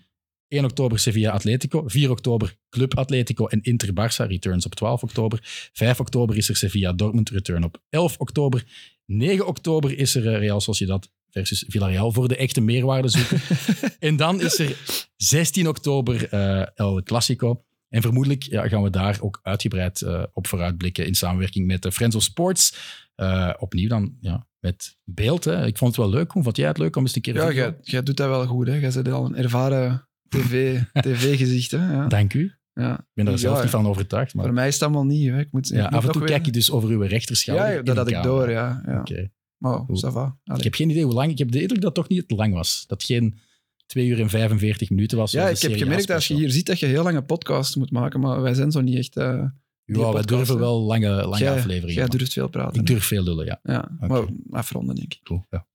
1 0.47 0.63
oktober 0.63 0.99
Sevilla 0.99 1.31
Atletico. 1.31 1.83
4 1.85 2.09
oktober 2.09 2.57
Club 2.69 2.97
Atletico 2.97 3.47
en 3.47 3.61
Inter 3.61 3.89
Barça. 3.89 4.27
Returns 4.27 4.65
op 4.65 4.75
12 4.75 5.03
oktober. 5.03 5.39
5 5.73 5.99
oktober 5.99 6.37
is 6.37 6.49
er 6.49 6.55
Sevilla 6.55 6.93
Dortmund. 6.93 7.29
Return 7.29 7.63
op 7.63 7.77
11 7.89 8.17
oktober. 8.17 8.63
9 9.05 9.47
oktober 9.47 9.97
is 9.97 10.15
er 10.15 10.27
eh, 10.27 10.39
Real 10.39 10.61
Sociedad 10.61 11.11
versus 11.29 11.65
Villarreal 11.67 12.11
voor 12.11 12.27
de 12.27 12.35
echte 12.35 12.61
meerwaarde 12.61 13.07
zoeken. 13.07 13.41
en 13.99 14.15
dan 14.15 14.41
is 14.41 14.59
er 14.59 14.77
16 15.15 15.67
oktober 15.67 16.29
eh, 16.29 16.65
El 16.75 17.03
Clasico. 17.03 17.63
En 17.93 18.01
vermoedelijk 18.01 18.43
ja, 18.43 18.67
gaan 18.67 18.83
we 18.83 18.89
daar 18.89 19.17
ook 19.21 19.39
uitgebreid 19.43 20.01
eh, 20.01 20.23
op 20.33 20.47
vooruitblikken 20.47 21.05
in 21.05 21.15
samenwerking 21.15 21.65
met 21.67 21.81
de 21.81 21.91
Friends 21.91 22.15
of 22.15 22.23
Sports. 22.23 22.75
Eh, 23.15 23.53
opnieuw 23.59 23.89
dan 23.89 24.15
ja, 24.19 24.47
met 24.59 24.97
beeld. 25.03 25.43
Hè. 25.43 25.65
Ik 25.65 25.77
vond 25.77 25.95
het 25.95 26.05
wel 26.05 26.13
leuk. 26.13 26.31
Hoe 26.31 26.43
vond 26.43 26.57
jij 26.57 26.67
het 26.67 26.77
leuk 26.77 26.95
om 26.95 27.01
eens 27.03 27.15
een 27.15 27.21
keer... 27.21 27.33
Ja, 27.35 27.51
jij, 27.51 27.77
jij 27.81 28.03
doet 28.03 28.17
dat 28.17 28.27
wel 28.27 28.45
goed. 28.45 28.67
Hè? 28.67 28.73
Jij 28.73 28.91
bent 28.91 29.07
al 29.11 29.25
een 29.25 29.35
ervaren 29.35 30.07
tv, 30.29 30.79
tv-gezicht. 31.07 31.71
hè? 31.71 31.91
Ja. 31.93 32.07
Dank 32.07 32.33
u. 32.33 32.43
Ik 32.45 32.83
Ja. 32.83 33.07
ben 33.13 33.27
er 33.27 33.39
zelf 33.39 33.55
Ja, 33.57 33.61
niet 33.61 33.71
van 33.71 33.87
overtuigd. 33.87 34.33
Maar 34.33 34.45
Voor 34.45 34.53
mij 34.53 34.67
is 34.67 34.73
het 34.73 34.83
allemaal 34.83 35.05
nieuw. 35.05 35.33
Hè? 35.33 35.39
Ik 35.39 35.51
moet, 35.51 35.71
ik 35.71 35.77
ja, 35.77 35.83
moet 35.83 35.93
af 35.93 36.05
en 36.05 36.11
toe 36.11 36.21
weer- 36.21 36.29
kijk 36.31 36.45
je 36.45 36.51
dus 36.51 36.71
over 36.71 36.89
uw 36.89 37.01
rechterschouder. 37.01 37.73
Ja, 37.75 37.81
dat 37.81 37.95
had 37.97 38.07
ik 38.09 38.23
door, 38.23 38.49
ja. 38.49 38.81
ja. 38.85 38.99
Oké. 38.99 39.29
Maar 39.57 39.79
ça 39.81 40.11
va. 40.11 40.37
Allee. 40.43 40.57
Ik 40.57 40.63
heb 40.63 40.73
geen 40.73 40.89
idee 40.89 41.03
hoe 41.03 41.13
lang. 41.13 41.31
Ik 41.31 41.37
heb 41.37 41.51
de 41.51 41.61
indruk 41.61 41.81
dat 41.81 41.95
het 41.95 42.07
toch 42.07 42.17
niet 42.17 42.27
te 42.27 42.35
lang 42.35 42.53
was. 42.53 42.83
Dat 42.87 43.03
geen 43.03 43.39
2 43.85 44.07
uur 44.07 44.19
en 44.19 44.29
45 44.29 44.89
minuten 44.89 45.17
was. 45.17 45.31
Ja, 45.31 45.47
ik 45.47 45.59
heb 45.59 45.75
gemerkt 45.77 46.11
als 46.11 46.27
je 46.27 46.33
hier 46.33 46.51
ziet 46.51 46.65
dat 46.65 46.79
je 46.79 46.85
heel 46.85 47.03
lange 47.03 47.23
podcasts 47.23 47.75
moet 47.75 47.91
maken, 47.91 48.19
maar 48.19 48.41
wij 48.41 48.53
zijn 48.53 48.71
zo 48.71 48.81
niet 48.81 48.97
echt... 48.97 49.13
die 49.13 49.23
Ja, 49.23 49.51
wij 49.85 50.03
podcast, 50.03 50.27
durven 50.27 50.59
wel 50.59 50.81
lange, 50.81 51.09
lange 51.09 51.37
jij, 51.37 51.53
afleveringen. 51.53 51.93
Jij 51.93 52.07
durft 52.07 52.33
veel 52.33 52.49
praten. 52.49 52.79
Ik 52.79 52.87
durf 52.87 53.05
veel 53.05 53.23
lullen, 53.23 53.45
ja. 53.45 53.59
Ja, 53.63 53.91
maar 53.99 54.25
afronden, 54.49 54.95
denk 54.95 55.13
ik. 55.13 55.19
Cool, 55.23 55.45
ja. 55.49 55.65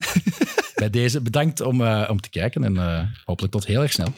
Bij 0.75 0.91
deze 0.91 1.21
bedankt 1.21 1.61
om, 1.61 1.81
eh, 1.81 2.09
om 2.11 2.21
te 2.21 2.31
kijken 2.31 2.65
en 2.65 2.77
eh, 2.77 3.03
hopelijk 3.25 3.53
tot 3.53 3.67
heel 3.67 3.83
erg 3.83 3.93
snel. 3.93 4.09